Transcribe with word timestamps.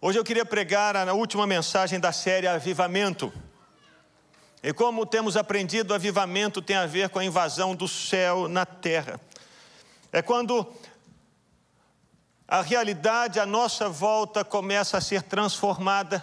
Hoje 0.00 0.16
eu 0.16 0.22
queria 0.22 0.44
pregar 0.44 0.94
a 0.94 1.12
última 1.12 1.44
mensagem 1.44 1.98
da 1.98 2.12
série 2.12 2.46
Avivamento. 2.46 3.32
E 4.62 4.72
como 4.72 5.04
temos 5.04 5.36
aprendido, 5.36 5.92
avivamento 5.92 6.62
tem 6.62 6.76
a 6.76 6.86
ver 6.86 7.08
com 7.08 7.18
a 7.18 7.24
invasão 7.24 7.74
do 7.74 7.88
céu 7.88 8.46
na 8.46 8.64
terra. 8.64 9.20
É 10.12 10.22
quando 10.22 10.72
a 12.46 12.62
realidade 12.62 13.40
à 13.40 13.46
nossa 13.46 13.88
volta 13.88 14.44
começa 14.44 14.96
a 14.96 15.00
ser 15.00 15.20
transformada 15.22 16.22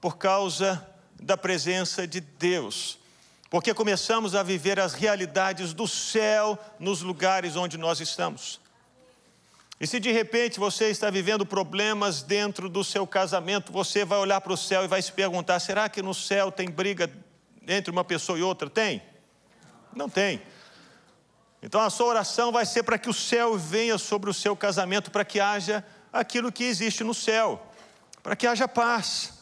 por 0.00 0.16
causa 0.16 0.82
da 1.20 1.36
presença 1.36 2.06
de 2.06 2.22
Deus. 2.22 2.98
Porque 3.50 3.74
começamos 3.74 4.34
a 4.34 4.42
viver 4.42 4.80
as 4.80 4.94
realidades 4.94 5.74
do 5.74 5.86
céu 5.86 6.58
nos 6.78 7.02
lugares 7.02 7.54
onde 7.54 7.76
nós 7.76 8.00
estamos. 8.00 8.63
E 9.80 9.86
se 9.86 9.98
de 9.98 10.12
repente 10.12 10.60
você 10.60 10.86
está 10.86 11.10
vivendo 11.10 11.44
problemas 11.44 12.22
dentro 12.22 12.68
do 12.68 12.84
seu 12.84 13.06
casamento, 13.06 13.72
você 13.72 14.04
vai 14.04 14.18
olhar 14.18 14.40
para 14.40 14.52
o 14.52 14.56
céu 14.56 14.84
e 14.84 14.88
vai 14.88 15.02
se 15.02 15.12
perguntar: 15.12 15.58
será 15.58 15.88
que 15.88 16.00
no 16.00 16.14
céu 16.14 16.52
tem 16.52 16.70
briga 16.70 17.10
entre 17.66 17.90
uma 17.90 18.04
pessoa 18.04 18.38
e 18.38 18.42
outra? 18.42 18.70
Tem? 18.70 19.02
Não 19.94 20.08
tem. 20.08 20.40
Então 21.62 21.80
a 21.80 21.90
sua 21.90 22.06
oração 22.06 22.52
vai 22.52 22.66
ser 22.66 22.82
para 22.82 22.98
que 22.98 23.08
o 23.08 23.14
céu 23.14 23.56
venha 23.56 23.98
sobre 23.98 24.30
o 24.30 24.34
seu 24.34 24.54
casamento, 24.54 25.10
para 25.10 25.24
que 25.24 25.40
haja 25.40 25.84
aquilo 26.12 26.52
que 26.52 26.64
existe 26.64 27.02
no 27.02 27.14
céu, 27.14 27.66
para 28.22 28.36
que 28.36 28.46
haja 28.46 28.68
paz. 28.68 29.32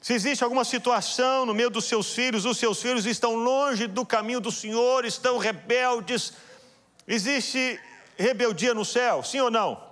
Se 0.00 0.14
existe 0.14 0.44
alguma 0.44 0.64
situação 0.64 1.44
no 1.44 1.52
meio 1.52 1.68
dos 1.68 1.86
seus 1.86 2.14
filhos, 2.14 2.44
os 2.44 2.56
seus 2.56 2.80
filhos 2.80 3.04
estão 3.04 3.34
longe 3.34 3.88
do 3.88 4.06
caminho 4.06 4.40
do 4.40 4.52
Senhor, 4.52 5.04
estão 5.04 5.36
rebeldes, 5.36 6.32
existe 7.08 7.80
rebeldia 8.16 8.74
no 8.74 8.84
céu, 8.84 9.22
sim 9.22 9.40
ou 9.40 9.50
não? 9.50 9.82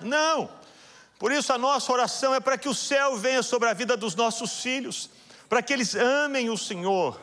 Não. 0.00 0.48
Por 1.18 1.32
isso 1.32 1.52
a 1.52 1.58
nossa 1.58 1.92
oração 1.92 2.34
é 2.34 2.40
para 2.40 2.56
que 2.56 2.68
o 2.68 2.74
céu 2.74 3.16
venha 3.16 3.42
sobre 3.42 3.68
a 3.68 3.74
vida 3.74 3.96
dos 3.96 4.14
nossos 4.14 4.62
filhos, 4.62 5.10
para 5.48 5.62
que 5.62 5.72
eles 5.72 5.94
amem 5.94 6.48
o 6.48 6.56
Senhor 6.56 7.20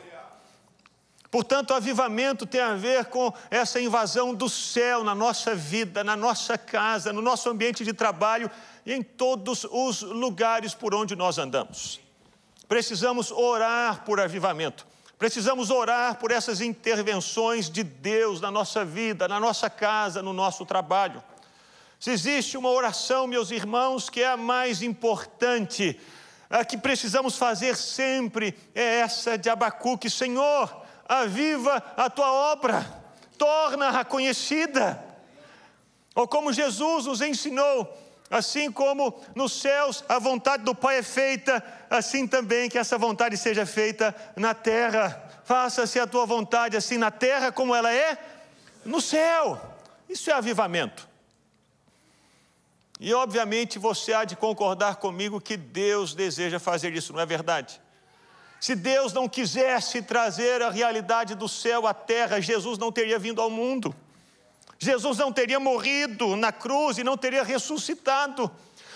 Portanto, 1.30 1.72
o 1.72 1.74
avivamento 1.74 2.46
tem 2.46 2.60
a 2.60 2.74
ver 2.74 3.06
com 3.06 3.32
essa 3.50 3.78
invasão 3.78 4.34
do 4.34 4.48
céu 4.48 5.04
na 5.04 5.14
nossa 5.14 5.54
vida, 5.54 6.02
na 6.02 6.16
nossa 6.16 6.56
casa, 6.56 7.12
no 7.12 7.20
nosso 7.20 7.50
ambiente 7.50 7.84
de 7.84 7.92
trabalho 7.92 8.50
e 8.86 8.94
em 8.94 9.02
todos 9.02 9.64
os 9.70 10.00
lugares 10.00 10.72
por 10.72 10.94
onde 10.94 11.14
nós 11.14 11.36
andamos. 11.36 12.00
Precisamos 12.66 13.30
orar 13.30 14.04
por 14.04 14.20
avivamento. 14.20 14.86
Precisamos 15.18 15.68
orar 15.70 16.16
por 16.18 16.30
essas 16.30 16.60
intervenções 16.60 17.68
de 17.68 17.82
Deus 17.82 18.40
na 18.40 18.52
nossa 18.52 18.84
vida, 18.84 19.26
na 19.26 19.40
nossa 19.40 19.68
casa, 19.68 20.22
no 20.22 20.32
nosso 20.32 20.64
trabalho. 20.64 21.20
Se 21.98 22.12
existe 22.12 22.56
uma 22.56 22.70
oração, 22.70 23.26
meus 23.26 23.50
irmãos, 23.50 24.08
que 24.08 24.22
é 24.22 24.28
a 24.28 24.36
mais 24.36 24.80
importante, 24.80 25.98
a 26.48 26.64
que 26.64 26.78
precisamos 26.78 27.36
fazer 27.36 27.76
sempre, 27.76 28.56
é 28.72 29.00
essa 29.00 29.36
de 29.36 29.50
Abacuque: 29.50 30.08
Senhor, 30.08 30.84
aviva 31.08 31.82
a 31.96 32.08
tua 32.08 32.30
obra, 32.52 32.86
torna-a 33.36 34.04
conhecida. 34.04 35.04
Ou 36.14 36.28
como 36.28 36.52
Jesus 36.52 37.06
nos 37.06 37.20
ensinou, 37.20 37.92
assim 38.30 38.70
como 38.70 39.20
nos 39.34 39.52
céus 39.60 40.04
a 40.08 40.18
vontade 40.18 40.62
do 40.62 40.74
Pai 40.74 40.98
é 40.98 41.02
feita, 41.02 41.62
assim 41.88 42.26
também 42.26 42.68
que 42.68 42.78
essa 42.78 42.98
vontade 42.98 43.36
seja 43.36 43.64
feita 43.64 44.14
na 44.36 44.54
terra. 44.54 45.24
Faça-se 45.44 45.98
a 45.98 46.06
tua 46.06 46.26
vontade 46.26 46.76
assim 46.76 46.98
na 46.98 47.10
terra 47.10 47.50
como 47.50 47.74
ela 47.74 47.92
é 47.92 48.18
no 48.84 49.00
céu. 49.00 49.60
Isso 50.08 50.30
é 50.30 50.34
avivamento. 50.34 51.08
E 53.00 53.14
obviamente 53.14 53.78
você 53.78 54.12
há 54.12 54.24
de 54.24 54.34
concordar 54.34 54.96
comigo 54.96 55.40
que 55.40 55.56
Deus 55.56 56.14
deseja 56.14 56.58
fazer 56.58 56.92
isso, 56.94 57.12
não 57.12 57.20
é 57.20 57.26
verdade? 57.26 57.80
Se 58.60 58.74
Deus 58.74 59.12
não 59.12 59.28
quisesse 59.28 60.02
trazer 60.02 60.62
a 60.62 60.70
realidade 60.70 61.36
do 61.36 61.48
céu 61.48 61.86
à 61.86 61.94
terra, 61.94 62.40
Jesus 62.40 62.76
não 62.76 62.90
teria 62.90 63.18
vindo 63.18 63.40
ao 63.40 63.48
mundo. 63.48 63.94
Jesus 64.78 65.18
não 65.18 65.32
teria 65.32 65.58
morrido 65.58 66.36
na 66.36 66.52
cruz 66.52 66.98
e 66.98 67.04
não 67.04 67.16
teria 67.16 67.42
ressuscitado. 67.42 68.50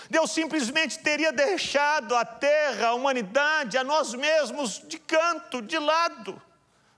Deus 0.09 0.31
simplesmente 0.31 0.99
teria 0.99 1.31
deixado 1.31 2.15
a 2.15 2.23
terra, 2.23 2.87
a 2.87 2.93
humanidade, 2.93 3.77
a 3.77 3.83
nós 3.83 4.13
mesmos 4.13 4.81
de 4.87 4.97
canto, 4.97 5.61
de 5.61 5.77
lado. 5.77 6.41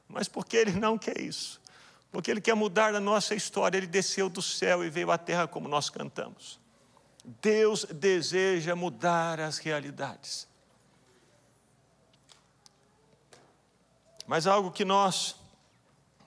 Mas 0.08 0.28
porque 0.28 0.58
Ele 0.58 0.72
não 0.72 0.98
quer 0.98 1.20
isso, 1.20 1.60
porque 2.12 2.30
Ele 2.30 2.42
quer 2.42 2.56
mudar 2.56 2.94
a 2.94 3.00
nossa 3.00 3.34
história, 3.34 3.78
Ele 3.78 3.88
desceu 3.88 4.30
do 4.30 4.42
céu 4.42 4.84
e 4.84 4.90
veio 4.90 5.12
à 5.12 5.18
terra 5.18 5.48
como 5.48 5.68
nós 5.68 5.90
cantamos. 5.90 6.60
Deus 7.42 7.86
deseja 7.86 8.76
mudar 8.76 9.40
as 9.40 9.58
realidades. 9.58 10.48
Mas 14.28 14.48
algo 14.48 14.72
que 14.72 14.86
nós, 14.86 15.36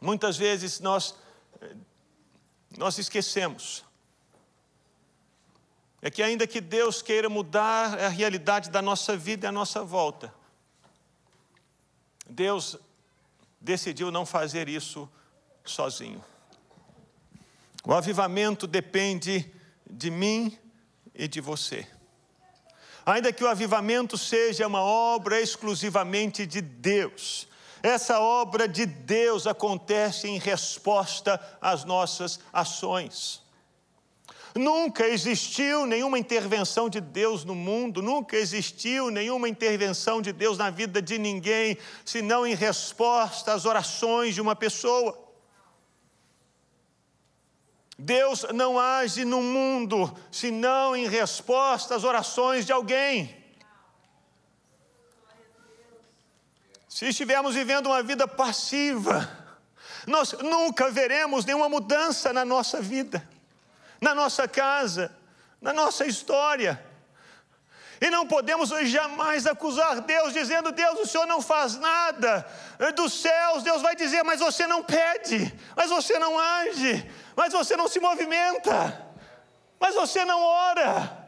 muitas 0.01 0.37
vezes, 0.37 0.81
nós, 0.81 1.15
nós 2.79 2.97
esquecemos. 2.97 3.85
É 6.01 6.11
que 6.11 6.23
ainda 6.23 6.47
que 6.47 6.61
Deus 6.61 7.03
queira 7.03 7.29
mudar 7.29 7.99
a 7.99 8.09
realidade 8.09 8.71
da 8.71 8.81
nossa 8.81 9.17
vida 9.17 9.47
e 9.47 9.49
a 9.49 9.53
nossa 9.53 9.83
volta, 9.83 10.33
Deus 12.31 12.79
decidiu 13.61 14.13
não 14.13 14.25
fazer 14.25 14.69
isso 14.69 15.11
sozinho. 15.65 16.25
O 17.85 17.93
avivamento 17.93 18.67
depende 18.67 19.53
de 19.91 20.09
mim 20.09 20.57
e 21.13 21.27
de 21.27 21.41
você. 21.41 21.85
Ainda 23.05 23.33
que 23.33 23.43
o 23.43 23.49
avivamento 23.49 24.17
seja 24.17 24.69
uma 24.69 24.83
obra 24.83 25.41
exclusivamente 25.41 26.47
de 26.47 26.61
Deus, 26.61 27.49
essa 27.83 28.21
obra 28.21 28.67
de 28.67 28.87
Deus 28.87 29.47
acontece 29.47 30.29
em 30.29 30.39
resposta 30.39 31.41
às 31.61 31.85
nossas 31.85 32.41
ações. 32.53 33.43
Nunca 34.55 35.07
existiu 35.07 35.87
nenhuma 35.87 36.19
intervenção 36.19 36.89
de 36.89 37.01
Deus 37.01 37.45
no 37.45 37.55
mundo, 37.55 38.03
nunca 38.03 38.37
existiu 38.37 39.11
nenhuma 39.11 39.49
intervenção 39.49 40.21
de 40.21 40.33
Deus 40.33 40.59
na 40.59 40.71
vida 40.71 41.01
de 41.01 41.19
ninguém, 41.19 41.79
senão 42.05 42.47
em 42.47 42.55
resposta 42.55 43.53
às 43.53 43.65
orações 43.65 44.35
de 44.35 44.41
uma 44.41 44.57
pessoa. 44.57 45.27
Deus 47.99 48.47
não 48.55 48.79
age 48.79 49.25
no 49.25 49.43
mundo 49.43 50.17
senão 50.31 50.95
em 50.95 51.09
resposta 51.09 51.97
às 51.97 52.05
orações 52.05 52.65
de 52.65 52.73
alguém. 52.73 53.38
Se 56.99 57.07
estivermos 57.07 57.55
vivendo 57.55 57.87
uma 57.87 58.03
vida 58.03 58.27
passiva, 58.27 59.31
nós 60.05 60.33
nunca 60.33 60.91
veremos 60.91 61.45
nenhuma 61.45 61.69
mudança 61.69 62.33
na 62.33 62.45
nossa 62.45 62.81
vida, 62.81 63.23
na 64.01 64.17
nossa 64.17 64.49
casa, 64.49 65.17
na 65.61 65.73
nossa 65.73 66.05
história. 66.05 66.85
E 68.01 68.11
não 68.11 68.27
podemos 68.27 68.71
jamais 68.91 69.47
acusar 69.47 70.01
Deus, 70.01 70.33
dizendo: 70.33 70.73
Deus, 70.73 70.99
o 70.99 71.07
Senhor 71.07 71.25
não 71.25 71.41
faz 71.41 71.77
nada. 71.77 72.45
Dos 72.97 73.13
céus, 73.13 73.63
Deus 73.63 73.81
vai 73.81 73.95
dizer: 73.95 74.25
Mas 74.25 74.41
você 74.41 74.67
não 74.67 74.83
pede, 74.83 75.55
mas 75.77 75.91
você 75.91 76.19
não 76.19 76.37
age, 76.37 77.09
mas 77.37 77.53
você 77.53 77.77
não 77.77 77.87
se 77.87 78.01
movimenta, 78.01 79.09
mas 79.79 79.95
você 79.95 80.25
não 80.25 80.43
ora. 80.43 81.28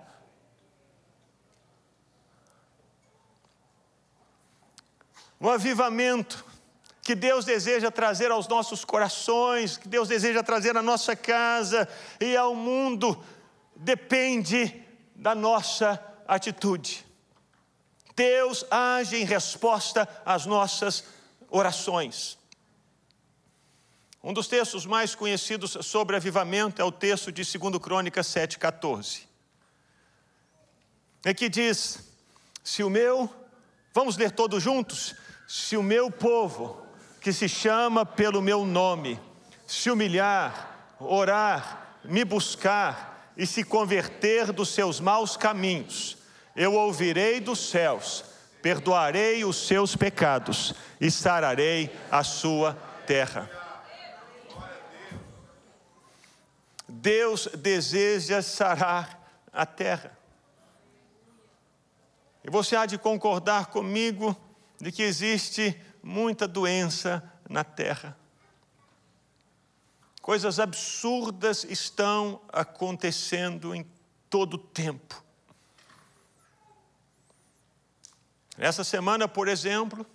Um 5.41 5.49
avivamento 5.49 6.45
que 7.03 7.15
Deus 7.15 7.45
deseja 7.45 7.91
trazer 7.91 8.31
aos 8.31 8.47
nossos 8.47 8.85
corações, 8.85 9.77
que 9.77 9.89
Deus 9.89 10.09
deseja 10.09 10.43
trazer 10.43 10.77
à 10.77 10.83
nossa 10.83 11.17
casa 11.17 11.89
e 12.21 12.37
ao 12.37 12.55
mundo, 12.55 13.21
depende 13.75 14.85
da 15.15 15.35
nossa 15.35 15.99
atitude. 16.29 17.05
Deus 18.15 18.65
age 18.71 19.17
em 19.17 19.25
resposta 19.25 20.07
às 20.27 20.45
nossas 20.45 21.05
orações. 21.49 22.39
Um 24.23 24.35
dos 24.35 24.47
textos 24.47 24.85
mais 24.85 25.15
conhecidos 25.15 25.79
sobre 25.81 26.17
avivamento 26.17 26.83
é 26.83 26.85
o 26.85 26.93
texto 26.93 27.33
de 27.33 27.43
2 27.43 27.79
Crônicas 27.79 28.27
7,14. 28.27 29.23
É 31.25 31.33
que 31.33 31.49
diz: 31.49 32.01
Se 32.63 32.83
o 32.83 32.91
meu, 32.91 33.35
vamos 33.95 34.19
ler 34.19 34.31
todos 34.31 34.63
juntos? 34.63 35.15
Se 35.53 35.77
o 35.77 35.83
meu 35.83 36.13
povo, 36.13 36.81
que 37.21 37.33
se 37.33 37.49
chama 37.49 38.07
pelo 38.07 38.41
meu 38.41 38.65
nome, 38.65 39.21
se 39.67 39.91
humilhar, 39.91 40.95
orar, 41.01 41.99
me 42.05 42.25
buscar 42.25 43.33
e 43.37 43.45
se 43.45 43.65
converter 43.65 44.53
dos 44.53 44.69
seus 44.69 45.01
maus 45.01 45.37
caminhos, 45.37 46.19
eu 46.55 46.75
ouvirei 46.75 47.41
dos 47.41 47.69
céus, 47.69 48.25
perdoarei 48.63 49.45
os 49.45 49.57
seus 49.57 49.97
pecados 49.97 50.73
e 51.01 51.11
sararei 51.11 51.91
a 52.13 52.23
sua 52.23 52.79
terra. 53.05 53.51
Deus 56.89 57.49
deseja 57.59 58.41
sarar 58.41 59.21
a 59.53 59.67
terra. 59.67 60.17
E 62.45 62.51
você 62.51 62.77
há 62.77 62.87
de 62.87 62.97
concordar 62.97 63.67
comigo 63.67 64.37
de 64.81 64.91
que 64.91 65.03
existe 65.03 65.79
muita 66.03 66.49
doença 66.49 67.23
na 67.49 67.63
terra. 67.63 68.17
Coisas 70.23 70.59
absurdas 70.59 71.65
estão 71.65 72.41
acontecendo 72.53 73.75
em 73.75 73.87
todo 74.29 74.55
o 74.55 74.59
tempo. 74.59 75.23
Essa 78.57 78.85
semana, 78.85 79.27
por 79.27 79.49
exemplo, 79.49 80.07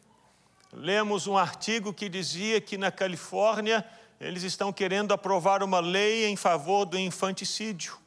lemos 0.72 1.28
um 1.28 1.38
artigo 1.38 1.94
que 1.94 2.08
dizia 2.08 2.62
que 2.62 2.78
na 2.78 2.92
Califórnia 2.92 3.86
eles 4.20 4.44
estão 4.44 4.72
querendo 4.72 5.14
aprovar 5.14 5.62
uma 5.64 5.80
lei 5.80 6.26
em 6.26 6.36
favor 6.36 6.86
do 6.86 6.98
infanticídio. 6.98 7.98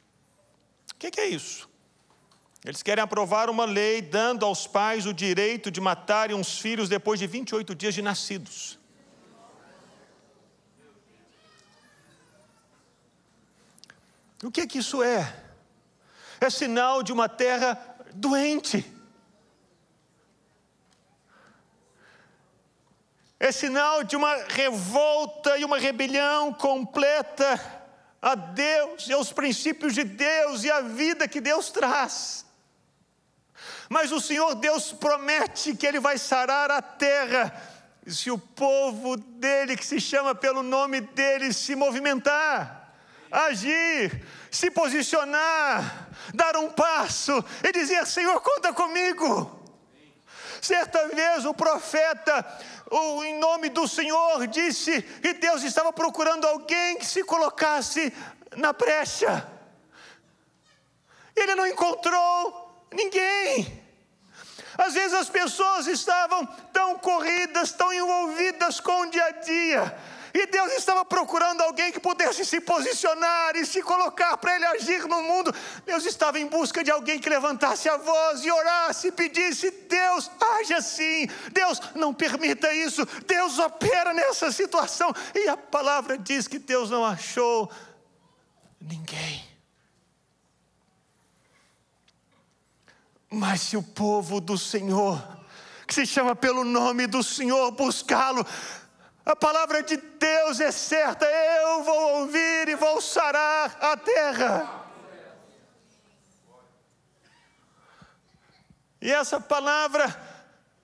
O 0.93 0.95
que 0.95 1.19
é 1.19 1.27
isso? 1.27 1.68
Eles 2.65 2.83
querem 2.83 3.03
aprovar 3.03 3.49
uma 3.49 3.65
lei 3.65 4.01
dando 4.01 4.45
aos 4.45 4.67
pais 4.67 5.05
o 5.05 5.13
direito 5.13 5.71
de 5.71 5.79
matarem 5.79 6.35
uns 6.35 6.59
filhos 6.59 6.89
depois 6.89 7.19
de 7.19 7.27
28 7.27 7.73
dias 7.73 7.93
de 7.93 8.01
nascidos. 8.01 8.77
O 14.43 14.51
que 14.51 14.61
é 14.61 14.67
que 14.67 14.79
isso 14.79 15.03
é? 15.03 15.35
É 16.39 16.49
sinal 16.49 17.03
de 17.03 17.11
uma 17.11 17.27
terra 17.27 17.77
doente. 18.13 18.99
é 23.39 23.51
sinal 23.51 24.03
de 24.03 24.17
uma 24.17 24.35
revolta 24.49 25.57
e 25.57 25.63
uma 25.63 25.79
rebelião 25.79 26.53
completa 26.53 27.59
a 28.21 28.35
Deus 28.35 29.07
e 29.07 29.13
aos 29.13 29.31
princípios 29.31 29.93
de 29.93 30.03
Deus 30.03 30.65
e 30.65 30.69
à 30.69 30.81
vida 30.81 31.27
que 31.27 31.39
Deus 31.39 31.69
traz. 31.69 32.45
Mas 33.89 34.11
o 34.11 34.19
Senhor 34.19 34.55
Deus 34.55 34.91
promete 34.91 35.75
que 35.75 35.85
Ele 35.85 35.99
vai 35.99 36.17
sarar 36.17 36.69
a 36.71 36.81
terra, 36.81 37.53
se 38.07 38.31
o 38.31 38.37
povo 38.37 39.17
dele, 39.17 39.75
que 39.75 39.85
se 39.85 39.99
chama 39.99 40.33
pelo 40.33 40.63
nome 40.63 41.01
dele, 41.01 41.53
se 41.53 41.75
movimentar, 41.75 42.93
agir, 43.31 44.25
se 44.49 44.71
posicionar, 44.71 46.09
dar 46.33 46.55
um 46.57 46.69
passo 46.69 47.43
e 47.63 47.71
dizer: 47.71 48.05
Senhor, 48.05 48.39
conta 48.41 48.73
comigo. 48.73 49.57
Certa 50.61 51.07
vez 51.07 51.45
o 51.45 51.53
profeta 51.53 52.45
ou 52.89 53.23
em 53.23 53.39
nome 53.39 53.69
do 53.69 53.87
Senhor, 53.87 54.45
disse 54.47 55.01
que 55.01 55.33
Deus 55.33 55.63
estava 55.63 55.93
procurando 55.93 56.45
alguém 56.45 56.97
que 56.97 57.05
se 57.05 57.23
colocasse 57.23 58.11
na 58.55 58.73
brecha. 58.73 59.47
Ele 61.35 61.55
não 61.55 61.67
encontrou 61.67 62.68
ninguém. 62.91 63.81
Às 64.77 64.93
vezes 64.93 65.13
as 65.13 65.29
pessoas 65.29 65.87
estavam 65.87 66.45
tão 66.71 66.97
corridas, 66.97 67.71
tão 67.71 67.91
envolvidas 67.91 68.79
com 68.79 69.01
o 69.01 69.09
dia 69.09 69.25
a 69.25 69.31
dia, 69.31 69.97
e 70.33 70.45
Deus 70.45 70.73
estava 70.73 71.03
procurando 71.03 71.61
alguém 71.61 71.91
que 71.91 71.99
pudesse 71.99 72.45
se 72.45 72.61
posicionar 72.61 73.55
e 73.55 73.65
se 73.65 73.81
colocar 73.81 74.37
para 74.37 74.55
ele 74.55 74.65
agir 74.65 75.07
no 75.07 75.21
mundo. 75.23 75.53
Deus 75.85 76.05
estava 76.05 76.39
em 76.39 76.45
busca 76.45 76.83
de 76.83 76.91
alguém 76.91 77.19
que 77.19 77.29
levantasse 77.29 77.89
a 77.89 77.97
voz 77.97 78.45
e 78.45 78.51
orasse 78.51 79.07
e 79.07 79.11
pedisse: 79.11 79.71
Deus, 79.71 80.29
age 80.59 80.73
assim. 80.73 81.27
Deus, 81.51 81.81
não 81.95 82.13
permita 82.13 82.71
isso. 82.73 83.05
Deus 83.25 83.57
opera 83.59 84.13
nessa 84.13 84.51
situação. 84.51 85.13
E 85.33 85.47
a 85.47 85.57
palavra 85.57 86.17
diz 86.17 86.47
que 86.47 86.59
Deus 86.59 86.89
não 86.89 87.03
achou 87.03 87.69
ninguém. 88.79 89.48
Mas 93.29 93.61
se 93.61 93.77
o 93.77 93.83
povo 93.83 94.41
do 94.41 94.57
Senhor, 94.57 95.21
que 95.85 95.93
se 95.93 96.05
chama 96.05 96.35
pelo 96.35 96.63
nome 96.63 97.05
do 97.05 97.21
Senhor, 97.21 97.69
buscá-lo, 97.71 98.45
a 99.23 99.35
palavra 99.35 99.83
de 99.83 99.97
Deus 99.97 100.59
é 100.59 100.71
certa, 100.71 101.25
eu 101.25 101.83
vou 101.83 102.21
ouvir 102.21 102.67
e 102.67 102.75
vou 102.75 102.99
sarar 102.99 103.77
a 103.79 103.95
terra. 103.95 104.79
E 108.99 109.11
essa 109.11 109.39
palavra 109.39 110.19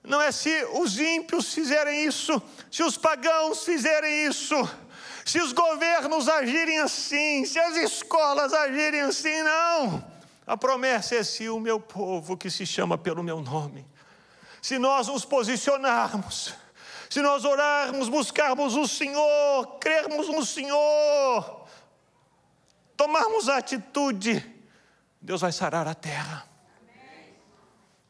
não 0.02 0.22
é 0.22 0.30
se 0.30 0.64
os 0.74 0.98
ímpios 1.00 1.52
fizerem 1.52 2.06
isso, 2.06 2.40
se 2.70 2.84
os 2.84 2.96
pagãos 2.96 3.64
fizerem 3.64 4.26
isso, 4.26 4.54
se 5.24 5.40
os 5.40 5.52
governos 5.52 6.28
agirem 6.28 6.78
assim, 6.78 7.44
se 7.44 7.58
as 7.58 7.76
escolas 7.76 8.52
agirem 8.54 9.00
assim, 9.00 9.42
não. 9.42 10.15
A 10.46 10.56
promessa 10.56 11.16
é 11.16 11.24
se 11.24 11.48
o 11.48 11.58
meu 11.58 11.80
povo 11.80 12.36
que 12.36 12.48
se 12.48 12.64
chama 12.64 12.96
pelo 12.96 13.22
meu 13.22 13.40
nome, 13.42 13.86
se 14.62 14.78
nós 14.78 15.08
nos 15.08 15.24
posicionarmos, 15.24 16.54
se 17.10 17.20
nós 17.20 17.44
orarmos, 17.44 18.08
buscarmos 18.08 18.76
o 18.76 18.86
Senhor, 18.86 19.78
crermos 19.80 20.28
no 20.28 20.44
Senhor, 20.44 21.66
tomarmos 22.96 23.48
atitude, 23.48 24.44
Deus 25.20 25.40
vai 25.40 25.50
sarar 25.50 25.88
a 25.88 25.94
terra. 25.94 26.46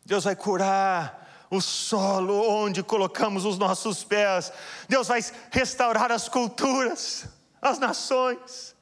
Deus 0.04 0.24
vai 0.24 0.36
curar 0.36 1.46
o 1.50 1.60
solo 1.60 2.48
onde 2.48 2.82
colocamos 2.82 3.44
os 3.44 3.58
nossos 3.58 4.04
pés. 4.04 4.52
Deus 4.88 5.08
vai 5.08 5.24
restaurar 5.50 6.12
as 6.12 6.28
culturas, 6.28 7.26
as 7.60 7.78
nações. 7.78 8.75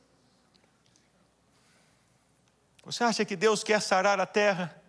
Você 2.84 3.02
acha 3.02 3.24
que 3.24 3.34
Deus 3.34 3.64
quer 3.64 3.80
sarar 3.80 4.20
a 4.20 4.26
terra? 4.26 4.80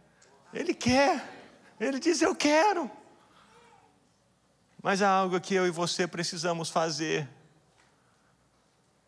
Ele 0.53 0.73
quer. 0.73 1.23
Ele 1.79 1.99
diz: 1.99 2.21
Eu 2.21 2.35
quero. 2.35 2.89
Mas 4.81 5.01
há 5.01 5.09
algo 5.09 5.39
que 5.39 5.55
eu 5.55 5.65
e 5.65 5.71
você 5.71 6.05
precisamos 6.05 6.69
fazer. 6.69 7.27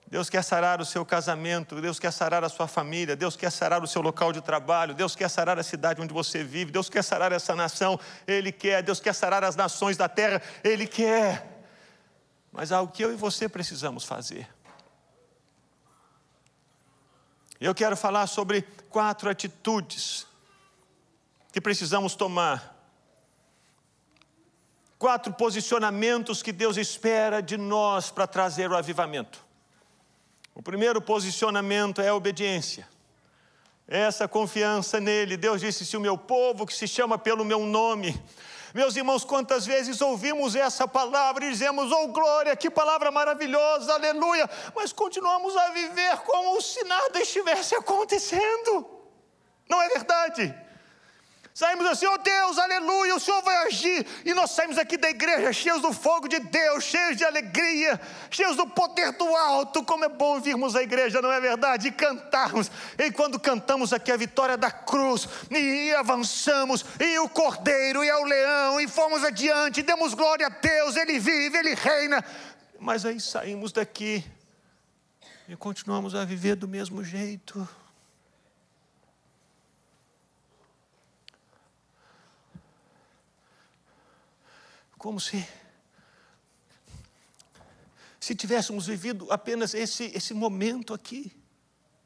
Deus 0.10 0.30
quer 0.30 0.42
sarar 0.42 0.80
o 0.80 0.86
seu 0.86 1.06
casamento, 1.06 1.82
Deus 1.82 2.00
quer 2.00 2.12
sarar 2.12 2.42
a 2.42 2.48
sua 2.48 2.66
família, 2.66 3.14
Deus 3.14 3.36
quer 3.36 3.52
sarar 3.52 3.84
o 3.84 3.88
seu 3.88 4.02
local 4.02 4.32
de 4.32 4.40
trabalho, 4.40 4.94
Deus 4.94 5.18
quer 5.18 5.30
sarar 5.30 5.60
a 5.60 5.64
cidade 5.64 6.02
onde 6.02 6.14
você 6.14 6.46
vive, 6.46 6.72
Deus 6.72 6.90
quer 6.90 7.04
sarar 7.04 7.34
essa 7.34 7.54
nação, 7.54 8.00
Ele 8.26 8.54
quer, 8.54 8.82
Deus 8.82 9.02
quer 9.02 9.14
sarar 9.14 9.44
as 9.44 9.58
nações 9.58 9.98
da 9.98 10.08
terra, 10.08 10.42
Ele 10.64 10.88
quer. 10.88 11.66
Mas 12.54 12.72
há 12.72 12.78
algo 12.78 12.94
que 12.94 13.04
eu 13.04 13.12
e 13.12 13.18
você 13.18 13.50
precisamos 13.50 14.06
fazer. 14.06 14.48
Eu 17.60 17.74
quero 17.74 17.98
falar 17.98 18.28
sobre 18.28 18.62
quatro 18.90 19.30
atitudes 19.30 20.28
que 21.52 21.60
precisamos 21.60 22.16
tomar 22.16 22.78
quatro 24.98 25.34
posicionamentos 25.34 26.42
que 26.42 26.52
Deus 26.52 26.78
espera 26.78 27.42
de 27.42 27.58
nós 27.58 28.10
para 28.10 28.28
trazer 28.28 28.70
o 28.70 28.76
avivamento. 28.76 29.46
O 30.54 30.62
primeiro 30.62 31.02
posicionamento 31.02 32.02
é 32.02 32.10
a 32.10 32.16
obediência. 32.16 32.88
Essa 33.88 34.28
confiança 34.28 35.00
nele. 35.00 35.38
Deus 35.38 35.62
disse: 35.62 35.86
Se 35.86 35.96
o 35.96 36.02
meu 36.02 36.18
povo, 36.18 36.66
que 36.66 36.74
se 36.74 36.88
chama 36.88 37.18
pelo 37.18 37.46
meu 37.46 37.66
nome, 37.66 38.20
meus 38.78 38.96
irmãos, 38.96 39.26
quantas 39.26 39.66
vezes 39.66 40.02
ouvimos 40.02 40.56
essa 40.56 40.88
palavra 40.88 41.44
e 41.44 41.50
dizemos, 41.50 41.92
oh 41.92 42.10
glória, 42.10 42.56
que 42.56 42.70
palavra 42.70 43.10
maravilhosa, 43.10 43.92
aleluia, 43.92 44.48
mas 44.76 44.94
continuamos 44.94 45.58
a 45.58 45.70
viver 45.72 46.18
como 46.18 46.62
se 46.62 46.84
nada 46.84 47.20
estivesse 47.20 47.74
acontecendo. 47.74 48.88
Não 49.68 49.82
é 49.82 49.90
verdade? 49.90 50.67
Saímos 51.58 51.88
assim, 51.88 52.06
oh 52.06 52.20
Deus, 52.20 52.60
aleluia, 52.60 53.16
o 53.16 53.20
Senhor 53.20 53.42
vai 53.42 53.66
agir. 53.66 54.06
E 54.24 54.32
nós 54.36 54.52
saímos 54.52 54.78
aqui 54.78 54.96
da 54.96 55.10
igreja 55.10 55.52
cheios 55.52 55.82
do 55.82 55.92
fogo 55.92 56.28
de 56.28 56.38
Deus, 56.38 56.84
cheios 56.84 57.18
de 57.18 57.26
alegria, 57.26 58.00
cheios 58.30 58.56
do 58.56 58.68
poder 58.68 59.12
do 59.14 59.26
alto. 59.36 59.84
Como 59.84 60.06
é 60.06 60.08
bom 60.08 60.40
virmos 60.40 60.76
à 60.76 60.84
igreja, 60.84 61.20
não 61.20 61.32
é 61.32 61.42
verdade? 61.42 61.88
E 61.88 61.92
cantarmos. 61.92 62.70
E 62.96 63.12
quando 63.12 63.40
cantamos 63.40 63.92
aqui 63.92 64.12
a 64.12 64.18
vitória 64.18 64.56
da 64.56 64.70
cruz, 64.70 65.28
e 65.50 65.92
avançamos, 65.96 66.86
e 67.00 67.18
o 67.18 67.28
cordeiro, 67.28 68.04
e 68.04 68.10
ao 68.12 68.24
leão, 68.24 68.80
e 68.80 68.88
fomos 68.88 69.24
adiante, 69.24 69.82
demos 69.82 70.14
glória 70.14 70.46
a 70.46 70.50
Deus, 70.50 70.96
Ele 70.96 71.18
vive, 71.18 71.58
Ele 71.58 71.74
reina. 71.74 72.24
Mas 72.80 73.04
aí 73.04 73.20
saímos 73.20 73.72
daqui 73.72 74.24
e 75.50 75.56
continuamos 75.56 76.14
a 76.14 76.24
viver 76.24 76.56
do 76.56 76.68
mesmo 76.68 77.04
jeito. 77.04 77.68
Como 84.98 85.20
se 85.20 85.48
se 88.20 88.36
tivéssemos 88.36 88.88
vivido 88.88 89.32
apenas 89.32 89.74
esse, 89.74 90.12
esse 90.14 90.34
momento 90.34 90.94
aqui, 90.94 91.32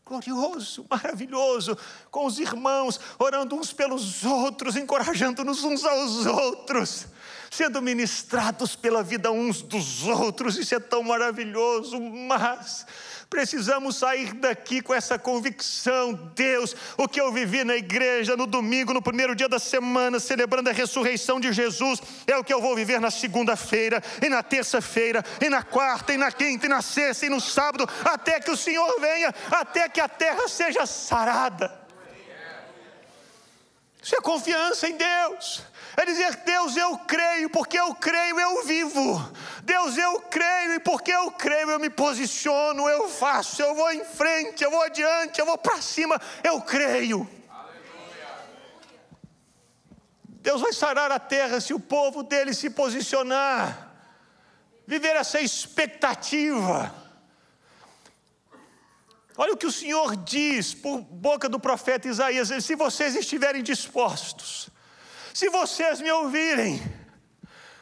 glorioso, 0.05 0.86
maravilhoso, 0.88 1.75
com 2.12 2.27
os 2.27 2.38
irmãos, 2.38 3.00
orando 3.17 3.55
uns 3.55 3.74
pelos 3.74 4.24
outros, 4.24 4.75
encorajando-nos 4.75 5.63
uns 5.63 5.83
aos 5.83 6.25
outros. 6.27 7.07
Sendo 7.51 7.81
ministrados 7.81 8.75
pela 8.75 9.03
vida 9.03 9.29
uns 9.29 9.62
dos 9.62 10.03
outros, 10.08 10.58
isso 10.58 10.74
é 10.74 10.79
tão 10.79 11.03
maravilhoso, 11.03 12.00
mas 12.00 12.86
Precisamos 13.31 13.96
sair 13.96 14.34
daqui 14.34 14.81
com 14.81 14.93
essa 14.93 15.17
convicção. 15.17 16.13
Deus, 16.36 16.75
o 16.98 17.08
que 17.08 17.22
eu 17.22 17.31
vivi 17.31 17.63
na 17.63 17.77
igreja 17.77 18.36
no 18.36 18.46
domingo, 18.46 18.93
no 18.93 19.01
primeiro 19.01 19.34
dia 19.34 19.48
da 19.48 19.58
semana, 19.58 20.20
celebrando 20.20 20.70
a 20.70 20.74
ressurreição 20.74 21.39
de 21.39 21.53
Jesus, 21.53 22.01
é 22.27 22.36
o 22.36 22.43
que 22.43 22.53
eu 22.53 22.60
vou 22.60 22.75
viver 22.75 23.00
na 23.00 23.10
segunda-feira, 23.10 24.03
e 24.22 24.27
na 24.27 24.43
terça-feira, 24.43 25.24
e 25.39 25.48
na 25.48 25.63
quarta, 25.63 26.12
e 26.12 26.17
na 26.17 26.29
quinta, 26.29 26.65
e 26.65 26.70
na 26.70 26.81
sexta, 26.81 27.25
e 27.25 27.29
no 27.29 27.39
sábado, 27.39 27.88
até 28.03 28.38
que 28.41 28.51
o 28.51 28.58
Senhor 28.58 29.00
venha, 29.00 29.34
até 29.50 29.88
que 29.88 30.01
a 30.01 30.10
terra 30.10 30.50
seja 30.50 30.86
sarada. 30.86 31.80
Isso 34.01 34.15
é 34.15 34.22
confiança 34.22 34.88
em 34.88 34.98
Deus. 34.98 35.62
É 35.96 36.05
dizer, 36.05 36.36
Deus, 36.38 36.75
eu 36.75 36.98
creio, 37.00 37.50
porque 37.50 37.79
eu 37.79 37.93
creio, 37.93 38.39
eu 38.39 38.65
vivo. 38.65 39.31
Deus, 39.63 39.96
eu 39.96 40.20
creio, 40.22 40.74
e 40.74 40.79
porque 40.79 41.12
eu 41.12 41.31
creio, 41.31 41.70
eu 41.70 41.79
me 41.79 41.89
posiciono, 41.89 42.89
eu 42.89 43.08
faço, 43.08 43.62
eu 43.62 43.75
vou 43.75 43.91
em 43.91 44.03
frente, 44.03 44.63
eu 44.63 44.72
vou 44.72 44.81
adiante, 44.81 45.39
eu 45.39 45.46
vou 45.46 45.58
para 45.58 45.79
cima, 45.81 46.20
eu 46.43 46.60
creio. 46.62 47.29
Deus 50.25 50.62
vai 50.62 50.74
sarar 50.74 51.12
a 51.12 51.20
terra 51.20 51.62
se 51.62 51.72
o 51.72 51.79
povo 51.79 52.24
dele 52.24 52.55
se 52.55 52.72
posicionar, 52.72 53.91
viver 54.88 55.15
essa 55.15 55.39
expectativa. 55.39 57.00
Olha 59.41 59.53
o 59.53 59.57
que 59.57 59.65
o 59.65 59.71
Senhor 59.71 60.15
diz 60.17 60.71
por 60.71 61.01
boca 61.01 61.50
do 61.50 61.60
profeta 61.60 62.07
Isaías: 62.07 62.50
se 62.63 62.75
vocês 62.75 63.15
estiverem 63.15 63.63
dispostos, 63.63 64.69
se 65.33 65.50
vocês 65.50 66.00
me 66.00 66.12
ouvirem, 66.12 66.79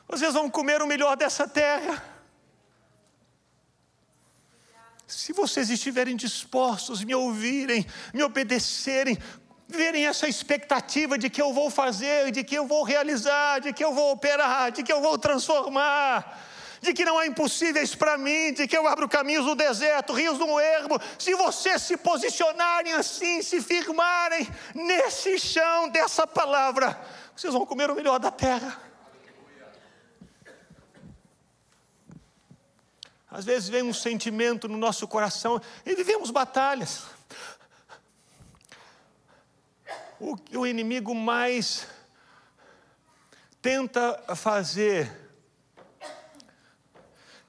vocês 0.08 0.34
vão 0.34 0.50
comer 0.50 0.82
o 0.82 0.88
melhor 0.88 1.18
dessa 1.18 1.46
terra. 1.46 2.02
Se 5.06 5.34
vocês 5.34 5.70
estiverem 5.70 6.16
dispostos, 6.16 7.04
me 7.04 7.14
ouvirem, 7.14 7.86
me 8.14 8.24
obedecerem, 8.24 9.18
verem 9.68 10.08
essa 10.08 10.30
expectativa 10.30 11.18
de 11.18 11.30
que 11.30 11.42
eu 11.42 11.52
vou 11.54 11.70
fazer, 11.70 12.32
de 12.32 12.42
que 12.42 12.58
eu 12.58 12.68
vou 12.68 12.84
realizar, 12.84 13.60
de 13.60 13.74
que 13.74 13.84
eu 13.84 13.94
vou 13.94 14.14
operar, 14.14 14.72
de 14.72 14.82
que 14.82 14.94
eu 14.94 15.02
vou 15.02 15.18
transformar, 15.18 16.40
de 16.82 16.94
que 16.94 17.06
não 17.06 17.18
há 17.18 17.26
impossíveis 17.26 17.94
para 17.96 18.18
mim, 18.18 18.54
de 18.54 18.68
que 18.68 18.78
eu 18.78 18.88
abro 18.88 19.08
caminhos 19.08 19.46
no 19.46 19.56
deserto, 19.56 20.14
rios 20.14 20.38
no 20.38 20.60
ermo. 20.60 21.00
Se 21.18 21.34
vocês 21.36 21.82
se 21.82 21.98
posicionarem 21.98 22.94
assim, 22.94 23.42
se 23.42 23.62
firmarem 23.62 24.48
nesse 24.74 25.38
chão 25.40 25.90
dessa 25.90 26.26
palavra, 26.26 27.00
vocês 27.36 27.54
vão 27.54 27.66
comer 27.66 27.90
o 27.90 27.96
melhor 27.96 28.20
da 28.20 28.32
terra. 28.32 28.90
Às 33.32 33.46
vezes 33.46 33.70
vem 33.70 33.84
um 33.84 33.94
sentimento 33.94 34.68
no 34.68 34.78
nosso 34.78 35.08
coração 35.08 35.62
e 35.86 35.94
vivemos 35.96 36.32
batalhas. 36.32 37.04
O 40.20 40.36
que 40.36 40.58
o 40.58 40.66
inimigo 40.66 41.14
mais 41.14 41.88
tenta 43.62 44.36
fazer 44.36 45.29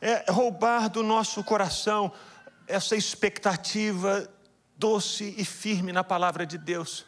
é 0.00 0.24
roubar 0.30 0.88
do 0.88 1.02
nosso 1.02 1.44
coração 1.44 2.12
essa 2.66 2.96
expectativa 2.96 4.28
doce 4.76 5.34
e 5.36 5.44
firme 5.44 5.92
na 5.92 6.02
palavra 6.02 6.46
de 6.46 6.56
Deus. 6.56 7.04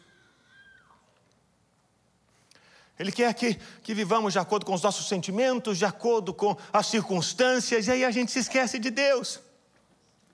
Ele 2.99 3.11
quer 3.11 3.33
que, 3.35 3.55
que 3.83 3.95
vivamos 3.95 4.35
de 4.35 4.39
acordo 4.39 4.67
com 4.67 4.75
os 4.75 4.83
nossos 4.83 5.09
sentimentos, 5.09 5.79
de 5.79 5.85
acordo 5.85 6.35
com 6.35 6.57
as 6.73 6.87
circunstâncias, 6.87 7.87
e 7.87 7.91
aí 7.91 8.05
a 8.05 8.11
gente 8.11 8.31
se 8.31 8.41
esquece 8.41 8.79
de 8.79 8.91
Deus. 8.91 9.41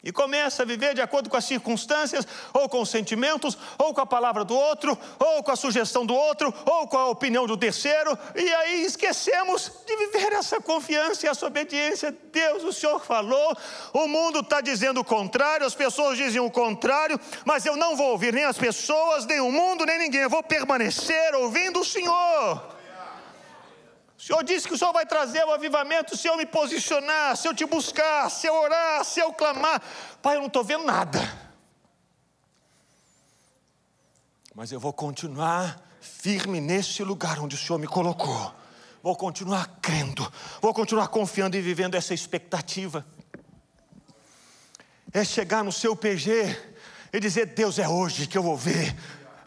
E 0.04 0.12
começa 0.12 0.62
a 0.62 0.66
viver 0.66 0.94
de 0.94 1.00
acordo 1.00 1.28
com 1.28 1.36
as 1.36 1.44
circunstâncias, 1.44 2.26
ou 2.52 2.68
com 2.68 2.80
os 2.80 2.88
sentimentos, 2.88 3.58
ou 3.76 3.92
com 3.92 4.00
a 4.00 4.06
palavra 4.06 4.44
do 4.44 4.54
outro, 4.54 4.96
ou 5.18 5.42
com 5.42 5.50
a 5.50 5.56
sugestão 5.56 6.06
do 6.06 6.14
outro, 6.14 6.54
ou 6.64 6.86
com 6.86 6.96
a 6.96 7.08
opinião 7.08 7.46
do 7.48 7.56
terceiro, 7.56 8.16
e 8.36 8.54
aí 8.54 8.84
esquecemos 8.84 9.72
de 9.84 9.96
viver 9.96 10.32
essa 10.34 10.60
confiança 10.60 11.26
e 11.26 11.28
essa 11.28 11.46
obediência. 11.46 12.16
Deus, 12.32 12.62
o 12.62 12.72
Senhor 12.72 13.04
falou, 13.04 13.56
o 13.92 14.06
mundo 14.06 14.38
está 14.38 14.60
dizendo 14.60 15.00
o 15.00 15.04
contrário, 15.04 15.66
as 15.66 15.74
pessoas 15.74 16.16
dizem 16.16 16.40
o 16.40 16.50
contrário, 16.50 17.18
mas 17.44 17.66
eu 17.66 17.76
não 17.76 17.96
vou 17.96 18.12
ouvir 18.12 18.32
nem 18.32 18.44
as 18.44 18.56
pessoas, 18.56 19.26
nem 19.26 19.40
o 19.40 19.50
mundo, 19.50 19.84
nem 19.84 19.98
ninguém, 19.98 20.20
eu 20.20 20.30
vou 20.30 20.44
permanecer 20.44 21.34
ouvindo 21.34 21.80
o 21.80 21.84
Senhor. 21.84 22.77
O 24.18 24.20
Senhor 24.20 24.42
disse 24.42 24.66
que 24.66 24.74
o 24.74 24.78
Senhor 24.78 24.92
vai 24.92 25.06
trazer 25.06 25.44
o 25.44 25.52
avivamento 25.52 26.16
se 26.16 26.26
eu 26.26 26.36
me 26.36 26.44
posicionar, 26.44 27.36
se 27.36 27.46
eu 27.46 27.54
te 27.54 27.64
buscar, 27.64 28.28
se 28.28 28.48
eu 28.48 28.54
orar, 28.54 29.04
se 29.04 29.20
eu 29.20 29.32
clamar. 29.32 29.80
Pai, 30.20 30.34
eu 30.34 30.40
não 30.40 30.48
estou 30.48 30.64
vendo 30.64 30.84
nada. 30.84 31.20
Mas 34.52 34.72
eu 34.72 34.80
vou 34.80 34.92
continuar 34.92 35.80
firme 36.00 36.60
nesse 36.60 37.04
lugar 37.04 37.38
onde 37.38 37.54
o 37.54 37.58
Senhor 37.58 37.78
me 37.78 37.86
colocou. 37.86 38.52
Vou 39.00 39.14
continuar 39.14 39.78
crendo, 39.80 40.30
vou 40.60 40.74
continuar 40.74 41.06
confiando 41.06 41.56
e 41.56 41.60
vivendo 41.60 41.94
essa 41.94 42.12
expectativa. 42.12 43.06
É 45.12 45.24
chegar 45.24 45.62
no 45.62 45.70
seu 45.70 45.94
PG 45.94 46.74
e 47.12 47.20
dizer: 47.20 47.46
Deus, 47.46 47.78
é 47.78 47.88
hoje 47.88 48.26
que 48.26 48.36
eu 48.36 48.42
vou 48.42 48.56
ver 48.56 48.96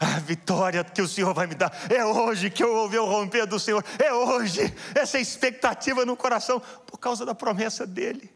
a 0.02 0.18
vitória 0.18 0.82
que 0.82 1.00
o 1.00 1.06
Senhor 1.06 1.32
vai 1.32 1.46
me 1.46 1.54
dar. 1.54 1.72
É 1.88 2.04
hoje 2.04 2.50
que 2.50 2.62
eu 2.62 2.74
ouvi 2.74 2.98
o 2.98 3.06
romper 3.06 3.46
do 3.46 3.58
Senhor. 3.58 3.84
É 3.98 4.12
hoje. 4.12 4.74
Essa 4.94 5.18
expectativa 5.18 6.04
no 6.04 6.16
coração 6.16 6.60
por 6.86 6.98
causa 6.98 7.24
da 7.24 7.34
promessa 7.34 7.86
dele. 7.86 8.30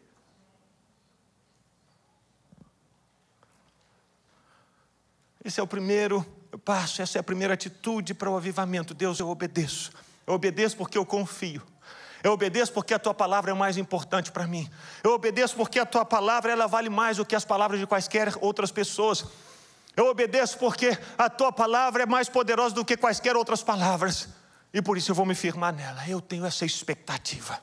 Esse 5.45 5.61
é 5.61 5.63
o 5.63 5.67
primeiro 5.67 6.25
passo, 6.65 7.03
essa 7.03 7.19
é 7.19 7.21
a 7.21 7.23
primeira 7.23 7.55
atitude 7.55 8.15
para 8.15 8.31
o 8.31 8.37
avivamento. 8.37 8.95
Deus, 8.95 9.21
eu 9.21 9.29
obedeço. 9.29 9.93
Eu 10.27 10.35
obedeço 10.35 10.77
porque 10.77 10.99
eu 10.99 11.07
confio. 11.07 11.63
Eu 12.23 12.33
obedeço 12.33 12.73
porque 12.73 12.95
a 12.95 12.99
tua 12.99 13.15
palavra 13.15 13.53
é 13.53 13.55
mais 13.55 13.77
importante 13.77 14.33
para 14.33 14.47
mim. 14.47 14.69
Eu 15.05 15.13
obedeço 15.13 15.55
porque 15.55 15.79
a 15.79 15.87
tua 15.87 16.05
palavra 16.05 16.51
ela 16.51 16.67
vale 16.67 16.89
mais 16.89 17.19
do 17.19 17.25
que 17.25 17.37
as 17.37 17.45
palavras 17.45 17.79
de 17.79 17.87
quaisquer 17.87 18.33
outras 18.41 18.73
pessoas. 18.73 19.25
Eu 19.97 20.09
obedeço 20.09 20.59
porque 20.59 20.91
a 21.17 21.31
tua 21.31 21.50
palavra 21.50 22.03
é 22.03 22.07
mais 22.07 22.29
poderosa 22.29 22.75
do 22.75 22.85
que 22.85 22.99
quaisquer 22.99 23.35
outras 23.35 23.62
palavras. 23.62 24.29
E 24.73 24.83
por 24.83 24.99
isso 24.99 25.11
eu 25.11 25.15
vou 25.15 25.25
me 25.25 25.35
firmar 25.35 25.73
nela. 25.73 26.07
Eu 26.07 26.21
tenho 26.21 26.45
essa 26.45 26.67
expectativa. 26.67 27.59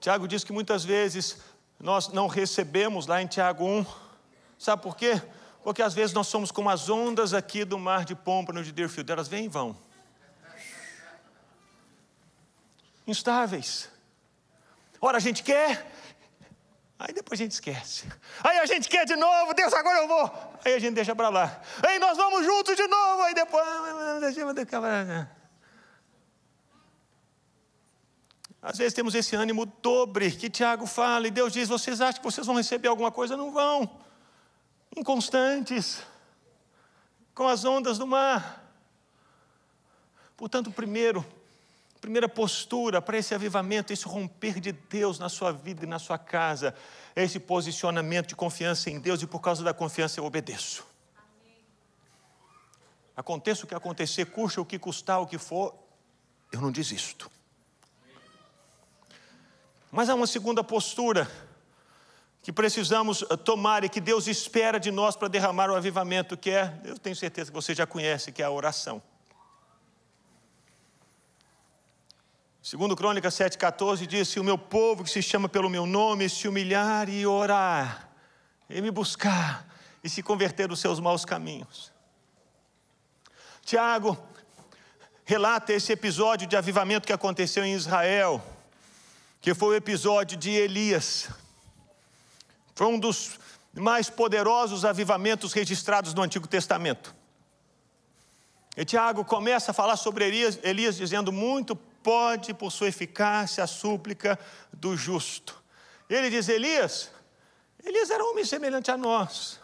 Tiago 0.00 0.26
diz 0.26 0.42
que 0.44 0.52
muitas 0.52 0.82
vezes 0.82 1.38
nós 1.78 2.08
não 2.08 2.26
recebemos 2.26 3.06
lá 3.06 3.20
em 3.20 3.26
Tiago 3.26 3.66
1. 3.66 3.84
Sabe 4.58 4.82
por 4.82 4.96
quê? 4.96 5.20
Porque 5.62 5.82
às 5.82 5.92
vezes 5.92 6.14
nós 6.14 6.28
somos 6.28 6.50
como 6.50 6.70
as 6.70 6.88
ondas 6.88 7.34
aqui 7.34 7.64
do 7.64 7.78
mar 7.78 8.04
de 8.04 8.14
Pompano 8.14 8.64
de 8.64 8.72
Deerfield. 8.72 9.12
Elas 9.12 9.28
vêm 9.28 9.44
e 9.44 9.48
vão. 9.48 9.76
Instáveis. 13.06 13.90
Ora 15.00 15.18
a 15.18 15.20
gente 15.20 15.42
quer, 15.42 15.92
Aí 16.98 17.12
depois 17.12 17.38
a 17.38 17.42
gente 17.42 17.52
esquece. 17.52 18.08
Aí 18.42 18.58
a 18.58 18.66
gente 18.66 18.88
quer 18.88 19.04
de 19.04 19.16
novo, 19.16 19.52
Deus, 19.52 19.72
agora 19.74 19.98
eu 19.98 20.08
vou. 20.08 20.58
Aí 20.64 20.74
a 20.74 20.78
gente 20.78 20.94
deixa 20.94 21.14
para 21.14 21.28
lá. 21.28 21.60
Aí 21.86 21.98
nós 21.98 22.16
vamos 22.16 22.44
juntos 22.44 22.74
de 22.74 22.86
novo. 22.86 23.22
Aí 23.22 23.34
depois. 23.34 23.66
Às 28.62 28.78
vezes 28.78 28.94
temos 28.94 29.14
esse 29.14 29.36
ânimo 29.36 29.66
dobre 29.66 30.30
que 30.30 30.48
Tiago 30.48 30.86
fala, 30.86 31.28
e 31.28 31.30
Deus 31.30 31.52
diz: 31.52 31.68
vocês 31.68 32.00
acham 32.00 32.20
que 32.20 32.24
vocês 32.24 32.46
vão 32.46 32.56
receber 32.56 32.88
alguma 32.88 33.12
coisa? 33.12 33.36
Não 33.36 33.52
vão. 33.52 34.00
Inconstantes, 34.96 36.02
com 37.34 37.46
as 37.46 37.64
ondas 37.64 37.98
do 37.98 38.06
mar. 38.06 38.64
Portanto, 40.34 40.70
primeiro, 40.70 41.24
primeira 42.06 42.28
postura 42.28 43.02
para 43.02 43.18
esse 43.18 43.34
avivamento, 43.34 43.92
esse 43.92 44.06
romper 44.06 44.60
de 44.60 44.70
Deus 44.70 45.18
na 45.18 45.28
sua 45.28 45.50
vida 45.50 45.84
e 45.84 45.88
na 45.88 45.98
sua 45.98 46.16
casa, 46.16 46.72
é 47.16 47.24
esse 47.24 47.40
posicionamento 47.40 48.28
de 48.28 48.36
confiança 48.36 48.88
em 48.88 49.00
Deus 49.00 49.20
e 49.22 49.26
por 49.26 49.40
causa 49.40 49.64
da 49.64 49.74
confiança 49.74 50.20
eu 50.20 50.24
obedeço. 50.24 50.86
Aconteça 53.16 53.64
o 53.64 53.66
que 53.66 53.74
acontecer, 53.74 54.26
custe 54.26 54.60
o 54.60 54.64
que 54.64 54.78
custar, 54.78 55.20
o 55.20 55.26
que 55.26 55.36
for, 55.36 55.74
eu 56.52 56.60
não 56.60 56.70
desisto. 56.70 57.28
Mas 59.90 60.08
há 60.08 60.14
uma 60.14 60.28
segunda 60.28 60.62
postura 60.62 61.28
que 62.40 62.52
precisamos 62.52 63.22
eh, 63.22 63.36
tomar 63.36 63.82
e 63.82 63.88
que 63.88 64.00
Deus 64.00 64.28
espera 64.28 64.78
de 64.78 64.92
nós 64.92 65.16
para 65.16 65.26
derramar 65.26 65.70
o 65.70 65.74
avivamento, 65.74 66.36
que 66.36 66.50
é, 66.50 66.80
eu 66.84 66.96
tenho 66.96 67.16
certeza 67.16 67.50
que 67.50 67.54
você 67.56 67.74
já 67.74 67.84
conhece, 67.84 68.30
que 68.30 68.42
é 68.42 68.44
a 68.44 68.50
oração. 68.50 69.02
Segundo 72.68 72.96
Crônica 72.96 73.28
7,14 73.28 74.08
diz: 74.08 74.26
Se 74.26 74.40
o 74.40 74.42
meu 74.42 74.58
povo 74.58 75.04
que 75.04 75.10
se 75.10 75.22
chama 75.22 75.48
pelo 75.48 75.70
meu 75.70 75.86
nome 75.86 76.28
se 76.28 76.48
humilhar 76.48 77.08
e 77.08 77.24
orar, 77.24 78.10
e 78.68 78.82
me 78.82 78.90
buscar, 78.90 79.64
e 80.02 80.08
se 80.08 80.20
converter 80.20 80.66
dos 80.66 80.80
seus 80.80 80.98
maus 80.98 81.24
caminhos. 81.24 81.92
Tiago, 83.64 84.18
relata 85.24 85.72
esse 85.72 85.92
episódio 85.92 86.48
de 86.48 86.56
avivamento 86.56 87.06
que 87.06 87.12
aconteceu 87.12 87.64
em 87.64 87.72
Israel, 87.72 88.44
que 89.40 89.54
foi 89.54 89.68
o 89.68 89.76
episódio 89.76 90.36
de 90.36 90.50
Elias. 90.50 91.28
Foi 92.74 92.88
um 92.88 92.98
dos 92.98 93.38
mais 93.72 94.10
poderosos 94.10 94.84
avivamentos 94.84 95.52
registrados 95.52 96.12
no 96.14 96.22
Antigo 96.22 96.48
Testamento. 96.48 97.14
E 98.76 98.84
Tiago 98.84 99.24
começa 99.24 99.70
a 99.70 99.74
falar 99.74 99.96
sobre 99.96 100.26
Elias, 100.26 100.58
Elias 100.64 100.96
dizendo: 100.96 101.30
Muito 101.30 101.78
pode, 102.06 102.54
por 102.54 102.70
sua 102.70 102.86
eficácia, 102.86 103.64
a 103.64 103.66
súplica 103.66 104.38
do 104.72 104.96
justo. 104.96 105.60
Ele 106.08 106.30
diz: 106.30 106.48
Elias, 106.48 107.10
Elias 107.84 108.10
era 108.10 108.22
um 108.24 108.30
homem 108.30 108.44
semelhante 108.44 108.92
a 108.92 108.96
nós. 108.96 109.58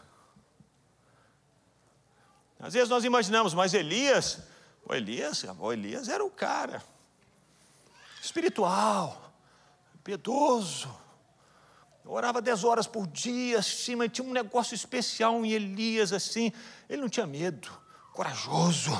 Às 2.58 2.74
vezes 2.74 2.88
nós 2.88 3.04
imaginamos, 3.04 3.54
mas 3.54 3.74
Elias, 3.74 4.40
o 4.84 4.92
Elias, 4.92 5.44
o 5.56 5.72
Elias 5.72 6.08
era 6.08 6.24
o 6.24 6.30
cara 6.30 6.82
espiritual, 8.20 9.32
piedoso, 10.02 10.92
orava 12.04 12.42
dez 12.42 12.64
horas 12.64 12.88
por 12.88 13.06
dia, 13.06 13.60
assim, 13.60 13.94
mas 13.94 14.10
tinha 14.10 14.26
um 14.26 14.32
negócio 14.32 14.74
especial 14.74 15.44
em 15.44 15.52
Elias, 15.52 16.12
assim, 16.12 16.52
ele 16.88 17.02
não 17.02 17.08
tinha 17.08 17.26
medo, 17.26 17.70
corajoso, 18.12 18.92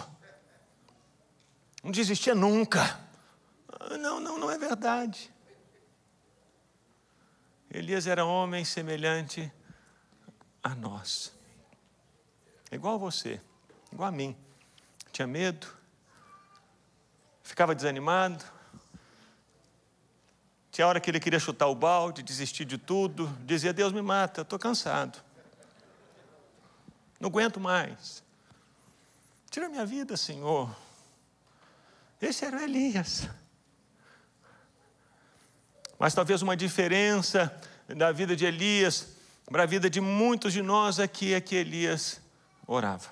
não 1.83 1.91
desistia 1.91 2.37
nunca. 2.37 3.11
Não, 3.99 4.21
não, 4.21 4.39
não 4.39 4.51
é 4.51 4.59
verdade. 4.59 5.33
Elias 7.71 8.07
era 8.07 8.25
homem 8.25 8.65
semelhante 8.65 9.51
a 10.63 10.75
nós. 10.75 11.33
É 12.71 12.75
igual 12.75 12.97
a 12.97 12.99
você, 12.99 13.41
igual 13.91 14.09
a 14.09 14.13
mim. 14.13 14.37
Tinha 15.11 15.27
medo, 15.27 15.67
ficava 17.43 17.75
desanimado. 17.75 18.45
Tinha 20.71 20.87
hora 20.87 21.01
que 21.01 21.11
ele 21.11 21.21
queria 21.21 21.39
chutar 21.39 21.67
o 21.67 21.75
balde, 21.75 22.23
desistir 22.23 22.65
de 22.65 22.79
tudo, 22.79 23.27
dizia: 23.45 23.73
Deus 23.73 23.93
me 23.93 24.03
mata, 24.03 24.43
estou 24.43 24.59
cansado. 24.59 25.23
Não 27.21 27.29
aguento 27.29 27.61
mais. 27.61 28.23
Tira 29.51 29.69
minha 29.69 29.85
vida, 29.85 30.17
Senhor. 30.17 30.75
Esse 32.21 32.45
era 32.45 32.63
Elias. 32.63 33.29
Mas 36.03 36.15
talvez 36.15 36.43
uma 36.43 36.57
diferença 36.57 37.57
da 37.87 38.11
vida 38.11 38.35
de 38.35 38.45
Elias 38.45 39.07
para 39.47 39.63
a 39.63 39.67
vida 39.67 39.89
de 39.89 40.01
muitos 40.01 40.53
de 40.53 40.61
nós 40.61 40.99
aqui 40.99 41.33
é 41.33 41.41
que 41.41 41.55
Elias 41.55 42.21
orava. 42.67 43.09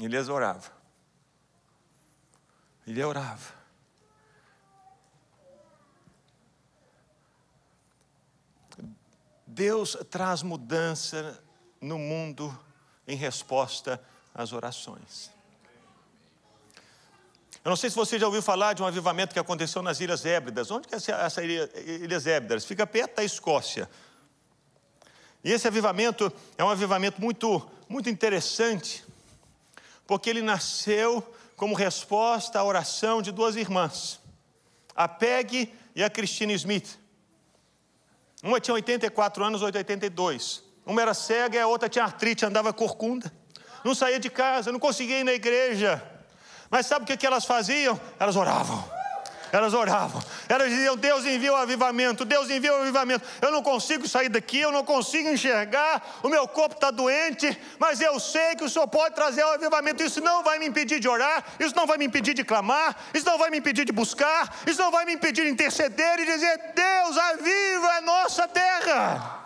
Elias 0.00 0.30
orava. 0.30 0.72
Ele 2.86 3.04
orava. 3.04 3.52
Deus 9.46 9.98
traz 10.08 10.42
mudança 10.42 11.44
no 11.78 11.98
mundo 11.98 12.58
em 13.06 13.16
resposta 13.16 14.02
às 14.34 14.54
orações. 14.54 15.30
Eu 17.64 17.68
não 17.68 17.76
sei 17.76 17.90
se 17.90 17.94
você 17.94 18.18
já 18.18 18.26
ouviu 18.26 18.42
falar 18.42 18.72
de 18.72 18.82
um 18.82 18.86
avivamento 18.86 19.32
que 19.32 19.38
aconteceu 19.38 19.82
nas 19.82 20.00
Ilhas 20.00 20.26
Hébridas. 20.26 20.68
Onde 20.72 20.88
que 20.88 20.94
é 20.94 20.98
essa 20.98 21.44
ilha, 21.44 21.70
Ilhas 21.76 22.26
Hébridas? 22.26 22.64
Fica 22.64 22.84
perto 22.84 23.16
da 23.16 23.24
Escócia. 23.24 23.88
E 25.44 25.52
esse 25.52 25.68
avivamento 25.68 26.32
é 26.58 26.64
um 26.64 26.68
avivamento 26.68 27.20
muito, 27.20 27.64
muito 27.88 28.10
interessante, 28.10 29.04
porque 30.08 30.28
ele 30.28 30.42
nasceu 30.42 31.22
como 31.56 31.76
resposta 31.76 32.58
à 32.58 32.64
oração 32.64 33.22
de 33.22 33.30
duas 33.30 33.54
irmãs, 33.54 34.18
a 34.94 35.06
Peg 35.06 35.72
e 35.94 36.02
a 36.02 36.10
Christine 36.10 36.54
Smith. 36.54 36.98
Uma 38.42 38.58
tinha 38.58 38.74
84 38.74 39.44
anos, 39.44 39.62
outra 39.62 39.78
82. 39.78 40.64
Uma 40.84 41.00
era 41.00 41.14
cega 41.14 41.58
e 41.58 41.60
a 41.60 41.68
outra 41.68 41.88
tinha 41.88 42.04
artrite, 42.04 42.44
andava 42.44 42.72
corcunda. 42.72 43.32
Não 43.84 43.94
saía 43.94 44.18
de 44.18 44.28
casa, 44.28 44.72
não 44.72 44.80
conseguia 44.80 45.20
ir 45.20 45.24
na 45.24 45.32
igreja. 45.32 46.11
Mas 46.72 46.86
sabe 46.86 47.04
o 47.04 47.18
que, 47.18 47.26
elas 47.26 47.44
faziam? 47.44 48.00
Elas 48.18 48.34
oravam. 48.34 48.82
Elas 49.52 49.74
oravam. 49.74 50.22
Elas 50.48 50.70
diziam: 50.70 50.96
Deus 50.96 51.26
envia 51.26 51.52
o 51.52 51.56
avivamento, 51.56 52.24
Deus 52.24 52.48
envia 52.48 52.72
o 52.72 52.80
avivamento. 52.80 53.28
Eu 53.42 53.50
não 53.50 53.62
consigo 53.62 54.08
sair 54.08 54.30
daqui, 54.30 54.60
eu 54.60 54.72
não 54.72 54.82
consigo 54.82 55.28
enxergar, 55.28 56.02
o 56.22 56.30
meu 56.30 56.48
corpo 56.48 56.74
está 56.74 56.90
doente, 56.90 57.46
mas 57.78 58.00
eu 58.00 58.18
sei 58.18 58.56
que 58.56 58.64
o 58.64 58.70
Senhor 58.70 58.88
pode 58.88 59.14
trazer 59.14 59.44
o 59.44 59.48
avivamento. 59.48 60.02
Isso 60.02 60.22
não 60.22 60.42
vai 60.42 60.58
me 60.58 60.64
impedir 60.64 60.98
de 60.98 61.06
orar, 61.06 61.44
isso 61.60 61.76
não 61.76 61.86
vai 61.86 61.98
me 61.98 62.06
impedir 62.06 62.32
de 62.32 62.42
clamar, 62.42 62.96
isso 63.12 63.26
não 63.26 63.36
vai 63.36 63.50
me 63.50 63.58
impedir 63.58 63.84
de 63.84 63.92
buscar, 63.92 64.56
isso 64.66 64.80
não 64.80 64.90
vai 64.90 65.04
me 65.04 65.12
impedir 65.12 65.44
de 65.44 65.50
interceder 65.50 66.20
e 66.20 66.24
dizer: 66.24 66.72
Deus, 66.74 67.18
aviva 67.18 67.88
a 67.98 68.00
nossa 68.00 68.48
terra. 68.48 69.41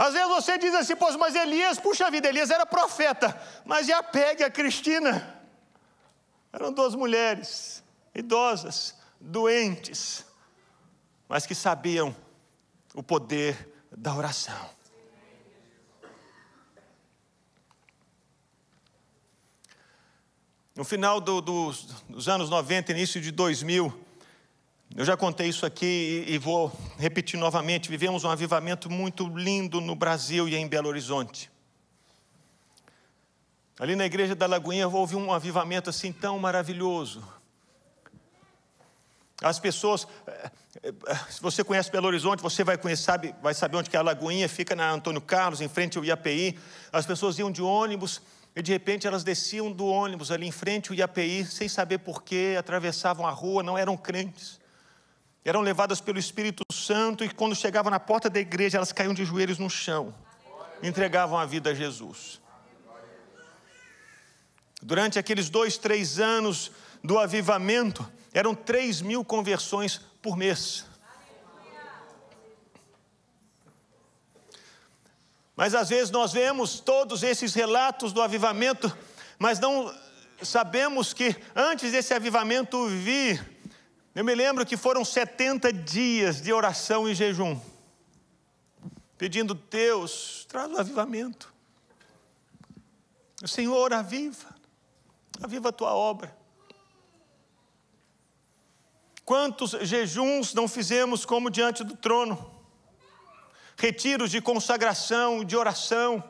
Às 0.00 0.14
vezes 0.14 0.28
você 0.28 0.56
diz 0.56 0.74
assim, 0.74 0.96
pô, 0.96 1.12
mas 1.18 1.34
Elias, 1.34 1.78
puxa 1.78 2.10
vida, 2.10 2.26
Elias 2.26 2.50
era 2.50 2.64
profeta, 2.64 3.38
mas 3.66 3.90
a 3.90 4.02
Pegue, 4.02 4.42
a 4.42 4.50
Cristina? 4.50 5.38
Eram 6.50 6.72
duas 6.72 6.94
mulheres, 6.94 7.84
idosas, 8.14 8.96
doentes, 9.20 10.24
mas 11.28 11.44
que 11.44 11.54
sabiam 11.54 12.16
o 12.94 13.02
poder 13.02 13.74
da 13.94 14.14
oração. 14.14 14.70
No 20.74 20.82
final 20.82 21.20
do, 21.20 21.42
do, 21.42 21.72
dos 22.08 22.26
anos 22.26 22.48
90, 22.48 22.92
início 22.92 23.20
de 23.20 23.30
2000, 23.30 23.92
eu 24.96 25.04
já 25.04 25.16
contei 25.16 25.48
isso 25.48 25.64
aqui 25.64 26.24
e 26.26 26.36
vou 26.36 26.72
repetir 26.98 27.38
novamente. 27.38 27.88
Vivemos 27.88 28.24
um 28.24 28.28
avivamento 28.28 28.90
muito 28.90 29.28
lindo 29.28 29.80
no 29.80 29.94
Brasil 29.94 30.48
e 30.48 30.56
em 30.56 30.66
Belo 30.66 30.88
Horizonte. 30.88 31.48
Ali 33.78 33.94
na 33.94 34.04
igreja 34.04 34.34
da 34.34 34.46
Lagoinha 34.46 34.88
houve 34.88 35.14
um 35.14 35.32
avivamento 35.32 35.88
assim 35.88 36.12
tão 36.12 36.38
maravilhoso. 36.40 37.22
As 39.40 39.60
pessoas, 39.60 40.06
eh, 40.26 40.50
eh, 40.82 41.16
se 41.30 41.40
você 41.40 41.62
conhece 41.62 41.90
Belo 41.90 42.08
Horizonte, 42.08 42.42
você 42.42 42.62
vai 42.64 42.76
conhecer, 42.76 43.04
sabe, 43.04 43.34
vai 43.40 43.54
saber 43.54 43.76
onde 43.76 43.88
que 43.88 43.96
é 43.96 44.00
a 44.00 44.02
Lagoinha, 44.02 44.48
fica 44.48 44.74
na 44.74 44.90
Antônio 44.90 45.20
Carlos, 45.20 45.60
em 45.60 45.68
frente 45.68 45.96
ao 45.96 46.04
IAPI. 46.04 46.58
As 46.92 47.06
pessoas 47.06 47.38
iam 47.38 47.50
de 47.50 47.62
ônibus 47.62 48.20
e 48.56 48.60
de 48.60 48.72
repente 48.72 49.06
elas 49.06 49.22
desciam 49.22 49.70
do 49.70 49.86
ônibus 49.86 50.32
ali 50.32 50.46
em 50.48 50.52
frente 50.52 50.90
ao 50.90 50.96
IAPI, 50.96 51.46
sem 51.46 51.68
saber 51.68 51.98
porquê, 51.98 52.56
atravessavam 52.58 53.24
a 53.24 53.30
rua, 53.30 53.62
não 53.62 53.78
eram 53.78 53.96
crentes 53.96 54.59
eram 55.44 55.60
levadas 55.60 56.00
pelo 56.00 56.18
Espírito 56.18 56.62
Santo 56.72 57.24
e 57.24 57.30
quando 57.30 57.54
chegavam 57.54 57.90
na 57.90 58.00
porta 58.00 58.28
da 58.28 58.38
igreja, 58.38 58.76
elas 58.76 58.92
caíam 58.92 59.14
de 59.14 59.24
joelhos 59.24 59.58
no 59.58 59.70
chão, 59.70 60.14
entregavam 60.82 61.38
a 61.38 61.46
vida 61.46 61.70
a 61.70 61.74
Jesus. 61.74 62.40
Durante 64.82 65.18
aqueles 65.18 65.50
dois, 65.50 65.76
três 65.76 66.18
anos 66.18 66.70
do 67.02 67.18
avivamento, 67.18 68.10
eram 68.32 68.54
três 68.54 69.00
mil 69.00 69.24
conversões 69.24 70.00
por 70.22 70.36
mês. 70.36 70.86
Mas 75.56 75.74
às 75.74 75.90
vezes 75.90 76.10
nós 76.10 76.32
vemos 76.32 76.80
todos 76.80 77.22
esses 77.22 77.52
relatos 77.52 78.12
do 78.12 78.22
avivamento, 78.22 78.90
mas 79.38 79.58
não 79.58 79.94
sabemos 80.42 81.12
que 81.12 81.36
antes 81.54 81.92
desse 81.92 82.14
avivamento 82.14 82.86
vir, 82.88 83.59
eu 84.14 84.24
me 84.24 84.34
lembro 84.34 84.66
que 84.66 84.76
foram 84.76 85.04
70 85.04 85.72
dias 85.72 86.40
de 86.40 86.52
oração 86.52 87.08
e 87.08 87.14
jejum, 87.14 87.60
pedindo, 89.16 89.54
Deus, 89.54 90.44
traz 90.48 90.70
o 90.72 90.78
avivamento. 90.78 91.52
Senhor, 93.46 93.92
aviva, 93.92 94.54
aviva 95.42 95.68
a 95.68 95.72
tua 95.72 95.94
obra. 95.94 96.36
Quantos 99.24 99.70
jejuns 99.82 100.52
não 100.54 100.66
fizemos 100.66 101.24
como 101.24 101.50
diante 101.50 101.84
do 101.84 101.96
trono? 101.96 102.52
Retiros 103.76 104.30
de 104.30 104.40
consagração, 104.40 105.44
de 105.44 105.56
oração. 105.56 106.22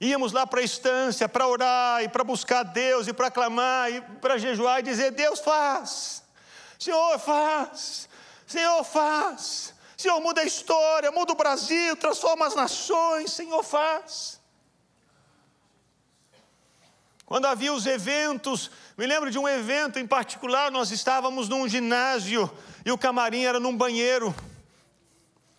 Íamos 0.00 0.30
lá 0.30 0.46
para 0.46 0.60
a 0.60 0.64
estância 0.64 1.28
para 1.28 1.48
orar 1.48 2.04
e 2.04 2.08
para 2.08 2.22
buscar 2.22 2.62
Deus 2.62 3.08
e 3.08 3.12
para 3.12 3.30
clamar 3.30 3.90
e 3.90 4.00
para 4.20 4.38
jejuar 4.38 4.78
e 4.78 4.84
dizer: 4.84 5.10
Deus 5.10 5.40
faz. 5.40 6.25
Senhor, 6.78 7.18
faz. 7.18 8.08
Senhor, 8.46 8.84
faz. 8.84 9.74
Senhor, 9.96 10.20
muda 10.20 10.42
a 10.42 10.44
história, 10.44 11.10
muda 11.10 11.32
o 11.32 11.36
Brasil, 11.36 11.96
transforma 11.96 12.46
as 12.46 12.54
nações. 12.54 13.32
Senhor, 13.32 13.62
faz. 13.62 14.40
Quando 17.24 17.46
havia 17.46 17.72
os 17.72 17.86
eventos, 17.86 18.70
me 18.96 19.04
lembro 19.04 19.30
de 19.30 19.38
um 19.38 19.48
evento 19.48 19.98
em 19.98 20.06
particular, 20.06 20.70
nós 20.70 20.92
estávamos 20.92 21.48
num 21.48 21.68
ginásio 21.68 22.48
e 22.84 22.92
o 22.92 22.98
camarim 22.98 23.44
era 23.44 23.58
num 23.58 23.76
banheiro. 23.76 24.32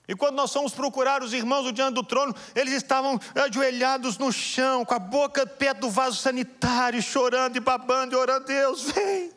E 0.08 0.16
quando 0.16 0.36
nós 0.36 0.54
fomos 0.54 0.74
procurar 0.74 1.22
os 1.22 1.34
irmãos 1.34 1.70
diante 1.74 1.96
do 1.96 2.04
trono, 2.04 2.34
eles 2.56 2.74
estavam 2.74 3.20
ajoelhados 3.36 4.18
no 4.18 4.32
chão, 4.32 4.86
com 4.86 4.94
a 4.94 5.00
boca 5.00 5.46
perto 5.46 5.82
do 5.82 5.90
vaso 5.90 6.16
sanitário, 6.16 7.02
chorando 7.02 7.58
e 7.58 7.60
babando 7.60 8.16
e 8.16 8.18
orando: 8.18 8.46
Deus, 8.46 8.84
vem, 8.84 9.34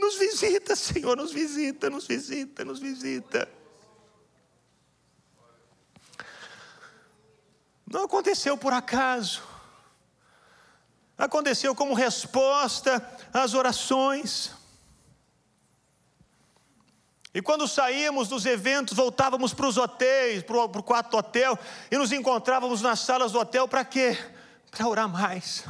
nos 0.00 0.16
visita, 0.16 0.74
Senhor, 0.74 1.16
nos 1.16 1.32
visita, 1.32 1.88
nos 1.88 2.06
visita, 2.06 2.64
nos 2.64 2.80
visita. 2.80 3.48
Não 7.86 8.04
aconteceu 8.04 8.56
por 8.56 8.72
acaso, 8.72 9.42
aconteceu 11.18 11.74
como 11.74 11.92
resposta 11.92 13.04
às 13.32 13.52
orações. 13.52 14.52
E 17.32 17.42
quando 17.42 17.68
saímos 17.68 18.28
dos 18.28 18.46
eventos, 18.46 18.96
voltávamos 18.96 19.52
para 19.54 19.66
os 19.66 19.76
hotéis, 19.76 20.42
para 20.42 20.56
o 20.56 20.82
quarto 20.82 21.16
hotel, 21.16 21.58
e 21.90 21.96
nos 21.96 22.10
encontrávamos 22.10 22.82
nas 22.82 23.00
salas 23.00 23.32
do 23.32 23.38
hotel 23.38 23.68
para 23.68 23.84
quê? 23.84 24.18
Para 24.70 24.88
orar 24.88 25.08
mais. 25.08 25.64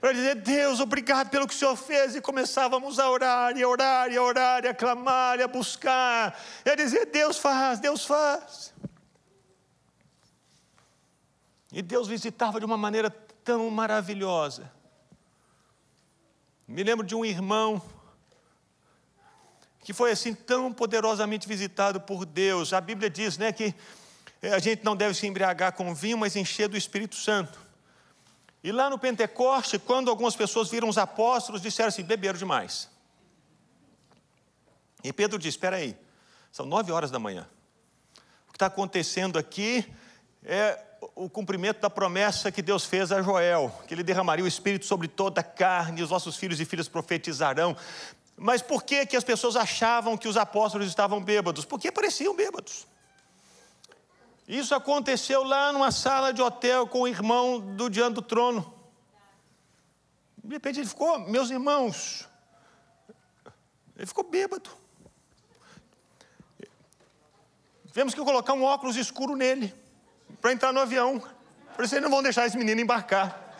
Para 0.00 0.12
dizer, 0.12 0.36
Deus, 0.36 0.80
obrigado 0.80 1.28
pelo 1.28 1.46
que 1.46 1.54
o 1.54 1.56
Senhor 1.56 1.76
fez, 1.76 2.16
e 2.16 2.22
começávamos 2.22 2.98
a 2.98 3.10
orar, 3.10 3.54
e 3.54 3.62
a 3.62 3.68
orar, 3.68 4.10
e 4.10 4.16
a 4.16 4.22
orar, 4.22 4.64
e 4.64 4.68
a 4.68 4.74
clamar, 4.74 5.38
e 5.38 5.42
a 5.42 5.48
buscar, 5.48 6.40
e 6.64 6.70
a 6.70 6.74
dizer, 6.74 7.04
Deus 7.06 7.36
faz, 7.36 7.78
Deus 7.78 8.06
faz. 8.06 8.72
E 11.70 11.82
Deus 11.82 12.08
visitava 12.08 12.58
de 12.58 12.64
uma 12.64 12.78
maneira 12.78 13.10
tão 13.44 13.68
maravilhosa. 13.68 14.72
Me 16.66 16.82
lembro 16.82 17.06
de 17.06 17.14
um 17.14 17.24
irmão 17.24 17.82
que 19.80 19.92
foi 19.92 20.12
assim 20.12 20.32
tão 20.32 20.72
poderosamente 20.72 21.46
visitado 21.46 22.00
por 22.00 22.24
Deus. 22.24 22.72
A 22.72 22.80
Bíblia 22.80 23.10
diz, 23.10 23.36
né, 23.36 23.52
que 23.52 23.74
eh, 24.40 24.52
a 24.52 24.58
gente 24.58 24.82
não 24.82 24.96
deve 24.96 25.14
se 25.14 25.26
embriagar 25.26 25.72
com 25.72 25.94
vinho, 25.94 26.16
mas 26.16 26.36
encher 26.36 26.68
do 26.68 26.76
Espírito 26.76 27.16
Santo. 27.16 27.69
E 28.62 28.70
lá 28.72 28.90
no 28.90 28.98
Pentecoste, 28.98 29.78
quando 29.78 30.10
algumas 30.10 30.36
pessoas 30.36 30.68
viram 30.68 30.88
os 30.88 30.98
apóstolos, 30.98 31.62
disseram 31.62 31.88
assim: 31.88 32.02
beberam 32.02 32.38
demais. 32.38 32.90
E 35.02 35.12
Pedro 35.12 35.38
disse: 35.38 35.56
espera 35.56 35.76
aí, 35.76 35.96
são 36.52 36.66
nove 36.66 36.92
horas 36.92 37.10
da 37.10 37.18
manhã. 37.18 37.48
O 38.48 38.52
que 38.52 38.56
está 38.56 38.66
acontecendo 38.66 39.38
aqui 39.38 39.86
é 40.44 40.78
o 41.14 41.28
cumprimento 41.30 41.80
da 41.80 41.88
promessa 41.88 42.52
que 42.52 42.60
Deus 42.60 42.84
fez 42.84 43.10
a 43.10 43.22
Joel, 43.22 43.72
que 43.86 43.94
ele 43.94 44.02
derramaria 44.02 44.44
o 44.44 44.48
Espírito 44.48 44.84
sobre 44.84 45.08
toda 45.08 45.40
a 45.40 45.44
carne, 45.44 46.02
os 46.02 46.10
vossos 46.10 46.36
filhos 46.36 46.60
e 46.60 46.64
filhas 46.66 46.88
profetizarão. 46.88 47.74
Mas 48.36 48.60
por 48.62 48.82
que, 48.82 49.06
que 49.06 49.16
as 49.16 49.24
pessoas 49.24 49.56
achavam 49.56 50.16
que 50.16 50.28
os 50.28 50.36
apóstolos 50.36 50.88
estavam 50.88 51.22
bêbados? 51.22 51.64
Porque 51.64 51.90
pareciam 51.90 52.34
bêbados. 52.34 52.86
Isso 54.50 54.74
aconteceu 54.74 55.44
lá 55.44 55.72
numa 55.72 55.92
sala 55.92 56.32
de 56.32 56.42
hotel 56.42 56.84
com 56.84 57.02
o 57.02 57.06
irmão 57.06 57.60
do 57.60 57.88
diante 57.88 58.14
do 58.14 58.22
trono. 58.22 58.74
De 60.42 60.52
repente 60.52 60.80
ele 60.80 60.88
ficou, 60.88 61.20
meus 61.20 61.50
irmãos, 61.50 62.28
ele 63.96 64.06
ficou 64.06 64.24
bêbado. 64.24 64.68
Tivemos 67.86 68.12
que 68.12 68.20
colocar 68.24 68.54
um 68.54 68.64
óculos 68.64 68.96
escuro 68.96 69.36
nele 69.36 69.72
para 70.40 70.52
entrar 70.52 70.72
no 70.72 70.80
avião. 70.80 71.22
Por 71.76 71.84
isso 71.84 71.94
eles 71.94 72.02
não 72.02 72.10
vão 72.10 72.20
deixar 72.20 72.44
esse 72.44 72.58
menino 72.58 72.80
embarcar. 72.80 73.54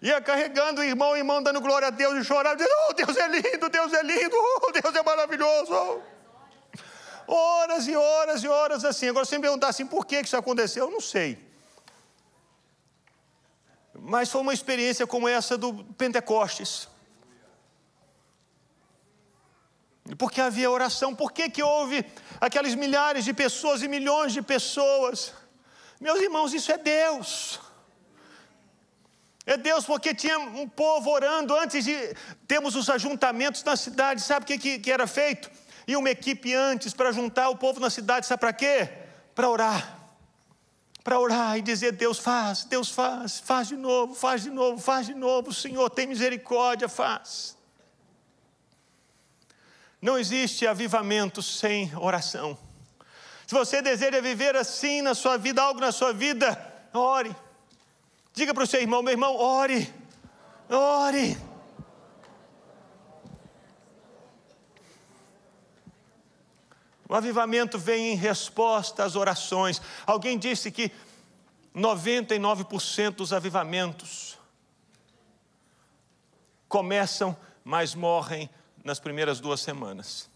Ia 0.00 0.22
carregando 0.22 0.80
o 0.80 0.84
irmão, 0.84 1.10
o 1.10 1.16
irmão 1.18 1.42
dando 1.42 1.60
glória 1.60 1.88
a 1.88 1.90
Deus 1.90 2.14
e 2.14 2.24
chorando, 2.24 2.56
dizendo, 2.56 2.74
oh, 2.88 2.94
Deus 2.94 3.14
é 3.14 3.28
lindo, 3.28 3.68
Deus 3.68 3.92
é 3.92 4.02
lindo, 4.02 4.36
oh, 4.36 4.72
Deus 4.72 4.94
é 4.94 5.02
maravilhoso. 5.02 6.02
Horas 7.26 7.86
e 7.88 7.96
horas 7.96 8.42
e 8.42 8.48
horas 8.48 8.84
assim. 8.84 9.08
Agora, 9.08 9.24
você 9.24 9.36
me 9.36 9.42
perguntar 9.42 9.68
assim, 9.68 9.86
por 9.86 10.06
que 10.06 10.20
isso 10.20 10.36
aconteceu? 10.36 10.86
Eu 10.86 10.90
não 10.90 11.00
sei. 11.00 11.38
Mas 13.94 14.28
foi 14.28 14.40
uma 14.40 14.52
experiência 14.52 15.06
como 15.06 15.28
essa 15.28 15.56
do 15.56 15.84
Pentecostes. 15.94 16.88
Porque 20.18 20.40
havia 20.40 20.70
oração, 20.70 21.14
por 21.14 21.32
que, 21.32 21.48
que 21.48 21.62
houve 21.62 22.04
aquelas 22.38 22.74
milhares 22.74 23.24
de 23.24 23.32
pessoas 23.32 23.82
e 23.82 23.88
milhões 23.88 24.34
de 24.34 24.42
pessoas? 24.42 25.32
Meus 25.98 26.20
irmãos, 26.20 26.52
isso 26.52 26.70
é 26.70 26.76
Deus. 26.76 27.58
É 29.46 29.56
Deus, 29.56 29.84
porque 29.84 30.14
tinha 30.14 30.38
um 30.38 30.68
povo 30.68 31.10
orando 31.10 31.54
antes 31.56 31.84
de 31.84 32.14
termos 32.46 32.76
os 32.76 32.90
ajuntamentos 32.90 33.62
na 33.62 33.76
cidade. 33.76 34.20
Sabe 34.20 34.44
o 34.44 34.46
que, 34.46 34.58
que, 34.58 34.78
que 34.78 34.92
era 34.92 35.06
feito? 35.06 35.50
E 35.86 35.96
uma 35.96 36.10
equipe 36.10 36.54
antes 36.54 36.94
para 36.94 37.12
juntar 37.12 37.48
o 37.50 37.56
povo 37.56 37.78
na 37.80 37.90
cidade, 37.90 38.26
sabe 38.26 38.40
para 38.40 38.52
quê? 38.52 38.88
Para 39.34 39.48
orar. 39.48 39.98
Para 41.02 41.18
orar 41.18 41.58
e 41.58 41.62
dizer: 41.62 41.92
Deus 41.92 42.18
faz, 42.18 42.64
Deus 42.64 42.90
faz, 42.90 43.38
faz 43.40 43.68
de 43.68 43.76
novo, 43.76 44.14
faz 44.14 44.42
de 44.42 44.50
novo, 44.50 44.80
faz 44.80 45.06
de 45.06 45.14
novo, 45.14 45.52
Senhor, 45.52 45.90
tem 45.90 46.06
misericórdia, 46.06 46.88
faz. 46.88 47.56
Não 50.00 50.18
existe 50.18 50.66
avivamento 50.66 51.42
sem 51.42 51.94
oração. 51.96 52.58
Se 53.46 53.54
você 53.54 53.82
deseja 53.82 54.20
viver 54.20 54.56
assim 54.56 55.02
na 55.02 55.14
sua 55.14 55.36
vida, 55.36 55.62
algo 55.62 55.80
na 55.80 55.92
sua 55.92 56.12
vida, 56.12 56.58
ore. 56.92 57.34
Diga 58.32 58.54
para 58.54 58.64
o 58.64 58.66
seu 58.66 58.80
irmão, 58.80 59.02
meu 59.02 59.12
irmão, 59.12 59.36
ore, 59.36 59.92
ore. 60.68 61.36
O 67.14 67.16
avivamento 67.16 67.78
vem 67.78 68.10
em 68.10 68.16
resposta 68.16 69.04
às 69.04 69.14
orações. 69.14 69.80
Alguém 70.04 70.36
disse 70.36 70.68
que 70.68 70.90
99% 71.72 73.10
dos 73.10 73.32
avivamentos 73.32 74.36
começam, 76.68 77.36
mas 77.62 77.94
morrem 77.94 78.50
nas 78.82 78.98
primeiras 78.98 79.38
duas 79.38 79.60
semanas. 79.60 80.28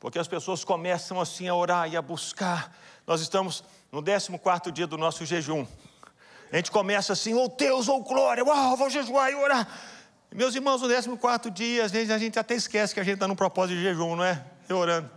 Porque 0.00 0.18
as 0.18 0.26
pessoas 0.26 0.64
começam 0.64 1.20
assim 1.20 1.46
a 1.46 1.54
orar 1.54 1.88
e 1.88 1.96
a 1.96 2.02
buscar. 2.02 2.76
Nós 3.06 3.20
estamos 3.20 3.62
no 3.92 4.02
14 4.02 4.72
dia 4.72 4.88
do 4.88 4.98
nosso 4.98 5.24
jejum. 5.24 5.64
A 6.50 6.56
gente 6.56 6.72
começa 6.72 7.12
assim, 7.12 7.32
oh 7.32 7.46
Deus, 7.46 7.86
oh 7.86 8.00
glória, 8.00 8.44
uau, 8.44 8.76
vou 8.76 8.90
jejuar 8.90 9.30
e 9.30 9.36
orar. 9.36 9.68
Meus 10.34 10.56
irmãos, 10.56 10.82
no 10.82 11.16
14 11.16 11.48
dia, 11.54 11.84
às 11.84 11.92
vezes 11.92 12.10
a 12.10 12.18
gente 12.18 12.40
até 12.40 12.56
esquece 12.56 12.92
que 12.92 12.98
a 12.98 13.04
gente 13.04 13.14
está 13.14 13.28
num 13.28 13.36
propósito 13.36 13.76
de 13.76 13.84
jejum, 13.84 14.16
não 14.16 14.24
é? 14.24 14.44
E 14.70 14.72
orando. 14.72 15.10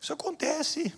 Isso 0.00 0.12
acontece. 0.12 0.92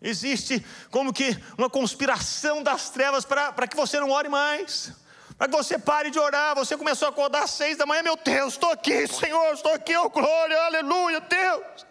Existe 0.00 0.64
como 0.90 1.12
que 1.12 1.36
uma 1.58 1.68
conspiração 1.68 2.62
das 2.62 2.88
trevas 2.88 3.24
para 3.24 3.66
que 3.66 3.76
você 3.76 3.98
não 3.98 4.10
ore 4.10 4.28
mais. 4.28 4.92
Para 5.36 5.48
que 5.48 5.56
você 5.56 5.76
pare 5.76 6.08
de 6.08 6.20
orar. 6.20 6.54
Você 6.54 6.76
começou 6.76 7.06
a 7.06 7.10
acordar 7.10 7.42
às 7.42 7.50
seis 7.50 7.76
da 7.76 7.84
manhã, 7.84 8.00
meu 8.00 8.16
Deus, 8.16 8.54
estou 8.54 8.70
aqui, 8.70 9.08
Senhor, 9.08 9.52
estou 9.52 9.72
aqui, 9.72 9.96
oh 9.96 10.08
glória, 10.08 10.56
aleluia, 10.66 11.20
Deus. 11.20 11.86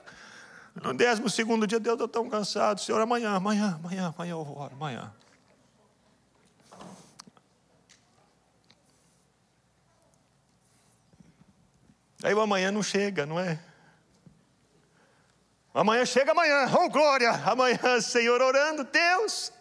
No 0.82 0.94
décimo 0.94 1.30
segundo 1.30 1.68
dia, 1.68 1.82
Deus, 1.82 2.00
eu 2.00 2.06
estou 2.06 2.24
tão 2.24 2.30
cansado, 2.30 2.80
Senhor, 2.80 3.02
amanhã, 3.02 3.36
amanhã, 3.36 3.78
amanhã, 3.84 4.14
amanhã 4.16 4.32
eu 4.32 4.40
oro, 4.40 4.74
amanhã. 4.74 5.14
Aí 12.24 12.34
o 12.34 12.42
amanhã 12.42 12.72
não 12.72 12.84
chega, 12.84 13.26
não 13.26 13.40
é? 13.40 13.60
Amanhã 15.74 16.06
chega 16.06 16.32
amanhã, 16.32 16.70
oh 16.78 16.90
glória, 16.90 17.32
amanhã, 17.32 18.02
Senhor, 18.02 18.42
orando, 18.42 18.84
Deus, 18.84 19.54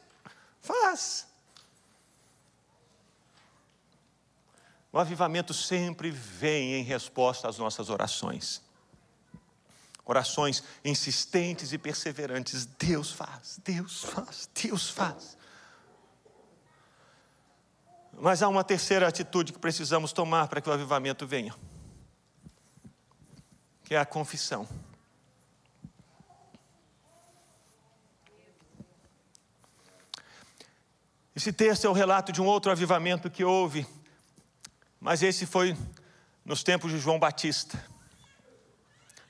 faz. 0.61 1.27
O 4.91 4.99
avivamento 4.99 5.55
sempre 5.55 6.11
vem 6.11 6.75
em 6.75 6.83
resposta 6.83 7.47
às 7.47 7.59
nossas 7.59 7.91
orações. 7.91 8.63
Orações 10.05 10.65
insistentes 10.83 11.73
e 11.73 11.79
perseverantes. 11.79 12.65
Deus 12.65 13.13
faz, 13.13 13.61
Deus 13.63 14.03
faz, 14.03 14.49
Deus 14.61 14.89
faz. 14.89 15.37
Mas 18.15 18.43
há 18.43 18.49
uma 18.49 18.65
terceira 18.65 19.07
atitude 19.07 19.53
que 19.53 19.59
precisamos 19.59 20.13
tomar 20.13 20.49
para 20.49 20.61
que 20.61 20.69
o 20.69 20.73
avivamento 20.73 21.27
venha 21.27 21.55
que 23.89 23.95
é 23.95 23.99
a 23.99 24.05
confissão. 24.05 24.69
Esse 31.35 31.51
texto 31.55 31.87
é 31.87 31.89
o 31.89 31.95
relato 31.95 32.31
de 32.31 32.43
um 32.43 32.45
outro 32.45 32.71
avivamento 32.71 33.31
que 33.31 33.43
houve, 33.43 33.87
mas 35.01 35.23
esse 35.23 35.47
foi 35.47 35.75
nos 36.45 36.63
tempos 36.63 36.91
de 36.91 36.99
João 36.99 37.19
Batista. 37.19 37.83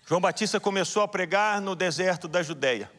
João 0.05 0.21
Batista 0.21 0.59
começou 0.59 1.05
a 1.05 1.09
pregar 1.09 1.61
no 1.61 1.77
deserto 1.77 2.27
da 2.27 2.43
Judéia. 2.43 2.91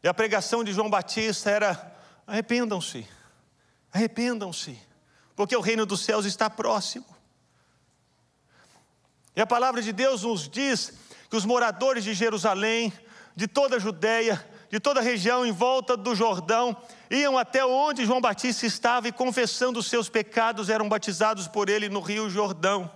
E 0.00 0.06
a 0.06 0.14
pregação 0.14 0.62
de 0.62 0.72
João 0.72 0.88
Batista 0.88 1.50
era: 1.50 1.96
arrependam-se, 2.24 3.04
arrependam-se, 3.92 4.78
porque 5.34 5.56
o 5.56 5.60
reino 5.60 5.84
dos 5.84 6.04
céus 6.04 6.24
está 6.24 6.48
próximo. 6.48 7.21
E 9.34 9.40
a 9.40 9.46
palavra 9.46 9.80
de 9.80 9.92
Deus 9.92 10.22
nos 10.22 10.48
diz 10.48 10.92
que 11.30 11.36
os 11.36 11.44
moradores 11.44 12.04
de 12.04 12.12
Jerusalém, 12.12 12.92
de 13.34 13.48
toda 13.48 13.76
a 13.76 13.78
Judéia, 13.78 14.46
de 14.70 14.78
toda 14.78 15.00
a 15.00 15.02
região 15.02 15.44
em 15.44 15.52
volta 15.52 15.96
do 15.96 16.14
Jordão, 16.14 16.76
iam 17.10 17.36
até 17.36 17.64
onde 17.64 18.06
João 18.06 18.20
Batista 18.20 18.66
estava 18.66 19.08
e, 19.08 19.12
confessando 19.12 19.78
os 19.78 19.86
seus 19.86 20.08
pecados, 20.08 20.68
eram 20.70 20.88
batizados 20.88 21.48
por 21.48 21.68
ele 21.68 21.88
no 21.88 22.00
Rio 22.00 22.28
Jordão. 22.30 22.90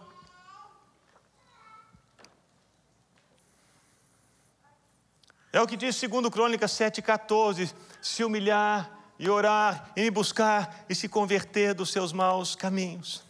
É 5.52 5.60
o 5.60 5.66
que 5.66 5.76
diz 5.76 5.96
segundo 5.96 6.30
Crônicas 6.30 6.72
7,14: 6.72 7.74
se 8.02 8.22
humilhar 8.22 8.90
e 9.18 9.28
orar 9.28 9.90
e 9.96 10.02
me 10.02 10.10
buscar 10.10 10.84
e 10.88 10.94
se 10.94 11.08
converter 11.08 11.72
dos 11.72 11.90
seus 11.90 12.12
maus 12.12 12.54
caminhos. 12.54 13.25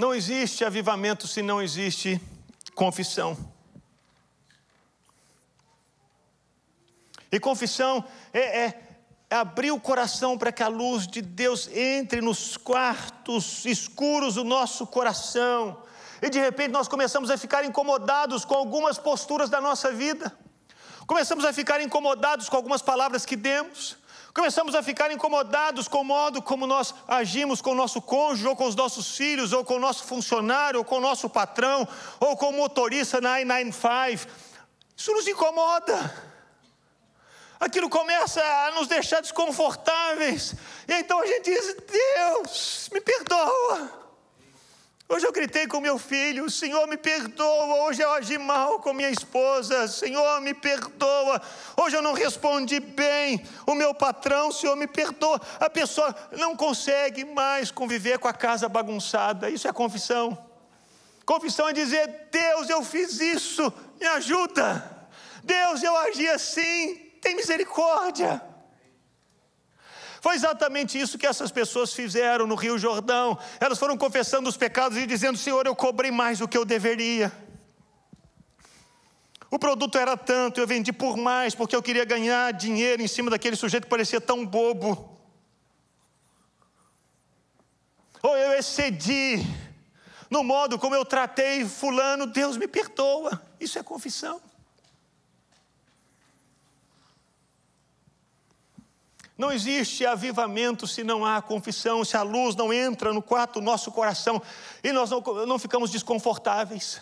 Não 0.00 0.14
existe 0.14 0.64
avivamento 0.64 1.28
se 1.28 1.42
não 1.42 1.60
existe 1.60 2.18
confissão. 2.74 3.36
E 7.30 7.38
confissão 7.38 8.02
é, 8.32 8.64
é, 8.64 8.80
é 9.28 9.36
abrir 9.36 9.70
o 9.72 9.78
coração 9.78 10.38
para 10.38 10.50
que 10.50 10.62
a 10.62 10.68
luz 10.68 11.06
de 11.06 11.20
Deus 11.20 11.68
entre 11.68 12.22
nos 12.22 12.56
quartos 12.56 13.66
escuros 13.66 14.36
do 14.36 14.42
nosso 14.42 14.86
coração. 14.86 15.82
E 16.22 16.30
de 16.30 16.40
repente 16.40 16.70
nós 16.70 16.88
começamos 16.88 17.30
a 17.30 17.36
ficar 17.36 17.62
incomodados 17.66 18.42
com 18.46 18.54
algumas 18.54 18.96
posturas 18.96 19.50
da 19.50 19.60
nossa 19.60 19.92
vida, 19.92 20.34
começamos 21.06 21.44
a 21.44 21.52
ficar 21.52 21.78
incomodados 21.82 22.48
com 22.48 22.56
algumas 22.56 22.80
palavras 22.80 23.26
que 23.26 23.36
demos, 23.36 23.98
começamos 24.34 24.74
a 24.74 24.82
ficar 24.82 25.10
incomodados 25.10 25.88
com 25.88 26.00
o 26.00 26.04
modo 26.04 26.40
como 26.40 26.66
nós 26.66 26.94
agimos 27.06 27.60
com 27.60 27.72
o 27.72 27.74
nosso 27.74 28.00
cônjuge, 28.00 28.48
ou 28.48 28.56
com 28.56 28.66
os 28.66 28.74
nossos 28.74 29.16
filhos, 29.16 29.52
ou 29.52 29.64
com 29.64 29.76
o 29.76 29.80
nosso 29.80 30.04
funcionário, 30.04 30.78
ou 30.78 30.84
com 30.84 30.96
o 30.96 31.00
nosso 31.00 31.28
patrão, 31.28 31.86
ou 32.18 32.36
com 32.36 32.50
o 32.50 32.52
motorista 32.52 33.20
995. 33.20 34.30
Isso 34.96 35.12
nos 35.12 35.26
incomoda 35.26 36.30
aquilo 37.60 37.90
começa 37.90 38.42
a 38.42 38.70
nos 38.72 38.88
deixar 38.88 39.20
desconfortáveis. 39.20 40.54
E 40.88 40.94
então 40.94 41.20
a 41.20 41.26
gente 41.26 41.44
diz: 41.44 41.76
Deus, 41.86 42.88
me 42.90 43.00
perdoa. 43.02 43.99
Hoje 45.12 45.26
eu 45.26 45.32
gritei 45.32 45.66
com 45.66 45.80
meu 45.80 45.98
filho, 45.98 46.48
Senhor 46.48 46.86
me 46.86 46.96
perdoa. 46.96 47.82
Hoje 47.82 48.00
eu 48.00 48.12
agi 48.12 48.38
mal 48.38 48.78
com 48.78 48.92
minha 48.92 49.10
esposa, 49.10 49.88
Senhor 49.88 50.40
me 50.40 50.54
perdoa. 50.54 51.42
Hoje 51.76 51.96
eu 51.96 52.00
não 52.00 52.12
respondi 52.12 52.78
bem. 52.78 53.44
O 53.66 53.74
meu 53.74 53.92
patrão, 53.92 54.52
Senhor 54.52 54.76
me 54.76 54.86
perdoa. 54.86 55.40
A 55.58 55.68
pessoa 55.68 56.14
não 56.38 56.54
consegue 56.54 57.24
mais 57.24 57.72
conviver 57.72 58.20
com 58.20 58.28
a 58.28 58.32
casa 58.32 58.68
bagunçada. 58.68 59.50
Isso 59.50 59.66
é 59.66 59.72
confissão. 59.72 60.38
Confissão 61.26 61.68
é 61.68 61.72
dizer: 61.72 62.28
Deus, 62.30 62.70
eu 62.70 62.80
fiz 62.84 63.18
isso, 63.18 63.72
me 64.00 64.06
ajuda. 64.06 65.08
Deus, 65.42 65.82
eu 65.82 65.96
agi 65.96 66.28
assim, 66.28 66.94
tem 67.20 67.34
misericórdia. 67.34 68.40
Foi 70.20 70.34
exatamente 70.34 71.00
isso 71.00 71.18
que 71.18 71.26
essas 71.26 71.50
pessoas 71.50 71.92
fizeram 71.92 72.46
no 72.46 72.54
Rio 72.54 72.78
Jordão. 72.78 73.38
Elas 73.58 73.78
foram 73.78 73.96
confessando 73.96 74.48
os 74.48 74.56
pecados 74.56 74.98
e 74.98 75.06
dizendo: 75.06 75.38
Senhor, 75.38 75.66
eu 75.66 75.74
cobrei 75.74 76.10
mais 76.10 76.38
do 76.38 76.48
que 76.48 76.58
eu 76.58 76.64
deveria. 76.64 77.32
O 79.50 79.58
produto 79.58 79.98
era 79.98 80.16
tanto, 80.16 80.60
eu 80.60 80.66
vendi 80.66 80.92
por 80.92 81.16
mais, 81.16 81.54
porque 81.54 81.74
eu 81.74 81.82
queria 81.82 82.04
ganhar 82.04 82.52
dinheiro 82.52 83.02
em 83.02 83.08
cima 83.08 83.30
daquele 83.30 83.56
sujeito 83.56 83.84
que 83.84 83.90
parecia 83.90 84.20
tão 84.20 84.46
bobo. 84.46 85.18
Ou 88.22 88.36
eu 88.36 88.52
excedi 88.52 89.44
no 90.30 90.44
modo 90.44 90.78
como 90.78 90.94
eu 90.94 91.04
tratei 91.04 91.64
Fulano, 91.64 92.26
Deus 92.26 92.56
me 92.56 92.68
perdoa. 92.68 93.42
Isso 93.58 93.78
é 93.78 93.82
confissão. 93.82 94.40
Não 99.40 99.50
existe 99.50 100.04
avivamento 100.04 100.86
se 100.86 101.02
não 101.02 101.24
há 101.24 101.40
confissão, 101.40 102.04
se 102.04 102.14
a 102.14 102.20
luz 102.20 102.54
não 102.54 102.70
entra 102.70 103.10
no 103.10 103.22
quarto 103.22 103.54
do 103.54 103.62
nosso 103.62 103.90
coração 103.90 104.42
e 104.84 104.92
nós 104.92 105.08
não, 105.08 105.22
não 105.46 105.58
ficamos 105.58 105.90
desconfortáveis. 105.90 107.00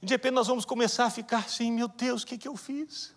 De 0.00 0.14
repente 0.14 0.30
nós 0.30 0.46
vamos 0.46 0.64
começar 0.64 1.06
a 1.06 1.10
ficar 1.10 1.38
assim: 1.38 1.72
meu 1.72 1.88
Deus, 1.88 2.22
o 2.22 2.26
que, 2.26 2.38
que 2.38 2.46
eu 2.46 2.56
fiz? 2.56 3.12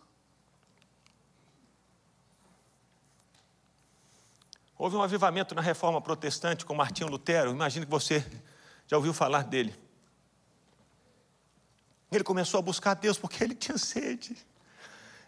Houve 4.75 4.95
um 4.95 5.03
avivamento 5.03 5.53
na 5.53 5.61
reforma 5.61 6.01
protestante 6.01 6.65
com 6.65 6.73
Martinho 6.73 7.07
Lutero, 7.07 7.51
imagino 7.51 7.85
que 7.85 7.91
você 7.91 8.25
já 8.87 8.97
ouviu 8.97 9.13
falar 9.13 9.43
dele. 9.43 9.79
Ele 12.11 12.23
começou 12.23 12.57
a 12.57 12.63
buscar 12.63 12.95
Deus 12.95 13.19
porque 13.19 13.43
ele 13.43 13.53
tinha 13.53 13.77
sede. 13.77 14.35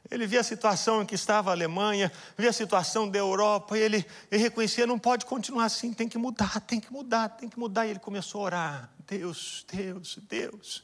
Ele 0.09 0.27
via 0.27 0.41
a 0.41 0.43
situação 0.43 1.01
em 1.01 1.05
que 1.05 1.15
estava 1.15 1.49
a 1.49 1.53
Alemanha, 1.53 2.11
via 2.37 2.49
a 2.49 2.53
situação 2.53 3.09
da 3.09 3.17
Europa, 3.17 3.77
e 3.77 3.81
ele, 3.81 4.05
ele 4.29 4.41
reconhecia: 4.41 4.85
não 4.85 4.99
pode 4.99 5.25
continuar 5.25 5.65
assim, 5.65 5.93
tem 5.93 6.07
que 6.07 6.17
mudar, 6.17 6.59
tem 6.61 6.79
que 6.79 6.93
mudar, 6.93 7.29
tem 7.29 7.49
que 7.49 7.57
mudar. 7.57 7.87
E 7.87 7.91
ele 7.91 7.99
começou 7.99 8.41
a 8.41 8.43
orar: 8.43 8.89
Deus, 9.07 9.65
Deus, 9.71 10.19
Deus. 10.29 10.83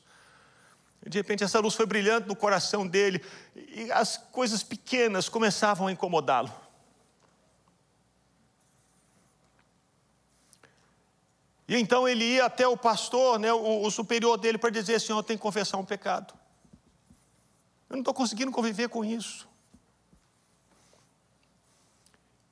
E 1.06 1.10
de 1.10 1.18
repente 1.18 1.44
essa 1.44 1.60
luz 1.60 1.76
foi 1.76 1.86
brilhando 1.86 2.28
no 2.28 2.36
coração 2.36 2.88
dele, 2.88 3.24
e 3.56 3.92
as 3.92 4.18
coisas 4.18 4.64
pequenas 4.64 5.30
começavam 5.30 5.88
a 5.88 5.92
incomodá-lo. 5.92 6.52
E 11.68 11.78
então 11.78 12.08
ele 12.08 12.26
ia 12.26 12.46
até 12.46 12.68
o 12.68 12.76
pastor, 12.76 13.40
né, 13.40 13.54
o, 13.54 13.84
o 13.84 13.92
superior 13.92 14.38
dele, 14.38 14.58
para 14.58 14.72
dizer: 14.72 15.00
Senhor, 15.00 15.20
eu 15.20 15.24
tenho 15.24 15.38
que 15.38 15.44
confessar 15.44 15.78
um 15.78 15.86
pecado. 15.86 16.41
Eu 17.92 17.98
não 17.98 18.00
estou 18.00 18.14
conseguindo 18.14 18.54
conviver 18.54 18.88
com 18.88 19.04
isso. 19.04 19.50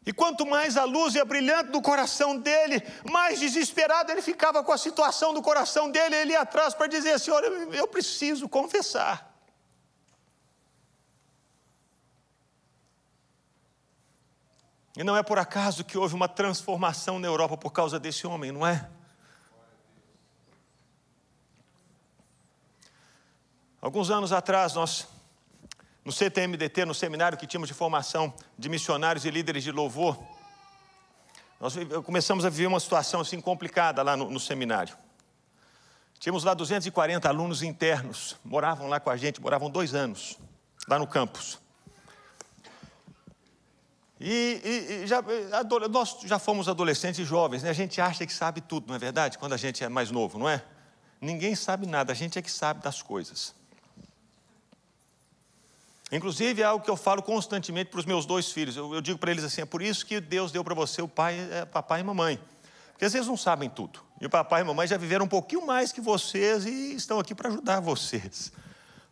E 0.05 0.11
quanto 0.11 0.45
mais 0.45 0.75
a 0.75 0.83
luz 0.83 1.15
ia 1.15 1.23
brilhante 1.23 1.71
do 1.71 1.81
coração 1.81 2.37
dele, 2.37 2.83
mais 3.09 3.39
desesperado 3.39 4.11
ele 4.11 4.21
ficava 4.21 4.61
com 4.61 4.73
a 4.73 4.77
situação 4.77 5.33
do 5.33 5.41
coração 5.41 5.89
dele. 5.89 6.13
Ele 6.13 6.33
ia 6.33 6.41
atrás 6.41 6.73
para 6.73 6.87
dizer: 6.87 7.17
Senhor, 7.21 7.41
eu, 7.41 7.73
eu 7.73 7.87
preciso 7.87 8.49
confessar. 8.49 9.33
E 14.97 15.05
não 15.05 15.15
é 15.15 15.23
por 15.23 15.39
acaso 15.39 15.85
que 15.85 15.97
houve 15.97 16.15
uma 16.15 16.27
transformação 16.27 17.17
na 17.17 17.29
Europa 17.29 17.55
por 17.55 17.71
causa 17.71 17.97
desse 17.97 18.27
homem, 18.27 18.51
não 18.51 18.67
é? 18.67 18.89
Alguns 23.79 24.09
anos 24.09 24.33
atrás, 24.33 24.73
nós 24.73 25.07
no 26.03 26.11
CTMDT, 26.11 26.85
no 26.85 26.93
seminário 26.93 27.37
que 27.37 27.45
tínhamos 27.45 27.67
de 27.67 27.73
formação 27.73 28.33
de 28.57 28.69
missionários 28.69 29.25
e 29.25 29.31
líderes 29.31 29.63
de 29.63 29.71
louvor, 29.71 30.17
nós 31.59 31.75
começamos 32.05 32.45
a 32.45 32.49
viver 32.49 32.67
uma 32.67 32.79
situação 32.79 33.19
assim 33.19 33.41
complicada 33.41 34.01
lá 34.01 34.15
no, 34.15 34.29
no 34.29 34.39
seminário. 34.39 34.95
Tínhamos 36.17 36.43
lá 36.43 36.53
240 36.53 37.27
alunos 37.27 37.63
internos, 37.63 38.35
moravam 38.43 38.87
lá 38.87 38.99
com 38.99 39.09
a 39.09 39.17
gente, 39.17 39.41
moravam 39.41 39.69
dois 39.69 39.93
anos, 39.93 40.37
lá 40.87 40.97
no 40.97 41.07
campus. 41.07 41.59
E, 44.19 44.61
e, 44.63 45.03
e 45.03 45.07
já, 45.07 45.23
nós 45.89 46.17
já 46.25 46.37
fomos 46.37 46.67
adolescentes 46.67 47.19
e 47.19 47.23
jovens, 47.23 47.63
né? 47.63 47.69
a 47.69 47.73
gente 47.73 48.01
acha 48.01 48.25
que 48.25 48.33
sabe 48.33 48.59
tudo, 48.59 48.87
não 48.87 48.95
é 48.95 48.99
verdade? 48.99 49.37
Quando 49.37 49.53
a 49.53 49.57
gente 49.57 49.81
é 49.81 49.87
mais 49.87 50.11
novo, 50.11 50.37
não 50.37 50.49
é? 50.49 50.61
Ninguém 51.21 51.55
sabe 51.55 51.85
nada, 51.85 52.11
a 52.11 52.15
gente 52.15 52.37
é 52.37 52.41
que 52.41 52.51
sabe 52.51 52.81
das 52.81 53.01
coisas. 53.01 53.55
Inclusive 56.11 56.61
é 56.61 56.65
algo 56.65 56.83
que 56.83 56.89
eu 56.89 56.95
falo 56.95 57.21
constantemente 57.21 57.91
para 57.91 57.99
os 57.99 58.05
meus 58.05 58.25
dois 58.25 58.51
filhos. 58.51 58.75
Eu, 58.75 58.93
eu 58.93 59.01
digo 59.01 59.19
para 59.19 59.31
eles 59.31 59.43
assim: 59.43 59.61
é 59.61 59.65
por 59.65 59.81
isso 59.81 60.05
que 60.05 60.19
Deus 60.19 60.51
deu 60.51 60.63
para 60.63 60.73
você 60.73 61.01
o 61.01 61.07
pai, 61.07 61.37
é, 61.51 61.65
papai 61.65 62.01
e 62.01 62.03
mamãe. 62.03 62.39
Porque 62.91 63.05
às 63.05 63.13
vezes 63.13 63.27
não 63.27 63.37
sabem 63.37 63.69
tudo. 63.69 64.01
E 64.19 64.25
o 64.25 64.29
papai 64.29 64.61
e 64.61 64.63
mamãe 64.63 64.87
já 64.87 64.97
viveram 64.97 65.25
um 65.25 65.29
pouquinho 65.29 65.65
mais 65.65 65.91
que 65.91 66.01
vocês 66.01 66.65
e 66.65 66.95
estão 66.95 67.19
aqui 67.19 67.33
para 67.33 67.49
ajudar 67.49 67.79
vocês. 67.79 68.51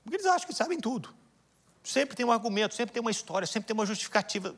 Porque 0.03 0.17
eles 0.17 0.25
acham 0.25 0.47
que 0.47 0.53
sabem 0.53 0.79
tudo. 0.79 1.13
Sempre 1.83 2.15
tem 2.15 2.25
um 2.25 2.31
argumento, 2.31 2.75
sempre 2.75 2.91
tem 2.91 2.99
uma 2.99 3.11
história, 3.11 3.47
sempre 3.47 3.67
tem 3.67 3.73
uma 3.73 3.85
justificativa. 3.85 4.53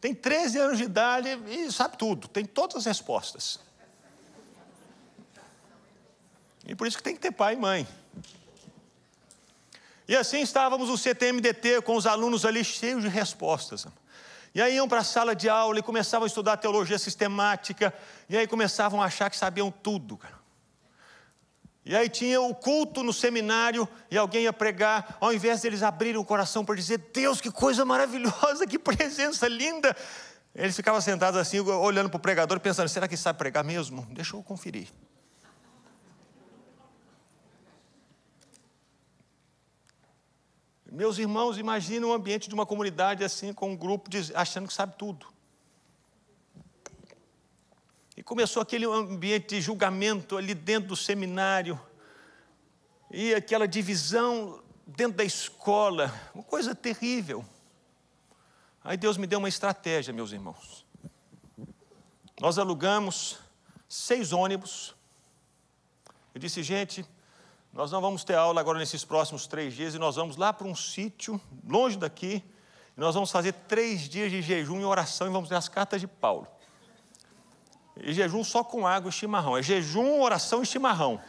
Tem 0.00 0.14
13 0.14 0.58
anos 0.58 0.78
de 0.78 0.84
idade 0.84 1.28
e 1.48 1.70
sabe 1.72 1.98
tudo, 1.98 2.28
tem 2.28 2.44
todas 2.44 2.76
as 2.76 2.84
respostas. 2.86 3.58
E 6.66 6.74
por 6.74 6.86
isso 6.86 6.96
que 6.96 7.02
tem 7.02 7.14
que 7.14 7.20
ter 7.20 7.30
pai 7.30 7.54
e 7.54 7.56
mãe. 7.56 7.86
E 10.06 10.14
assim 10.14 10.40
estávamos 10.40 10.88
no 10.88 10.98
CTMDT 10.98 11.82
com 11.82 11.96
os 11.96 12.06
alunos 12.06 12.44
ali 12.44 12.62
cheios 12.62 13.02
de 13.02 13.08
respostas. 13.08 13.86
E 14.54 14.62
aí 14.62 14.76
iam 14.76 14.88
para 14.88 15.00
a 15.00 15.04
sala 15.04 15.34
de 15.34 15.48
aula 15.48 15.78
e 15.78 15.82
começavam 15.82 16.24
a 16.24 16.28
estudar 16.28 16.56
teologia 16.58 16.98
sistemática, 16.98 17.92
e 18.28 18.36
aí 18.36 18.46
começavam 18.46 19.02
a 19.02 19.06
achar 19.06 19.28
que 19.28 19.36
sabiam 19.36 19.70
tudo, 19.70 20.16
cara. 20.16 20.44
E 21.84 21.94
aí 21.94 22.08
tinha 22.08 22.40
o 22.40 22.54
culto 22.54 23.02
no 23.02 23.12
seminário 23.12 23.86
e 24.10 24.16
alguém 24.16 24.44
ia 24.44 24.52
pregar, 24.52 25.18
ao 25.20 25.34
invés 25.34 25.60
deles 25.60 25.82
abrirem 25.82 26.18
o 26.18 26.24
coração 26.24 26.64
para 26.64 26.74
dizer: 26.74 26.98
Deus, 27.12 27.40
que 27.40 27.50
coisa 27.50 27.84
maravilhosa, 27.84 28.66
que 28.66 28.78
presença 28.78 29.48
linda. 29.48 29.94
Eles 30.54 30.76
ficavam 30.76 31.00
sentados 31.00 31.38
assim, 31.38 31.60
olhando 31.60 32.08
para 32.08 32.16
o 32.16 32.20
pregador, 32.20 32.58
pensando: 32.60 32.88
será 32.88 33.06
que 33.06 33.16
sabe 33.16 33.38
pregar 33.38 33.64
mesmo? 33.64 34.06
Deixa 34.12 34.36
eu 34.36 34.42
conferir. 34.42 34.88
Meus 40.94 41.18
irmãos, 41.18 41.58
imaginem 41.58 42.04
um 42.04 42.12
ambiente 42.12 42.48
de 42.48 42.54
uma 42.54 42.64
comunidade 42.64 43.24
assim, 43.24 43.52
com 43.52 43.72
um 43.72 43.76
grupo 43.76 44.08
de, 44.08 44.32
achando 44.32 44.68
que 44.68 44.72
sabe 44.72 44.94
tudo. 44.96 45.26
E 48.16 48.22
começou 48.22 48.62
aquele 48.62 48.86
ambiente 48.86 49.56
de 49.56 49.60
julgamento 49.60 50.36
ali 50.36 50.54
dentro 50.54 50.90
do 50.90 50.94
seminário, 50.94 51.80
e 53.10 53.34
aquela 53.34 53.66
divisão 53.66 54.62
dentro 54.86 55.16
da 55.16 55.24
escola, 55.24 56.14
uma 56.32 56.44
coisa 56.44 56.76
terrível. 56.76 57.44
Aí 58.84 58.96
Deus 58.96 59.16
me 59.16 59.26
deu 59.26 59.40
uma 59.40 59.48
estratégia, 59.48 60.14
meus 60.14 60.30
irmãos. 60.30 60.86
Nós 62.40 62.56
alugamos 62.56 63.40
seis 63.88 64.32
ônibus. 64.32 64.94
Eu 66.32 66.38
disse, 66.38 66.62
gente, 66.62 67.04
nós 67.74 67.90
não 67.90 68.00
vamos 68.00 68.22
ter 68.22 68.36
aula 68.36 68.60
agora 68.60 68.78
nesses 68.78 69.04
próximos 69.04 69.48
três 69.48 69.74
dias 69.74 69.96
e 69.96 69.98
nós 69.98 70.14
vamos 70.14 70.36
lá 70.36 70.52
para 70.52 70.64
um 70.64 70.76
sítio, 70.76 71.40
longe 71.68 71.98
daqui, 71.98 72.40
e 72.96 73.00
nós 73.00 73.16
vamos 73.16 73.32
fazer 73.32 73.52
três 73.52 74.02
dias 74.02 74.30
de 74.30 74.40
jejum 74.40 74.80
e 74.80 74.84
oração 74.84 75.26
e 75.26 75.30
vamos 75.30 75.50
ler 75.50 75.56
as 75.56 75.68
cartas 75.68 76.00
de 76.00 76.06
Paulo. 76.06 76.46
E 77.96 78.12
jejum 78.12 78.44
só 78.44 78.62
com 78.62 78.86
água 78.86 79.08
e 79.08 79.12
chimarrão. 79.12 79.56
É 79.56 79.62
jejum, 79.62 80.20
oração 80.20 80.62
e 80.62 80.66
chimarrão. 80.66 81.20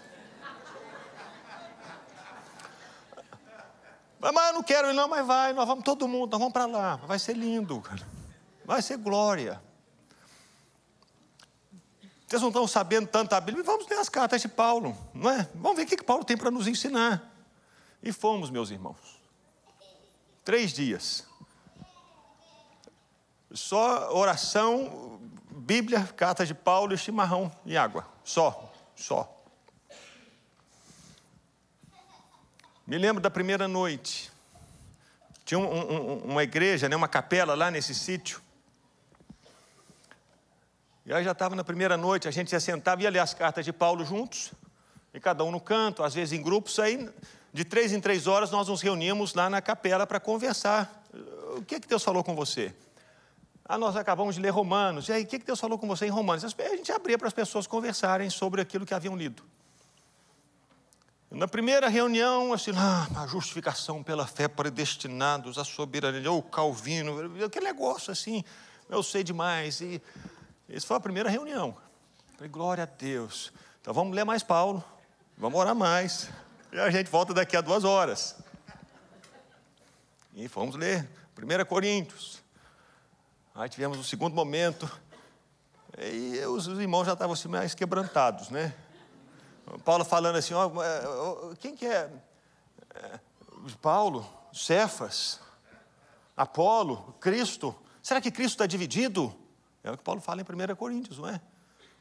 Mas 4.20 4.48
eu 4.48 4.54
não 4.54 4.64
quero 4.64 4.90
ir, 4.90 4.94
não, 4.94 5.08
mas 5.08 5.26
vai, 5.26 5.52
nós 5.52 5.68
vamos 5.68 5.84
todo 5.84 6.08
mundo, 6.08 6.32
nós 6.32 6.40
vamos 6.40 6.54
para 6.54 6.68
lá. 6.68 6.96
Vai 6.98 7.18
ser 7.18 7.36
lindo, 7.36 7.82
cara. 7.82 8.06
Vai 8.64 8.84
ser 8.84 8.98
glória. 8.98 9.60
Vocês 12.28 12.42
não 12.42 12.50
estão 12.50 12.68
sabendo 12.68 13.08
tanto 13.08 13.34
a 13.34 13.42
Bíblia, 13.42 13.64
vamos 13.64 13.88
ler 13.88 14.00
as 14.00 14.10
cartas 14.10 14.42
de 14.42 14.48
Paulo, 14.48 14.98
não 15.14 15.30
é? 15.30 15.48
Vamos 15.54 15.78
ver 15.78 15.84
o 15.84 15.86
que 15.86 16.04
Paulo 16.04 16.24
tem 16.24 16.36
para 16.36 16.50
nos 16.50 16.68
ensinar. 16.68 17.32
E 18.02 18.12
fomos, 18.12 18.50
meus 18.50 18.72
irmãos. 18.72 18.98
Três 20.44 20.74
dias. 20.74 21.26
Só 23.52 24.12
oração, 24.12 25.20
Bíblia, 25.50 26.04
carta 26.16 26.46
de 26.46 26.54
Paulo 26.54 26.98
chimarrão 26.98 27.52
e 27.66 27.78
água. 27.78 28.08
Só, 28.24 28.72
só. 28.96 29.32
Me 32.86 32.98
lembro 32.98 33.22
da 33.22 33.30
primeira 33.30 33.68
noite. 33.68 34.32
Tinha 35.44 35.60
um, 35.60 35.64
um, 35.64 36.18
uma 36.26 36.44
igreja, 36.44 36.90
né, 36.90 36.96
uma 36.96 37.08
capela 37.08 37.56
lá 37.56 37.72
nesse 37.72 37.96
sítio. 37.96 38.42
E 41.06 41.14
aí 41.14 41.24
já 41.24 41.34
estava 41.34 41.56
na 41.56 41.64
primeira 41.64 41.96
noite, 41.96 42.28
a 42.28 42.32
gente 42.32 42.50
se 42.50 42.60
sentava 42.60 43.02
e 43.02 43.04
ia 43.04 43.10
ler 43.12 43.20
as 43.20 43.34
cartas 43.34 43.64
de 43.64 43.72
Paulo 43.72 44.04
juntos, 44.04 44.52
e 45.14 45.20
cada 45.20 45.44
um 45.44 45.52
no 45.52 45.62
canto, 45.62 46.04
às 46.04 46.14
vezes 46.16 46.38
em 46.38 46.42
grupos, 46.42 46.80
aí 46.80 47.08
de 47.54 47.64
três 47.64 47.94
em 47.94 48.02
três 48.02 48.26
horas 48.28 48.50
nós 48.50 48.68
nos 48.68 48.82
reuníamos 48.82 49.34
lá 49.34 49.50
na 49.50 49.62
capela 49.62 50.08
para 50.08 50.20
conversar. 50.20 51.04
O 51.56 51.62
que, 51.62 51.76
é 51.76 51.80
que 51.80 51.88
Deus 51.88 52.04
falou 52.04 52.24
com 52.24 52.36
você? 52.36 52.74
Ah, 53.64 53.78
nós 53.78 53.96
acabamos 53.96 54.36
de 54.36 54.42
ler 54.42 54.50
Romanos. 54.50 55.08
E 55.08 55.14
aí, 55.14 55.24
o 55.24 55.26
que, 55.26 55.38
é 55.38 55.40
que 55.40 55.46
Deus 55.46 55.60
falou 55.60 55.80
com 55.80 55.88
você 55.88 56.06
em 56.06 56.10
Romanos? 56.10 56.44
A 56.44 56.76
gente 56.76 56.92
abria 56.92 57.18
para 57.18 57.28
as 57.28 57.34
pessoas 57.34 57.66
conversarem 57.66 58.30
sobre 58.30 58.62
aquilo 58.62 58.86
que 58.86 58.94
haviam 58.94 59.16
lido. 59.16 59.42
Na 61.32 61.48
primeira 61.48 61.88
reunião, 61.88 62.52
assim, 62.52 62.72
ah, 62.76 63.08
a 63.24 63.28
justificação 63.28 64.04
pela 64.04 64.28
fé 64.28 64.48
predestinados, 64.48 65.58
a 65.58 65.64
soberania, 65.64 66.32
ou 66.32 66.44
Calvino, 66.44 67.44
aquele 67.44 67.66
negócio 67.66 68.12
assim, 68.12 68.44
eu 68.90 69.02
sei 69.02 69.24
demais. 69.24 69.82
E 69.82 70.02
essa 70.70 70.88
foi 70.88 70.98
a 70.98 71.00
primeira 71.00 71.30
reunião. 71.30 71.78
Falei, 72.36 72.50
glória 72.50 72.84
a 72.84 72.88
Deus. 72.88 73.54
Então 73.82 73.94
vamos 73.94 74.16
ler 74.16 74.24
mais 74.24 74.44
Paulo, 74.44 74.84
vamos 75.38 75.60
orar 75.60 75.76
mais. 75.76 76.30
E 76.72 76.80
a 76.80 76.90
gente 76.90 77.10
volta 77.10 77.34
daqui 77.34 77.56
a 77.56 77.62
duas 77.62 77.84
horas. 77.84 78.36
E 80.34 80.48
fomos 80.50 80.76
ler 80.76 81.08
1 81.38 81.66
Coríntios. 81.66 82.44
Aí 83.54 83.70
tivemos 83.70 83.98
o 83.98 84.02
um 84.02 84.04
segundo 84.04 84.34
momento. 84.34 84.90
E 85.98 86.40
os 86.46 86.68
irmãos 86.68 87.06
já 87.06 87.14
estavam 87.14 87.34
assim, 87.34 87.48
mais 87.48 87.74
quebrantados, 87.74 88.50
né? 88.50 88.74
Paulo 89.84 90.04
falando 90.04 90.36
assim, 90.36 90.54
ó, 90.54 90.70
quem 91.60 91.76
que 91.76 91.86
é? 91.86 92.12
é 92.96 93.20
Paulo, 93.82 94.28
Cefas, 94.52 95.40
Apolo, 96.36 97.16
Cristo. 97.20 97.74
Será 98.04 98.20
que 98.20 98.30
Cristo 98.30 98.56
está 98.56 98.66
dividido? 98.66 99.34
É 99.86 99.92
o 99.92 99.98
que 99.98 100.04
Paulo 100.04 100.20
fala 100.20 100.42
em 100.42 100.44
1 100.44 100.76
Coríntios, 100.76 101.20
não 101.20 101.30
é? 101.30 101.40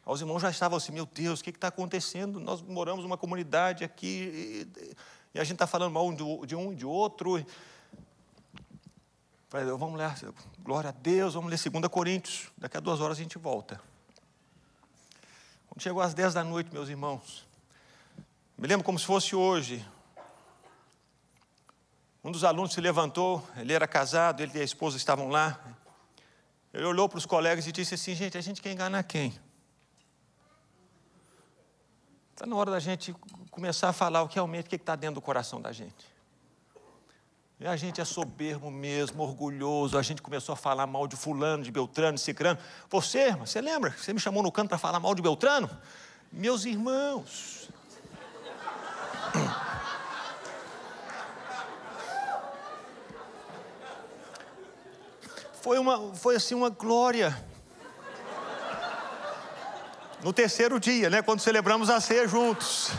Os 0.06 0.18
irmãos 0.18 0.40
já 0.40 0.48
estavam 0.48 0.78
assim, 0.78 0.90
meu 0.90 1.04
Deus, 1.04 1.40
o 1.40 1.44
que 1.44 1.50
está 1.50 1.68
acontecendo? 1.68 2.40
Nós 2.40 2.62
moramos 2.62 3.04
numa 3.04 3.18
comunidade 3.18 3.84
aqui 3.84 4.66
e, 4.74 4.96
e 5.34 5.38
a 5.38 5.44
gente 5.44 5.56
está 5.56 5.66
falando 5.66 5.92
mal 5.92 6.10
de 6.14 6.56
um 6.56 6.72
e 6.72 6.74
de 6.74 6.86
outro. 6.86 7.44
Falei, 9.50 9.66
vamos 9.76 9.98
ler, 9.98 10.10
glória 10.60 10.88
a 10.88 10.92
Deus, 10.92 11.34
vamos 11.34 11.50
ler 11.50 11.70
2 11.70 11.88
Coríntios. 11.88 12.50
Daqui 12.56 12.78
a 12.78 12.80
duas 12.80 13.02
horas 13.02 13.18
a 13.18 13.22
gente 13.22 13.36
volta. 13.36 13.78
Quando 15.68 15.82
chegou 15.82 16.00
às 16.00 16.14
10 16.14 16.32
da 16.32 16.42
noite, 16.42 16.72
meus 16.72 16.88
irmãos, 16.88 17.46
me 18.56 18.66
lembro 18.66 18.82
como 18.82 18.98
se 18.98 19.04
fosse 19.04 19.36
hoje. 19.36 19.86
Um 22.24 22.32
dos 22.32 22.44
alunos 22.44 22.72
se 22.72 22.80
levantou, 22.80 23.46
ele 23.58 23.74
era 23.74 23.86
casado, 23.86 24.42
ele 24.42 24.56
e 24.56 24.60
a 24.62 24.64
esposa 24.64 24.96
estavam 24.96 25.28
lá. 25.28 25.60
Ele 26.74 26.84
olhou 26.84 27.08
para 27.08 27.18
os 27.18 27.24
colegas 27.24 27.68
e 27.68 27.72
disse 27.72 27.94
assim: 27.94 28.16
gente, 28.16 28.36
a 28.36 28.40
gente 28.40 28.60
quer 28.60 28.72
enganar 28.72 29.04
quem? 29.04 29.32
Está 32.32 32.44
na 32.46 32.56
hora 32.56 32.72
da 32.72 32.80
gente 32.80 33.14
começar 33.48 33.88
a 33.88 33.92
falar 33.92 34.22
o 34.22 34.28
que 34.28 34.34
realmente 34.34 34.68
o 34.68 34.74
está 34.74 34.96
dentro 34.96 35.14
do 35.14 35.20
coração 35.20 35.60
da 35.60 35.70
gente. 35.70 36.12
E 37.60 37.66
a 37.68 37.76
gente 37.76 38.00
é 38.00 38.04
soberbo 38.04 38.72
mesmo, 38.72 39.22
orgulhoso. 39.22 39.96
A 39.96 40.02
gente 40.02 40.20
começou 40.20 40.52
a 40.52 40.56
falar 40.56 40.88
mal 40.88 41.06
de 41.06 41.14
Fulano, 41.14 41.62
de 41.62 41.70
Beltrano, 41.70 42.16
de 42.16 42.20
Cicrano. 42.20 42.58
Você, 42.90 43.30
você 43.36 43.60
lembra? 43.60 43.92
Você 43.92 44.12
me 44.12 44.18
chamou 44.18 44.42
no 44.42 44.50
canto 44.50 44.68
para 44.68 44.76
falar 44.76 44.98
mal 44.98 45.14
de 45.14 45.22
Beltrano? 45.22 45.70
Meus 46.32 46.64
irmãos. 46.64 47.70
Foi, 55.64 55.78
uma, 55.78 56.14
foi 56.14 56.36
assim 56.36 56.54
uma 56.54 56.68
glória. 56.68 57.34
No 60.22 60.30
terceiro 60.30 60.78
dia, 60.78 61.08
né, 61.08 61.22
quando 61.22 61.40
celebramos 61.40 61.88
a 61.88 62.02
ceia 62.02 62.28
juntos. 62.28 62.90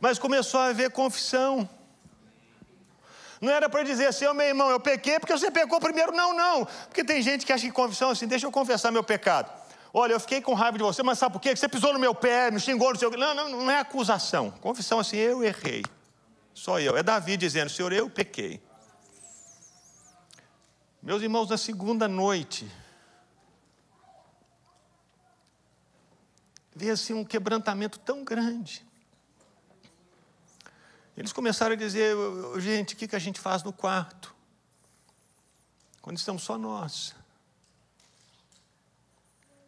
Mas 0.00 0.18
começou 0.18 0.60
a 0.60 0.68
haver 0.68 0.90
confissão. 0.90 1.68
Não 3.38 3.52
era 3.52 3.68
para 3.68 3.82
dizer 3.82 4.06
assim, 4.06 4.24
oh, 4.24 4.32
meu 4.32 4.46
irmão, 4.46 4.70
eu 4.70 4.80
pequei 4.80 5.20
porque 5.20 5.36
você 5.36 5.50
pecou 5.50 5.78
primeiro. 5.78 6.10
Não, 6.12 6.34
não. 6.34 6.64
Porque 6.86 7.04
tem 7.04 7.20
gente 7.20 7.44
que 7.44 7.52
acha 7.52 7.66
que 7.66 7.72
confissão 7.72 8.08
é 8.08 8.12
assim, 8.12 8.26
deixa 8.26 8.46
eu 8.46 8.50
confessar 8.50 8.90
meu 8.90 9.04
pecado. 9.04 9.52
Olha, 9.92 10.14
eu 10.14 10.20
fiquei 10.20 10.40
com 10.40 10.54
raiva 10.54 10.78
de 10.78 10.84
você, 10.84 11.02
mas 11.02 11.18
sabe 11.18 11.34
por 11.34 11.40
quê? 11.42 11.54
Você 11.54 11.68
pisou 11.68 11.92
no 11.92 11.98
meu 11.98 12.14
pé, 12.14 12.50
me 12.50 12.58
xingou 12.58 12.94
no 12.94 12.98
seu. 12.98 13.10
Não, 13.10 13.34
não, 13.34 13.50
não 13.50 13.70
é 13.70 13.78
acusação. 13.78 14.50
Confissão 14.62 15.00
assim, 15.00 15.18
eu 15.18 15.44
errei. 15.44 15.82
Só 16.54 16.80
eu. 16.80 16.96
É 16.96 17.02
Davi 17.02 17.36
dizendo, 17.36 17.68
Senhor, 17.68 17.92
eu 17.92 18.08
pequei. 18.08 18.69
Meus 21.02 21.22
irmãos, 21.22 21.48
na 21.48 21.56
segunda 21.56 22.06
noite, 22.06 22.70
veio 26.76 26.92
assim 26.92 27.14
um 27.14 27.24
quebrantamento 27.24 27.98
tão 27.98 28.22
grande. 28.22 28.86
Eles 31.16 31.32
começaram 31.32 31.72
a 31.72 31.76
dizer, 31.76 32.14
gente, 32.58 32.94
o 32.94 32.96
que 32.96 33.16
a 33.16 33.18
gente 33.18 33.40
faz 33.40 33.62
no 33.62 33.72
quarto? 33.72 34.34
Quando 36.02 36.18
estamos 36.18 36.42
só 36.42 36.58
nós. 36.58 37.14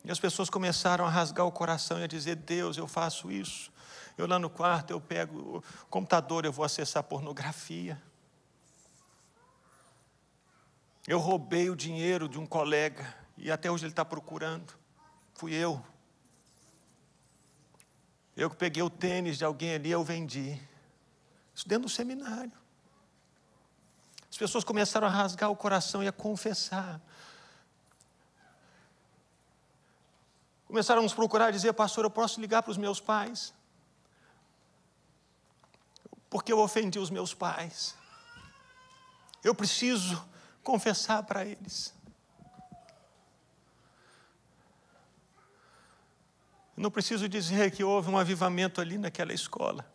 E 0.04 0.10
as 0.10 0.18
pessoas 0.18 0.50
começaram 0.50 1.06
a 1.06 1.10
rasgar 1.10 1.46
o 1.46 1.52
coração 1.52 1.98
e 1.98 2.04
a 2.04 2.06
dizer: 2.06 2.36
Deus, 2.36 2.76
eu 2.76 2.86
faço 2.86 3.30
isso. 3.30 3.72
Eu 4.18 4.26
lá 4.26 4.38
no 4.38 4.50
quarto, 4.50 4.90
eu 4.90 5.00
pego 5.00 5.58
o 5.58 5.62
computador, 5.88 6.44
eu 6.44 6.52
vou 6.52 6.64
acessar 6.64 7.02
pornografia. 7.02 8.00
Eu 11.06 11.18
roubei 11.18 11.68
o 11.68 11.76
dinheiro 11.76 12.28
de 12.28 12.38
um 12.38 12.46
colega 12.46 13.14
e 13.36 13.50
até 13.50 13.70
hoje 13.70 13.84
ele 13.84 13.92
está 13.92 14.04
procurando. 14.04 14.72
Fui 15.34 15.52
eu. 15.52 15.84
Eu 18.36 18.48
que 18.48 18.56
peguei 18.56 18.82
o 18.82 18.90
tênis 18.90 19.36
de 19.36 19.44
alguém 19.44 19.74
ali, 19.74 19.90
eu 19.90 20.04
vendi. 20.04 20.60
Isso 21.54 21.68
dentro 21.68 21.84
do 21.84 21.90
seminário. 21.90 22.52
As 24.30 24.38
pessoas 24.38 24.64
começaram 24.64 25.06
a 25.06 25.10
rasgar 25.10 25.50
o 25.50 25.56
coração 25.56 26.02
e 26.02 26.08
a 26.08 26.12
confessar. 26.12 27.00
Começaram 30.66 31.00
a 31.00 31.02
nos 31.02 31.12
procurar 31.12 31.50
e 31.50 31.52
dizer, 31.52 31.72
pastor, 31.74 32.04
eu 32.04 32.10
posso 32.10 32.40
ligar 32.40 32.62
para 32.62 32.70
os 32.70 32.78
meus 32.78 32.98
pais? 32.98 33.52
Porque 36.30 36.50
eu 36.50 36.60
ofendi 36.60 36.98
os 36.98 37.10
meus 37.10 37.34
pais. 37.34 37.94
Eu 39.44 39.54
preciso 39.54 40.24
confessar 40.62 41.22
para 41.22 41.44
eles. 41.44 41.94
Não 46.76 46.90
preciso 46.90 47.28
dizer 47.28 47.70
que 47.70 47.84
houve 47.84 48.10
um 48.10 48.18
avivamento 48.18 48.80
ali 48.80 48.96
naquela 48.96 49.32
escola. 49.32 49.86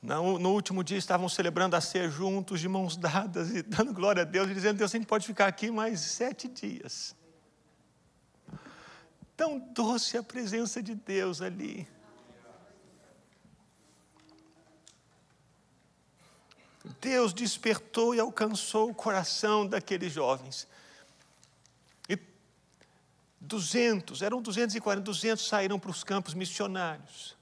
No 0.00 0.52
último 0.52 0.84
dia 0.84 0.96
estavam 0.96 1.28
celebrando 1.28 1.74
a 1.74 1.80
ceia 1.80 2.08
juntos, 2.08 2.60
de 2.60 2.68
mãos 2.68 2.96
dadas, 2.96 3.50
e 3.50 3.62
dando 3.62 3.92
glória 3.92 4.22
a 4.22 4.24
Deus, 4.24 4.48
e 4.48 4.54
dizendo: 4.54 4.78
Deus, 4.78 4.94
a 4.94 4.96
gente 4.96 5.06
pode 5.06 5.26
ficar 5.26 5.46
aqui 5.46 5.70
mais 5.70 6.00
sete 6.00 6.48
dias. 6.48 7.16
Tão 9.36 9.58
doce 9.58 10.16
a 10.16 10.22
presença 10.22 10.82
de 10.82 10.94
Deus 10.94 11.42
ali. 11.42 11.86
Deus 17.00 17.32
despertou 17.32 18.14
e 18.14 18.20
alcançou 18.20 18.90
o 18.90 18.94
coração 18.94 19.66
daqueles 19.66 20.12
jovens. 20.12 20.66
E 22.08 22.18
200, 23.40 24.22
eram 24.22 24.40
240, 24.40 25.04
200 25.04 25.46
saíram 25.46 25.78
para 25.78 25.90
os 25.90 26.04
campos 26.04 26.34
missionários. 26.34 27.36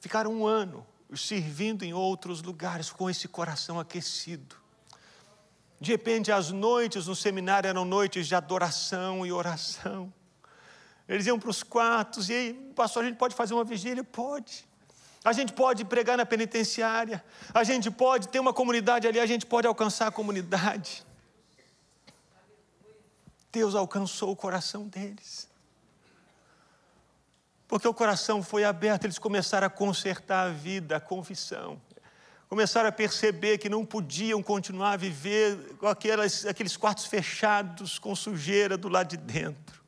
Ficaram 0.00 0.32
um 0.32 0.46
ano 0.46 0.86
servindo 1.16 1.84
em 1.84 1.92
outros 1.92 2.42
lugares 2.42 2.90
com 2.90 3.10
esse 3.10 3.26
coração 3.26 3.80
aquecido. 3.80 4.56
De 5.80 5.92
repente, 5.92 6.30
as 6.30 6.50
noites 6.50 7.06
no 7.06 7.16
seminário 7.16 7.68
eram 7.68 7.84
noites 7.84 8.26
de 8.26 8.34
adoração 8.34 9.24
e 9.24 9.32
oração. 9.32 10.12
Eles 11.08 11.26
iam 11.26 11.38
para 11.38 11.50
os 11.50 11.62
quartos 11.62 12.28
e 12.28 12.34
aí, 12.34 12.72
pastor, 12.76 13.02
a 13.02 13.06
gente 13.06 13.16
pode 13.16 13.34
fazer 13.34 13.54
uma 13.54 13.64
vigília? 13.64 14.04
Pode. 14.04 14.68
A 15.22 15.32
gente 15.32 15.52
pode 15.52 15.84
pregar 15.84 16.16
na 16.16 16.24
penitenciária, 16.24 17.22
a 17.52 17.62
gente 17.62 17.90
pode 17.90 18.28
ter 18.28 18.40
uma 18.40 18.54
comunidade 18.54 19.06
ali, 19.06 19.20
a 19.20 19.26
gente 19.26 19.44
pode 19.44 19.66
alcançar 19.66 20.06
a 20.06 20.10
comunidade. 20.10 21.04
Deus 23.52 23.74
alcançou 23.74 24.30
o 24.32 24.36
coração 24.36 24.88
deles. 24.88 25.48
Porque 27.68 27.86
o 27.86 27.94
coração 27.94 28.42
foi 28.42 28.64
aberto, 28.64 29.04
eles 29.04 29.18
começaram 29.18 29.66
a 29.66 29.70
consertar 29.70 30.46
a 30.46 30.50
vida, 30.50 30.96
a 30.96 31.00
confissão. 31.00 31.80
Começaram 32.48 32.88
a 32.88 32.92
perceber 32.92 33.58
que 33.58 33.68
não 33.68 33.84
podiam 33.84 34.42
continuar 34.42 34.92
a 34.92 34.96
viver 34.96 35.76
com 35.76 35.86
aquelas, 35.86 36.44
aqueles 36.46 36.76
quartos 36.76 37.04
fechados, 37.04 37.98
com 37.98 38.16
sujeira 38.16 38.76
do 38.76 38.88
lado 38.88 39.10
de 39.10 39.16
dentro. 39.16 39.80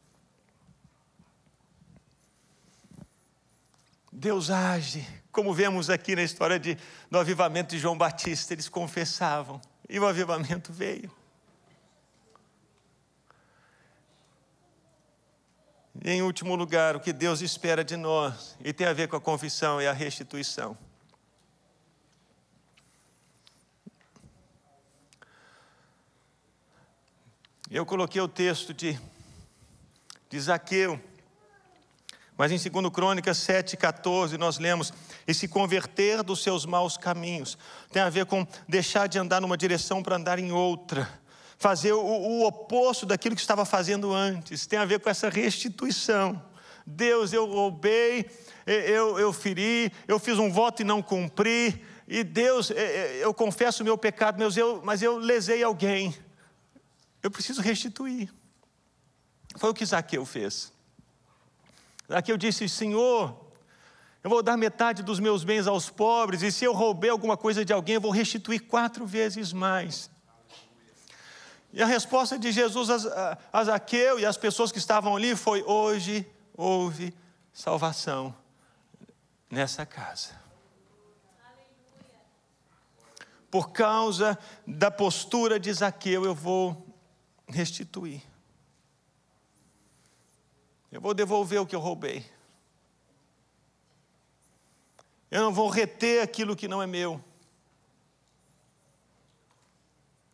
Deus 4.12 4.50
age, 4.50 5.04
como 5.32 5.54
vemos 5.54 5.88
aqui 5.88 6.14
na 6.14 6.22
história 6.22 6.58
de, 6.58 6.76
do 7.10 7.18
avivamento 7.18 7.70
de 7.70 7.78
João 7.80 7.96
Batista, 7.96 8.52
eles 8.52 8.68
confessavam 8.68 9.60
e 9.88 9.98
o 9.98 10.06
avivamento 10.06 10.72
veio. 10.72 11.10
E 16.04 16.10
em 16.10 16.22
último 16.22 16.54
lugar, 16.54 16.96
o 16.96 17.00
que 17.00 17.12
Deus 17.12 17.40
espera 17.40 17.82
de 17.82 17.96
nós, 17.96 18.56
e 18.62 18.72
tem 18.72 18.86
a 18.86 18.92
ver 18.92 19.08
com 19.08 19.16
a 19.16 19.20
confissão 19.20 19.80
e 19.80 19.86
a 19.86 19.92
restituição. 19.92 20.76
Eu 27.70 27.86
coloquei 27.86 28.20
o 28.20 28.28
texto 28.28 28.74
de, 28.74 29.00
de 30.28 30.40
Zaqueu, 30.40 31.00
mas 32.36 32.50
em 32.50 32.70
2 32.70 32.92
Crônicas 32.92 33.38
7,14 33.38 34.36
nós 34.36 34.58
lemos: 34.58 34.92
E 35.26 35.34
se 35.34 35.46
converter 35.48 36.22
dos 36.22 36.42
seus 36.42 36.66
maus 36.66 36.96
caminhos. 36.96 37.56
Tem 37.92 38.02
a 38.02 38.10
ver 38.10 38.26
com 38.26 38.46
deixar 38.68 39.06
de 39.06 39.18
andar 39.18 39.40
numa 39.40 39.56
direção 39.56 40.02
para 40.02 40.16
andar 40.16 40.38
em 40.38 40.52
outra. 40.52 41.08
Fazer 41.58 41.92
o, 41.92 42.00
o 42.00 42.46
oposto 42.46 43.06
daquilo 43.06 43.34
que 43.34 43.40
estava 43.40 43.64
fazendo 43.64 44.12
antes. 44.12 44.66
Tem 44.66 44.78
a 44.78 44.84
ver 44.84 45.00
com 45.00 45.08
essa 45.08 45.28
restituição. 45.28 46.42
Deus, 46.86 47.32
eu 47.32 47.46
roubei, 47.46 48.28
eu, 48.66 49.18
eu 49.18 49.32
feri, 49.32 49.92
eu 50.08 50.18
fiz 50.18 50.38
um 50.38 50.50
voto 50.50 50.82
e 50.82 50.84
não 50.84 51.00
cumpri. 51.00 51.84
E 52.08 52.24
Deus, 52.24 52.70
eu 53.20 53.32
confesso 53.32 53.82
o 53.82 53.84
meu 53.84 53.96
pecado, 53.96 54.38
mas 54.38 54.56
eu, 54.56 54.82
mas 54.84 55.02
eu 55.02 55.16
lesei 55.16 55.62
alguém. 55.62 56.14
Eu 57.22 57.30
preciso 57.30 57.62
restituir. 57.62 58.32
Foi 59.56 59.70
o 59.70 59.74
que 59.74 59.86
Zaqueu 59.86 60.24
fez. 60.24 60.72
Aqui 62.08 62.32
eu 62.32 62.36
disse: 62.36 62.68
Senhor, 62.68 63.41
eu 64.22 64.30
vou 64.30 64.42
dar 64.42 64.56
metade 64.56 65.02
dos 65.02 65.18
meus 65.18 65.42
bens 65.42 65.66
aos 65.66 65.90
pobres, 65.90 66.42
e 66.42 66.52
se 66.52 66.64
eu 66.64 66.72
roubei 66.72 67.10
alguma 67.10 67.36
coisa 67.36 67.64
de 67.64 67.72
alguém, 67.72 67.96
eu 67.96 68.00
vou 68.00 68.12
restituir 68.12 68.60
quatro 68.60 69.04
vezes 69.04 69.52
mais. 69.52 70.10
E 71.72 71.82
a 71.82 71.86
resposta 71.86 72.38
de 72.38 72.52
Jesus 72.52 72.88
a 73.52 73.64
Zaqueu 73.64 74.20
e 74.20 74.26
as 74.26 74.36
pessoas 74.36 74.70
que 74.70 74.78
estavam 74.78 75.16
ali 75.16 75.34
foi: 75.34 75.62
Hoje 75.62 76.30
houve 76.54 77.14
salvação 77.52 78.34
nessa 79.50 79.84
casa. 79.86 80.40
Por 83.50 83.72
causa 83.72 84.38
da 84.66 84.90
postura 84.90 85.58
de 85.58 85.72
Zaqueu, 85.72 86.24
eu 86.24 86.34
vou 86.34 86.86
restituir. 87.48 88.22
Eu 90.90 91.00
vou 91.00 91.12
devolver 91.12 91.60
o 91.60 91.66
que 91.66 91.74
eu 91.74 91.80
roubei. 91.80 92.24
Eu 95.32 95.40
não 95.40 95.50
vou 95.50 95.70
reter 95.70 96.22
aquilo 96.22 96.54
que 96.54 96.68
não 96.68 96.82
é 96.82 96.86
meu. 96.86 97.18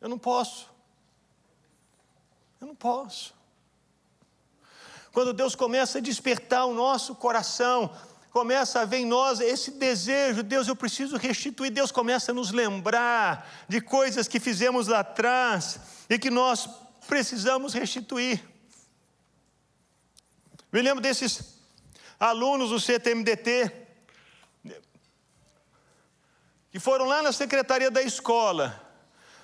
Eu 0.01 0.09
não 0.09 0.18
posso. 0.18 0.68
Eu 2.61 2.66
não 2.66 2.74
posso. 2.74 3.32
Quando 5.12 5.32
Deus 5.32 5.55
começa 5.55 5.99
a 5.99 6.01
despertar 6.01 6.66
o 6.66 6.74
nosso 6.74 7.14
coração, 7.14 7.96
começa 8.32 8.80
a 8.80 8.84
ver 8.84 8.96
em 8.96 9.07
nós 9.07 9.38
esse 9.38 9.70
desejo, 9.70 10.42
Deus, 10.42 10.66
eu 10.66 10.74
preciso 10.74 11.16
restituir. 11.16 11.70
Deus 11.70 11.92
começa 11.92 12.32
a 12.32 12.34
nos 12.34 12.51
lembrar 12.51 13.49
de 13.68 13.80
coisas 13.80 14.26
que 14.26 14.40
fizemos 14.40 14.88
lá 14.88 14.99
atrás 14.99 15.78
e 16.11 16.18
que 16.18 16.28
nós 16.28 16.68
precisamos 17.07 17.72
restituir. 17.72 18.42
Me 20.72 20.82
lembro 20.82 21.01
desses 21.01 21.55
alunos 22.18 22.70
do 22.70 22.80
CTMDT, 22.80 23.86
que 26.71 26.79
foram 26.79 27.07
lá 27.07 27.23
na 27.23 27.33
secretaria 27.33 27.91
da 27.91 28.03
escola, 28.03 28.79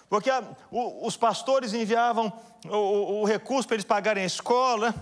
porque 0.09 0.31
a, 0.31 0.43
o, 0.71 1.07
os 1.07 1.17
pastores 1.17 1.73
enviavam 1.73 2.33
o, 2.67 3.23
o 3.23 3.25
recurso 3.25 3.67
para 3.67 3.77
eles 3.77 3.85
pagarem 3.85 4.23
a 4.23 4.27
escola, 4.27 4.95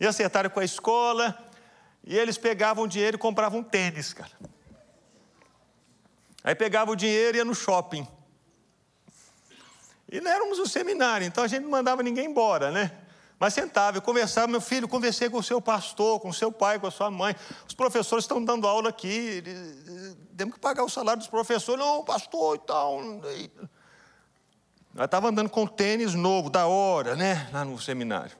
e 0.00 0.06
acertaram 0.06 0.50
com 0.50 0.60
a 0.60 0.64
escola, 0.64 1.38
e 2.04 2.16
eles 2.16 2.36
pegavam 2.36 2.84
o 2.84 2.88
dinheiro 2.88 3.16
e 3.16 3.18
compravam 3.18 3.62
tênis, 3.62 4.12
cara. 4.12 4.32
Aí 6.42 6.54
pegavam 6.54 6.94
o 6.94 6.96
dinheiro 6.96 7.36
e 7.36 7.38
ia 7.38 7.44
no 7.44 7.54
shopping. 7.54 8.06
E 10.10 10.20
não 10.20 10.30
éramos 10.30 10.58
um 10.58 10.66
seminário, 10.66 11.26
então 11.26 11.44
a 11.44 11.46
gente 11.46 11.62
não 11.62 11.70
mandava 11.70 12.02
ninguém 12.02 12.26
embora, 12.26 12.70
né? 12.70 12.90
Mas 13.42 13.54
sentava, 13.54 13.96
eu 13.96 14.02
conversava, 14.02 14.46
meu 14.46 14.60
filho, 14.60 14.86
conversei 14.86 15.28
com 15.28 15.38
o 15.38 15.42
seu 15.42 15.60
pastor, 15.60 16.20
com 16.20 16.28
o 16.28 16.32
seu 16.32 16.52
pai, 16.52 16.78
com 16.78 16.86
a 16.86 16.92
sua 16.92 17.10
mãe. 17.10 17.34
Os 17.66 17.74
professores 17.74 18.22
estão 18.22 18.44
dando 18.44 18.68
aula 18.68 18.90
aqui, 18.90 19.42
temos 20.36 20.54
que 20.54 20.60
pagar 20.60 20.84
o 20.84 20.88
salário 20.88 21.18
dos 21.18 21.28
professores. 21.28 21.84
Não, 21.84 22.04
pastor 22.04 22.54
e 22.54 22.58
tal. 22.60 23.00
Eu 24.94 25.04
estava 25.04 25.28
andando 25.28 25.50
com 25.50 25.66
tênis 25.66 26.14
novo, 26.14 26.48
da 26.48 26.68
hora, 26.68 27.16
né? 27.16 27.50
Lá 27.52 27.64
no 27.64 27.80
seminário. 27.80 28.36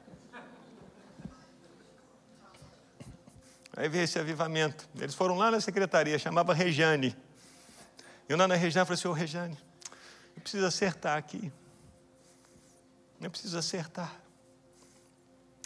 Aí 3.76 3.88
veio 3.88 4.04
esse 4.04 4.20
avivamento. 4.20 4.88
Eles 4.94 5.16
foram 5.16 5.36
lá 5.36 5.50
na 5.50 5.60
secretaria, 5.60 6.16
chamava 6.16 6.54
Rejane. 6.54 7.16
Eu 8.28 8.36
lá 8.36 8.46
na 8.46 8.54
Rejane 8.54 8.86
falei, 8.86 9.02
senhor 9.02 9.14
Rejane, 9.14 9.58
eu 10.36 10.42
preciso 10.42 10.64
acertar 10.64 11.18
aqui. 11.18 11.52
Eu 13.20 13.28
preciso 13.32 13.58
acertar. 13.58 14.21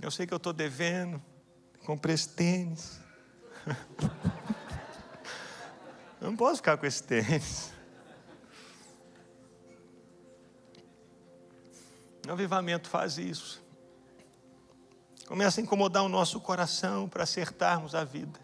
Eu 0.03 0.11
sei 0.11 0.27
que 0.27 0.35
eu 0.35 0.37
estou 0.37 0.53
devendo, 0.53 1.23
comprei 1.85 2.15
esse 2.15 2.29
tênis. 2.29 3.01
Eu 6.21 6.31
não 6.31 6.37
posso 6.37 6.57
ficar 6.57 6.77
com 6.77 6.87
esse 6.87 7.03
tênis. 7.03 7.73
O 12.27 12.33
avivamento 12.33 12.89
faz 12.89 13.19
isso. 13.19 13.63
Começa 15.27 15.61
a 15.61 15.63
incomodar 15.63 16.03
o 16.03 16.09
nosso 16.09 16.41
coração 16.41 17.09
para 17.09 17.25
acertarmos 17.25 17.95
a 17.95 18.05
vida. 18.05 18.41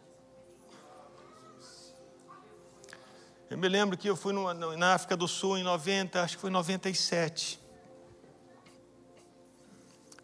Eu 3.49 3.59
me 3.59 3.69
lembro 3.69 3.97
que 3.97 4.09
eu 4.09 4.17
fui 4.17 4.33
na 4.33 4.95
África 4.95 5.17
do 5.17 5.29
Sul 5.29 5.59
em 5.59 5.63
90, 5.63 6.23
acho 6.23 6.37
que 6.37 6.41
foi 6.41 6.51
em 6.51 6.55
97. 6.55 7.62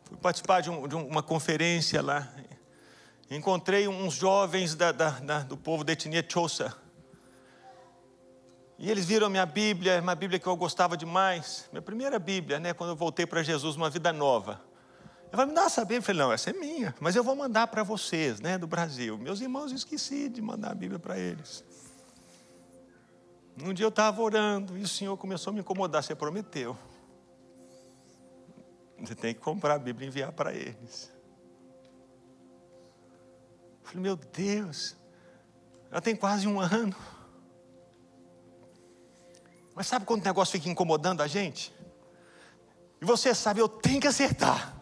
Fui 0.09 0.17
participar 0.17 0.63
de, 0.63 0.71
um, 0.71 0.89
de 0.89 0.95
uma 0.95 1.23
conferência 1.23 2.03
lá. 2.03 2.29
Encontrei 3.31 3.87
uns 3.87 4.15
jovens 4.15 4.75
da, 4.75 4.91
da, 4.91 5.11
da, 5.11 5.39
do 5.41 5.57
povo 5.57 5.85
da 5.85 5.93
etnia 5.93 6.25
Xhosa. 6.27 6.75
E 8.79 8.91
eles 8.91 9.05
viram 9.05 9.29
minha 9.29 9.45
Bíblia, 9.45 10.01
uma 10.01 10.15
Bíblia 10.15 10.39
que 10.39 10.47
eu 10.47 10.57
gostava 10.57 10.97
demais. 10.97 11.69
Minha 11.73 11.83
primeira 11.83 12.19
Bíblia, 12.19 12.59
né, 12.59 12.73
quando 12.73 12.91
eu 12.91 12.97
voltei 12.97 13.27
para 13.27 13.43
Jesus, 13.43 13.77
uma 13.77 13.91
vida 13.91 14.13
nova. 14.13 14.63
Eu 15.31 15.37
falei, 15.37 15.47
me 15.47 15.55
dá 15.55 15.65
essa 15.65 15.83
Bíblia. 15.83 15.99
Eu 15.99 16.03
falei, 16.03 16.23
não, 16.23 16.33
essa 16.33 16.51
é 16.51 16.53
minha, 16.55 16.95
mas 17.01 17.15
eu 17.15 17.23
vou 17.23 17.37
mandar 17.37 17.67
para 17.67 17.83
vocês, 17.83 18.41
né, 18.41 18.57
do 18.57 18.67
Brasil. 18.67 19.19
Meus 19.19 19.41
irmãos, 19.41 19.73
eu 19.73 19.77
esqueci 19.77 20.29
de 20.31 20.41
mandar 20.41 20.71
a 20.71 20.75
Bíblia 20.75 20.99
para 20.99 21.19
eles. 21.19 21.65
Um 23.63 23.75
dia 23.75 23.85
eu 23.85 23.91
estava 23.91 24.23
orando 24.23 24.79
e 24.79 24.83
o 24.83 24.89
Senhor 24.89 25.17
começou 25.17 25.51
a 25.51 25.55
me 25.55 25.61
incomodar. 25.61 26.03
Você 26.03 26.15
prometeu. 26.15 26.79
Você 29.01 29.15
tem 29.15 29.35
que 29.35 29.41
comprar 29.41 29.75
a 29.75 29.79
Bíblia 29.79 30.07
e 30.07 30.09
enviar 30.09 30.33
para 30.33 30.53
eles. 30.53 31.13
Eu 33.83 33.89
falei, 33.89 34.03
meu 34.03 34.17
Deus, 34.17 34.97
já 35.91 36.01
tem 36.01 36.17
quase 36.17 36.47
um 36.47 36.61
ano. 36.61 36.97
Mas 39.75 39.87
sabe 39.87 40.05
quando 40.05 40.23
o 40.23 40.25
negócio 40.25 40.53
fica 40.53 40.69
incomodando 40.69 41.23
a 41.23 41.27
gente? 41.27 41.73
E 43.01 43.05
você 43.05 43.35
sabe, 43.35 43.61
eu 43.61 43.69
tenho 43.69 44.01
que 44.01 44.09
acertar. 44.09 44.75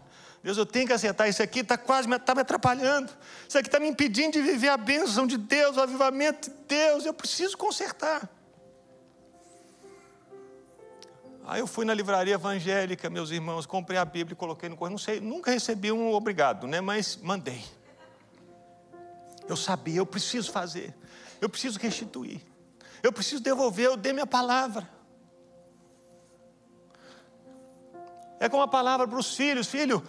Deus, 0.42 0.56
eu 0.56 0.64
tenho 0.64 0.86
que 0.86 0.92
acertar. 0.92 1.28
Isso 1.28 1.42
aqui 1.42 1.60
está 1.60 1.76
quase 1.76 2.08
me, 2.08 2.18
tá 2.18 2.34
me 2.34 2.40
atrapalhando. 2.40 3.12
Isso 3.48 3.58
aqui 3.58 3.68
está 3.68 3.78
me 3.78 3.88
impedindo 3.88 4.32
de 4.32 4.42
viver 4.42 4.68
a 4.68 4.76
bênção 4.76 5.26
de 5.26 5.36
Deus, 5.36 5.76
o 5.76 5.80
avivamento 5.80 6.48
de 6.48 6.56
Deus. 6.68 7.04
Eu 7.04 7.12
preciso 7.12 7.58
consertar. 7.58 8.30
Aí 11.46 11.60
eu 11.60 11.66
fui 11.68 11.84
na 11.84 11.94
livraria 11.94 12.34
evangélica, 12.34 13.08
meus 13.08 13.30
irmãos, 13.30 13.66
comprei 13.66 13.96
a 13.96 14.04
Bíblia 14.04 14.34
e 14.34 14.36
coloquei 14.36 14.68
no 14.68 14.76
correio. 14.76 14.90
Não 14.90 14.98
sei, 14.98 15.20
nunca 15.20 15.52
recebi 15.52 15.92
um 15.92 16.12
obrigado, 16.12 16.66
né? 16.66 16.80
Mas 16.80 17.16
mandei. 17.16 17.64
Eu 19.48 19.56
sabia, 19.56 19.98
eu 19.98 20.06
preciso 20.06 20.50
fazer. 20.50 20.92
Eu 21.40 21.48
preciso 21.48 21.78
restituir. 21.78 22.40
Eu 23.00 23.12
preciso 23.12 23.40
devolver, 23.40 23.86
eu 23.86 23.96
dei 23.96 24.12
minha 24.12 24.26
palavra. 24.26 24.90
É 28.40 28.48
como 28.48 28.64
a 28.64 28.68
palavra 28.68 29.06
para 29.06 29.18
os 29.18 29.36
filhos: 29.36 29.68
filho, 29.68 30.02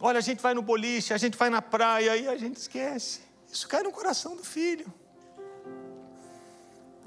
olha, 0.00 0.16
a 0.16 0.22
gente 0.22 0.40
vai 0.40 0.54
no 0.54 0.62
boliche, 0.62 1.12
a 1.12 1.18
gente 1.18 1.36
vai 1.36 1.50
na 1.50 1.60
praia 1.60 2.16
e 2.16 2.26
a 2.28 2.36
gente 2.38 2.56
esquece. 2.56 3.20
Isso 3.52 3.68
cai 3.68 3.82
no 3.82 3.92
coração 3.92 4.34
do 4.34 4.42
filho. 4.42 4.90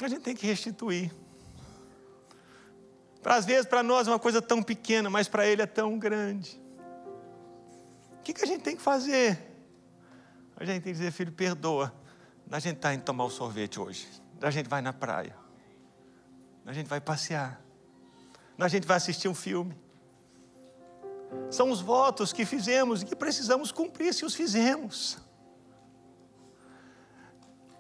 A 0.03 0.07
gente 0.07 0.21
tem 0.21 0.35
que 0.35 0.45
restituir. 0.45 1.11
Às 3.23 3.45
vezes, 3.45 3.65
para 3.65 3.83
nós 3.83 4.07
é 4.07 4.11
uma 4.11 4.19
coisa 4.19 4.41
tão 4.41 4.63
pequena, 4.63 5.09
mas 5.09 5.27
para 5.27 5.45
ele 5.45 5.61
é 5.61 5.65
tão 5.65 5.97
grande. 5.99 6.61
O 8.19 8.23
que, 8.23 8.33
que 8.33 8.43
a 8.43 8.47
gente 8.47 8.61
tem 8.61 8.75
que 8.75 8.81
fazer? 8.81 9.37
A 10.55 10.63
gente 10.63 10.83
tem 10.83 10.93
que 10.93 10.99
dizer, 10.99 11.11
filho, 11.11 11.31
perdoa. 11.31 11.93
A 12.51 12.59
gente 12.59 12.77
está 12.77 12.93
indo 12.93 13.03
tomar 13.03 13.25
o 13.25 13.29
sorvete 13.29 13.79
hoje. 13.79 14.07
A 14.41 14.49
gente 14.49 14.67
vai 14.67 14.81
na 14.81 14.93
praia. 14.93 15.35
A 16.65 16.73
gente 16.73 16.87
vai 16.87 16.99
passear. 16.99 17.61
A 18.57 18.67
gente 18.67 18.87
vai 18.87 18.97
assistir 18.97 19.27
um 19.27 19.35
filme. 19.35 19.77
São 21.49 21.69
os 21.69 21.81
votos 21.81 22.33
que 22.33 22.45
fizemos 22.45 23.01
e 23.01 23.05
que 23.05 23.15
precisamos 23.15 23.71
cumprir 23.71 24.13
se 24.13 24.25
os 24.25 24.33
fizemos. 24.33 25.17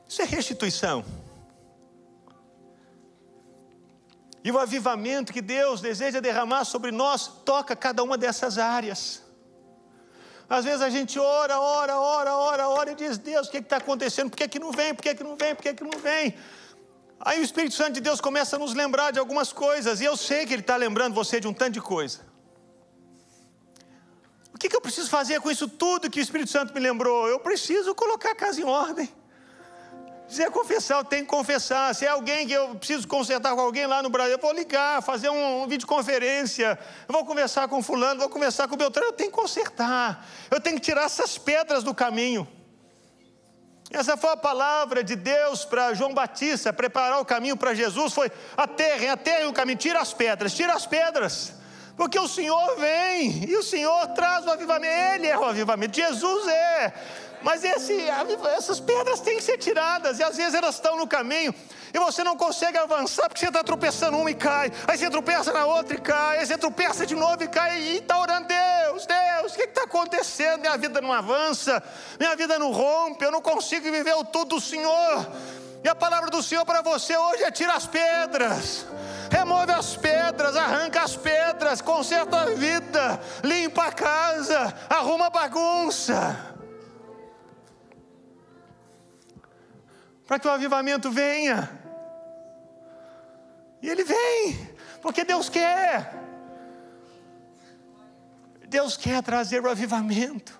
Isso 0.07 0.21
é 0.21 0.25
restituição. 0.25 1.03
E 4.43 4.51
o 4.51 4.57
avivamento 4.57 5.33
que 5.33 5.41
Deus 5.41 5.81
deseja 5.81 6.19
derramar 6.19 6.63
sobre 6.63 6.91
nós 6.91 7.27
toca 7.45 7.75
cada 7.75 8.03
uma 8.03 8.17
dessas 8.17 8.57
áreas. 8.57 9.21
Às 10.49 10.65
vezes 10.65 10.81
a 10.81 10.89
gente 10.89 11.19
ora, 11.19 11.59
ora, 11.59 11.99
ora, 11.99 12.35
ora, 12.35 12.69
ora 12.69 12.91
e 12.91 12.95
diz: 12.95 13.17
Deus, 13.17 13.47
o 13.47 13.51
que 13.51 13.57
está 13.57 13.77
acontecendo? 13.77 14.29
Por 14.29 14.37
que, 14.37 14.47
que 14.47 14.59
não 14.59 14.71
vem? 14.71 14.95
Por 14.95 15.03
que, 15.03 15.13
que 15.13 15.23
não 15.23 15.35
vem? 15.35 15.53
Por 15.53 15.61
que, 15.61 15.73
que 15.73 15.83
não 15.83 15.99
vem? 15.99 16.35
Aí 17.19 17.39
o 17.39 17.43
Espírito 17.43 17.75
Santo 17.75 17.93
de 17.93 18.01
Deus 18.01 18.21
começa 18.21 18.55
a 18.55 18.59
nos 18.59 18.73
lembrar 18.73 19.11
de 19.11 19.19
algumas 19.19 19.51
coisas, 19.51 19.99
e 19.99 20.05
eu 20.05 20.15
sei 20.15 20.45
que 20.45 20.53
Ele 20.53 20.61
está 20.61 20.77
lembrando 20.77 21.13
você 21.13 21.39
de 21.39 21.47
um 21.47 21.53
tanto 21.53 21.73
de 21.73 21.81
coisa. 21.81 22.21
O 24.53 24.57
que, 24.57 24.69
que 24.69 24.75
eu 24.75 24.81
preciso 24.81 25.09
fazer 25.09 25.39
com 25.41 25.51
isso 25.51 25.67
tudo 25.67 26.09
que 26.09 26.19
o 26.19 26.23
Espírito 26.23 26.49
Santo 26.49 26.73
me 26.73 26.79
lembrou? 26.79 27.27
Eu 27.27 27.39
preciso 27.39 27.93
colocar 27.93 28.31
a 28.31 28.35
casa 28.35 28.59
em 28.59 28.63
ordem. 28.63 29.13
Se 30.29 30.43
é 30.43 30.49
confessar, 30.51 30.99
eu 30.99 31.03
tenho 31.03 31.23
que 31.23 31.29
confessar. 31.29 31.93
Se 31.95 32.05
é 32.05 32.09
alguém 32.09 32.45
que 32.45 32.53
eu 32.53 32.75
preciso 32.75 33.07
consertar 33.07 33.55
com 33.55 33.61
alguém 33.61 33.87
lá 33.87 34.03
no 34.03 34.09
Brasil, 34.11 34.33
eu 34.33 34.39
vou 34.39 34.53
ligar, 34.53 35.01
fazer 35.01 35.27
um, 35.27 35.63
um 35.63 35.67
videoconferência. 35.67 36.77
Eu 37.07 37.13
vou 37.13 37.25
conversar 37.25 37.67
com 37.67 37.81
fulano, 37.81 38.19
vou 38.19 38.29
conversar 38.29 38.67
com 38.67 38.75
o 38.75 38.77
Beltrano. 38.77 39.07
Eu 39.07 39.13
tenho 39.13 39.31
que 39.31 39.35
consertar. 39.35 40.23
Eu 40.51 40.61
tenho 40.61 40.75
que 40.75 40.83
tirar 40.83 41.05
essas 41.05 41.39
pedras 41.39 41.83
do 41.83 41.95
caminho. 41.95 42.47
Essa 43.89 44.15
foi 44.15 44.29
a 44.29 44.37
palavra 44.37 45.03
de 45.03 45.15
Deus 45.15 45.65
para 45.65 45.95
João 45.95 46.13
Batista, 46.13 46.71
preparar 46.71 47.19
o 47.19 47.25
caminho 47.25 47.57
para 47.57 47.73
Jesus. 47.73 48.13
Foi 48.13 48.31
aterrem, 48.55 49.09
aterrem 49.09 49.47
o 49.47 49.53
caminho, 49.53 49.79
tira 49.79 49.99
as 49.99 50.13
pedras, 50.13 50.53
tira 50.53 50.73
as 50.73 50.85
pedras. 50.85 51.53
Porque 51.97 52.19
o 52.19 52.27
Senhor 52.27 52.77
vem 52.77 53.49
e 53.49 53.57
o 53.57 53.63
Senhor 53.63 54.07
traz 54.09 54.45
o 54.45 54.51
avivamento. 54.51 54.93
Ele 55.15 55.27
é 55.27 55.37
o 55.37 55.43
avivamento, 55.43 55.95
Jesus 55.95 56.47
é. 56.47 56.93
Mas 57.41 57.63
esse, 57.63 57.97
essas 58.57 58.79
pedras 58.79 59.21
têm 59.21 59.37
que 59.37 59.43
ser 59.43 59.57
tiradas, 59.57 60.19
e 60.19 60.23
às 60.23 60.35
vezes 60.35 60.53
elas 60.53 60.75
estão 60.75 60.97
no 60.97 61.07
caminho, 61.07 61.53
e 61.93 61.99
você 61.99 62.23
não 62.23 62.35
consegue 62.35 62.77
avançar 62.77 63.27
porque 63.27 63.39
você 63.39 63.47
está 63.47 63.63
tropeçando 63.63 64.17
uma 64.17 64.29
e 64.29 64.35
cai, 64.35 64.71
aí 64.87 64.97
você 64.97 65.09
tropeça 65.09 65.53
na 65.53 65.65
outra 65.65 65.95
e 65.95 66.01
cai, 66.01 66.39
aí 66.39 66.45
você 66.45 66.57
tropeça 66.57 67.05
de 67.05 67.15
novo 67.15 67.43
e 67.43 67.47
cai, 67.47 67.79
e 67.79 67.97
está 67.97 68.19
orando, 68.19 68.47
Deus, 68.47 69.05
Deus, 69.05 69.53
o 69.53 69.55
que 69.55 69.63
está 69.63 69.83
acontecendo? 69.83 70.61
Minha 70.61 70.77
vida 70.77 70.99
não 70.99 71.13
avança, 71.13 71.81
minha 72.19 72.35
vida 72.35 72.59
não 72.59 72.71
rompe, 72.71 73.23
eu 73.23 73.31
não 73.31 73.41
consigo 73.41 73.89
viver 73.89 74.13
o 74.15 74.25
tudo 74.25 74.55
do 74.55 74.61
Senhor. 74.61 75.27
E 75.81 75.87
a 75.87 75.95
palavra 75.95 76.29
do 76.29 76.43
Senhor 76.43 76.65
para 76.65 76.81
você 76.81 77.15
hoje 77.15 77.43
é: 77.43 77.51
tira 77.51 77.73
as 77.73 77.87
pedras, 77.87 78.85
remove 79.31 79.71
as 79.71 79.95
pedras, 79.95 80.57
arranca 80.57 81.01
as 81.01 81.15
pedras, 81.15 81.81
conserta 81.81 82.41
a 82.41 82.45
vida, 82.47 83.19
limpa 83.43 83.85
a 83.85 83.91
casa, 83.91 84.73
arruma 84.89 85.27
a 85.27 85.29
bagunça. 85.29 86.58
Para 90.29 90.37
que 90.37 90.47
o 90.47 90.51
avivamento 90.51 91.09
venha. 91.09 91.67
E 93.81 93.89
ele 93.89 94.03
vem, 94.03 94.69
porque 95.01 95.23
Deus 95.23 95.49
quer. 95.49 96.13
Deus 98.67 98.95
quer 98.95 99.23
trazer 99.23 99.63
o 99.63 99.67
avivamento. 99.67 100.53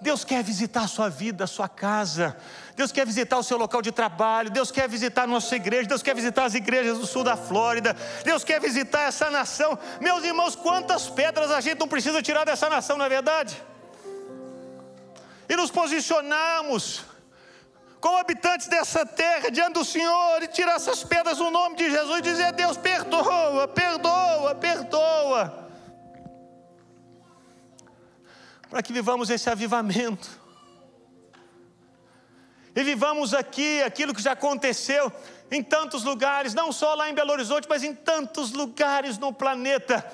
Deus 0.00 0.24
quer 0.24 0.44
visitar 0.44 0.82
a 0.82 0.86
sua 0.86 1.08
vida, 1.08 1.42
a 1.42 1.46
sua 1.48 1.68
casa. 1.68 2.36
Deus 2.76 2.92
quer 2.92 3.04
visitar 3.04 3.38
o 3.38 3.42
seu 3.42 3.58
local 3.58 3.82
de 3.82 3.90
trabalho. 3.90 4.50
Deus 4.50 4.70
quer 4.70 4.88
visitar 4.88 5.24
a 5.24 5.26
nossa 5.26 5.56
igreja. 5.56 5.88
Deus 5.88 6.02
quer 6.02 6.14
visitar 6.14 6.44
as 6.44 6.54
igrejas 6.54 6.98
do 6.98 7.06
sul 7.08 7.24
da 7.24 7.36
Flórida. 7.36 7.96
Deus 8.22 8.44
quer 8.44 8.60
visitar 8.60 9.08
essa 9.08 9.32
nação. 9.32 9.76
Meus 10.00 10.22
irmãos, 10.22 10.54
quantas 10.54 11.10
pedras 11.10 11.50
a 11.50 11.60
gente 11.60 11.80
não 11.80 11.88
precisa 11.88 12.22
tirar 12.22 12.44
dessa 12.44 12.70
nação, 12.70 12.96
não 12.96 13.04
é 13.04 13.08
verdade? 13.08 13.60
E 15.48 15.56
nos 15.56 15.72
posicionamos 15.72 17.13
como 18.04 18.18
habitantes 18.18 18.66
dessa 18.66 19.06
terra, 19.06 19.50
diante 19.50 19.72
do 19.72 19.82
Senhor, 19.82 20.42
e 20.42 20.46
tirar 20.46 20.76
essas 20.76 21.02
pedras 21.02 21.38
no 21.38 21.50
nome 21.50 21.74
de 21.74 21.90
Jesus 21.90 22.18
e 22.18 22.20
dizer: 22.20 22.52
Deus, 22.52 22.76
perdoa, 22.76 23.66
perdoa, 23.66 24.54
perdoa. 24.56 25.70
Para 28.68 28.82
que 28.82 28.92
vivamos 28.92 29.30
esse 29.30 29.48
avivamento. 29.48 30.28
E 32.76 32.82
vivamos 32.82 33.32
aqui 33.32 33.82
aquilo 33.82 34.12
que 34.12 34.20
já 34.20 34.32
aconteceu 34.32 35.10
em 35.50 35.62
tantos 35.62 36.04
lugares, 36.04 36.52
não 36.52 36.72
só 36.72 36.94
lá 36.94 37.08
em 37.08 37.14
Belo 37.14 37.32
Horizonte, 37.32 37.66
mas 37.66 37.82
em 37.82 37.94
tantos 37.94 38.52
lugares 38.52 39.16
no 39.16 39.32
planeta 39.32 40.04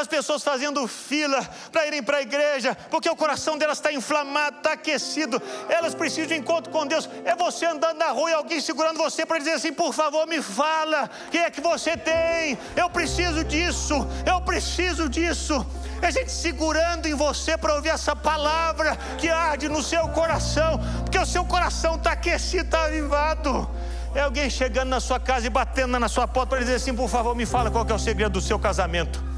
as 0.00 0.06
pessoas 0.06 0.42
fazendo 0.42 0.86
fila 0.86 1.42
para 1.72 1.86
irem 1.86 2.02
para 2.02 2.18
a 2.18 2.22
igreja, 2.22 2.76
porque 2.90 3.08
o 3.08 3.16
coração 3.16 3.56
delas 3.56 3.78
está 3.78 3.92
inflamado, 3.92 4.58
está 4.58 4.72
aquecido, 4.72 5.40
elas 5.68 5.94
precisam 5.94 6.26
de 6.26 6.34
encontro 6.34 6.70
com 6.70 6.86
Deus. 6.86 7.08
É 7.24 7.34
você 7.34 7.66
andando 7.66 7.98
na 7.98 8.10
rua 8.10 8.30
e 8.30 8.34
alguém 8.34 8.60
segurando 8.60 8.98
você 8.98 9.24
para 9.24 9.38
dizer 9.38 9.52
assim: 9.52 9.72
por 9.72 9.92
favor, 9.92 10.26
me 10.26 10.42
fala, 10.42 11.08
quem 11.30 11.42
é 11.42 11.50
que 11.50 11.60
você 11.60 11.96
tem? 11.96 12.58
Eu 12.76 12.90
preciso 12.90 13.42
disso, 13.44 13.94
eu 14.26 14.40
preciso 14.40 15.08
disso. 15.08 15.66
É 16.02 16.10
gente 16.10 16.30
segurando 16.30 17.06
em 17.06 17.14
você 17.14 17.56
para 17.56 17.74
ouvir 17.74 17.88
essa 17.88 18.14
palavra 18.14 18.96
que 19.18 19.28
arde 19.30 19.68
no 19.68 19.82
seu 19.82 20.06
coração, 20.08 20.78
porque 21.02 21.18
o 21.18 21.24
seu 21.24 21.44
coração 21.44 21.94
está 21.94 22.12
aquecido, 22.12 22.64
está 22.64 22.84
avivado. 22.84 23.68
É 24.14 24.22
alguém 24.22 24.48
chegando 24.50 24.88
na 24.88 25.00
sua 25.00 25.18
casa 25.18 25.46
e 25.46 25.50
batendo 25.50 25.98
na 25.98 26.08
sua 26.08 26.28
porta 26.28 26.50
para 26.50 26.58
dizer 26.60 26.74
assim: 26.74 26.94
por 26.94 27.08
favor, 27.08 27.34
me 27.34 27.46
fala 27.46 27.70
qual 27.70 27.86
é 27.88 27.94
o 27.94 27.98
segredo 27.98 28.32
do 28.32 28.40
seu 28.40 28.58
casamento. 28.58 29.35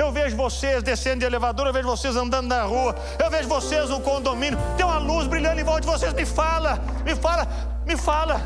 Eu 0.00 0.10
vejo 0.10 0.34
vocês 0.34 0.82
descendo 0.82 1.18
de 1.18 1.26
elevador, 1.26 1.66
eu 1.66 1.72
vejo 1.74 1.86
vocês 1.86 2.16
andando 2.16 2.48
na 2.48 2.62
rua, 2.62 2.94
eu 3.22 3.30
vejo 3.30 3.46
vocês 3.46 3.90
no 3.90 4.00
condomínio, 4.00 4.58
tem 4.74 4.86
uma 4.86 4.96
luz 4.96 5.26
brilhando 5.26 5.60
em 5.60 5.64
volta 5.64 5.82
de 5.82 5.86
vocês. 5.88 6.14
Me 6.14 6.24
fala, 6.24 6.80
me 7.04 7.14
fala, 7.14 7.46
me 7.84 7.96
fala. 7.98 8.40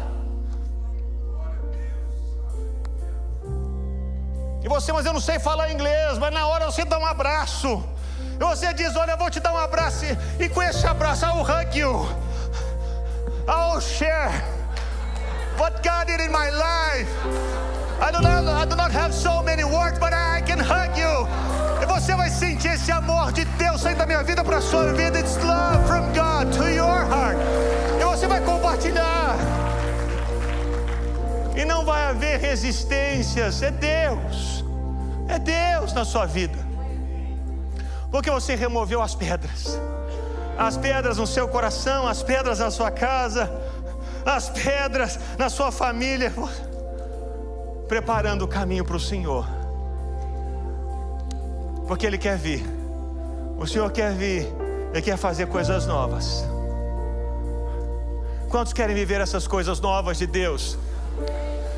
E 4.64 4.68
você, 4.68 4.92
mas 4.92 5.06
eu 5.06 5.12
não 5.12 5.20
sei 5.20 5.38
falar 5.38 5.70
inglês, 5.70 6.18
mas 6.18 6.32
na 6.34 6.44
hora 6.48 6.64
você 6.66 6.84
dá 6.84 6.98
um 6.98 7.06
abraço. 7.06 7.84
E 8.40 8.44
você 8.44 8.74
diz: 8.74 8.96
Olha, 8.96 9.12
eu 9.12 9.18
vou 9.18 9.30
te 9.30 9.38
dar 9.38 9.52
um 9.52 9.58
abraço. 9.58 10.06
E 10.40 10.48
com 10.48 10.60
esse 10.60 10.84
abraço, 10.86 11.24
I'll 11.24 11.42
hug 11.42 11.78
you. 11.78 12.08
I'll 13.46 13.80
share 13.80 14.32
what 15.56 15.86
God 15.88 16.06
did 16.06 16.20
in 16.20 16.32
my 16.32 16.50
life. 16.50 17.08
I 18.00 18.10
do, 18.10 18.20
not, 18.20 18.44
I 18.44 18.64
do 18.66 18.74
not 18.74 18.90
have 18.90 19.14
so 19.14 19.40
many 19.42 19.62
words, 19.62 19.98
but 20.00 20.12
I 20.12 20.42
can 20.42 20.58
hug 20.58 20.98
you. 20.98 21.13
Esse 22.68 22.90
amor 22.90 23.32
de 23.32 23.44
Deus 23.44 23.80
saindo 23.80 23.98
da 23.98 24.06
minha 24.06 24.22
vida 24.22 24.42
para 24.42 24.58
a 24.58 24.60
sua 24.60 24.92
vida. 24.92 25.18
It's 25.18 25.36
love 25.36 25.86
from 25.86 26.06
God 26.12 26.52
to 26.56 26.68
your 26.68 27.06
heart. 27.06 27.38
E 28.00 28.04
você 28.04 28.26
vai 28.26 28.40
compartilhar. 28.40 29.36
e 31.56 31.64
não 31.64 31.84
vai 31.84 32.04
haver 32.06 32.38
resistências. 32.38 33.62
É 33.62 33.70
Deus, 33.70 34.64
é 35.28 35.38
Deus 35.38 35.92
na 35.92 36.04
sua 36.04 36.26
vida, 36.26 36.58
porque 38.10 38.30
você 38.30 38.54
removeu 38.54 39.00
as 39.00 39.14
pedras, 39.14 39.78
as 40.58 40.76
pedras 40.76 41.18
no 41.18 41.26
seu 41.26 41.48
coração, 41.48 42.06
as 42.06 42.22
pedras 42.22 42.58
na 42.58 42.70
sua 42.70 42.90
casa, 42.90 43.50
as 44.26 44.48
pedras 44.48 45.18
na 45.38 45.48
sua 45.48 45.70
família, 45.70 46.32
preparando 47.88 48.42
o 48.42 48.48
caminho 48.48 48.84
para 48.84 48.96
o 48.96 49.00
Senhor, 49.00 49.46
porque 51.86 52.06
Ele 52.06 52.18
quer 52.18 52.36
vir, 52.36 52.64
o 53.58 53.66
Senhor 53.66 53.90
quer 53.90 54.12
vir, 54.12 54.46
Ele 54.92 55.02
quer 55.02 55.16
fazer 55.16 55.46
coisas 55.46 55.86
novas. 55.86 56.44
Quantos 58.48 58.72
querem 58.72 58.94
viver 58.94 59.20
essas 59.20 59.46
coisas 59.46 59.80
novas 59.80 60.18
de 60.18 60.26
Deus? 60.26 60.78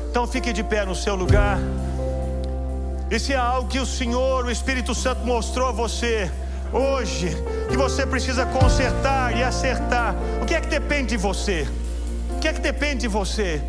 Então 0.09 0.27
fique 0.27 0.53
de 0.53 0.63
pé 0.63 0.85
no 0.85 0.95
seu 0.95 1.15
lugar. 1.15 1.57
E 3.09 3.19
se 3.19 3.33
há 3.33 3.41
algo 3.41 3.69
que 3.69 3.79
o 3.79 3.85
Senhor, 3.85 4.45
o 4.45 4.51
Espírito 4.51 4.93
Santo 4.93 5.25
mostrou 5.25 5.69
a 5.69 5.71
você 5.71 6.29
hoje, 6.71 7.29
que 7.69 7.77
você 7.77 8.05
precisa 8.05 8.45
consertar 8.45 9.35
e 9.35 9.43
acertar, 9.43 10.15
o 10.41 10.45
que 10.45 10.53
é 10.53 10.61
que 10.61 10.67
depende 10.67 11.09
de 11.09 11.17
você? 11.17 11.67
O 12.35 12.39
que 12.39 12.47
é 12.47 12.53
que 12.53 12.59
depende 12.59 13.01
de 13.01 13.07
você? 13.07 13.61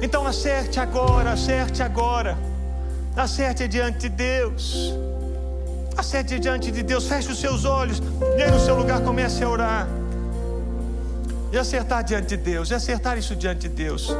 Então 0.00 0.26
acerte 0.26 0.80
agora, 0.80 1.32
acerte 1.32 1.82
agora. 1.82 2.47
Acerte 3.16 3.68
diante 3.68 3.98
de 3.98 4.08
Deus. 4.08 4.94
Acerte 5.96 6.38
diante 6.38 6.70
de 6.70 6.82
Deus, 6.82 7.08
feche 7.08 7.30
os 7.32 7.40
seus 7.40 7.64
olhos 7.64 8.00
e 8.36 8.42
aí 8.42 8.50
no 8.50 8.60
seu 8.60 8.76
lugar 8.76 9.00
comece 9.00 9.42
a 9.42 9.48
orar. 9.48 9.88
E 11.52 11.58
acertar 11.58 12.04
diante 12.04 12.36
de 12.36 12.36
Deus, 12.36 12.70
e 12.70 12.74
acertar 12.74 13.18
isso 13.18 13.34
diante 13.34 13.68
de 13.68 13.70
Deus. 13.70 14.14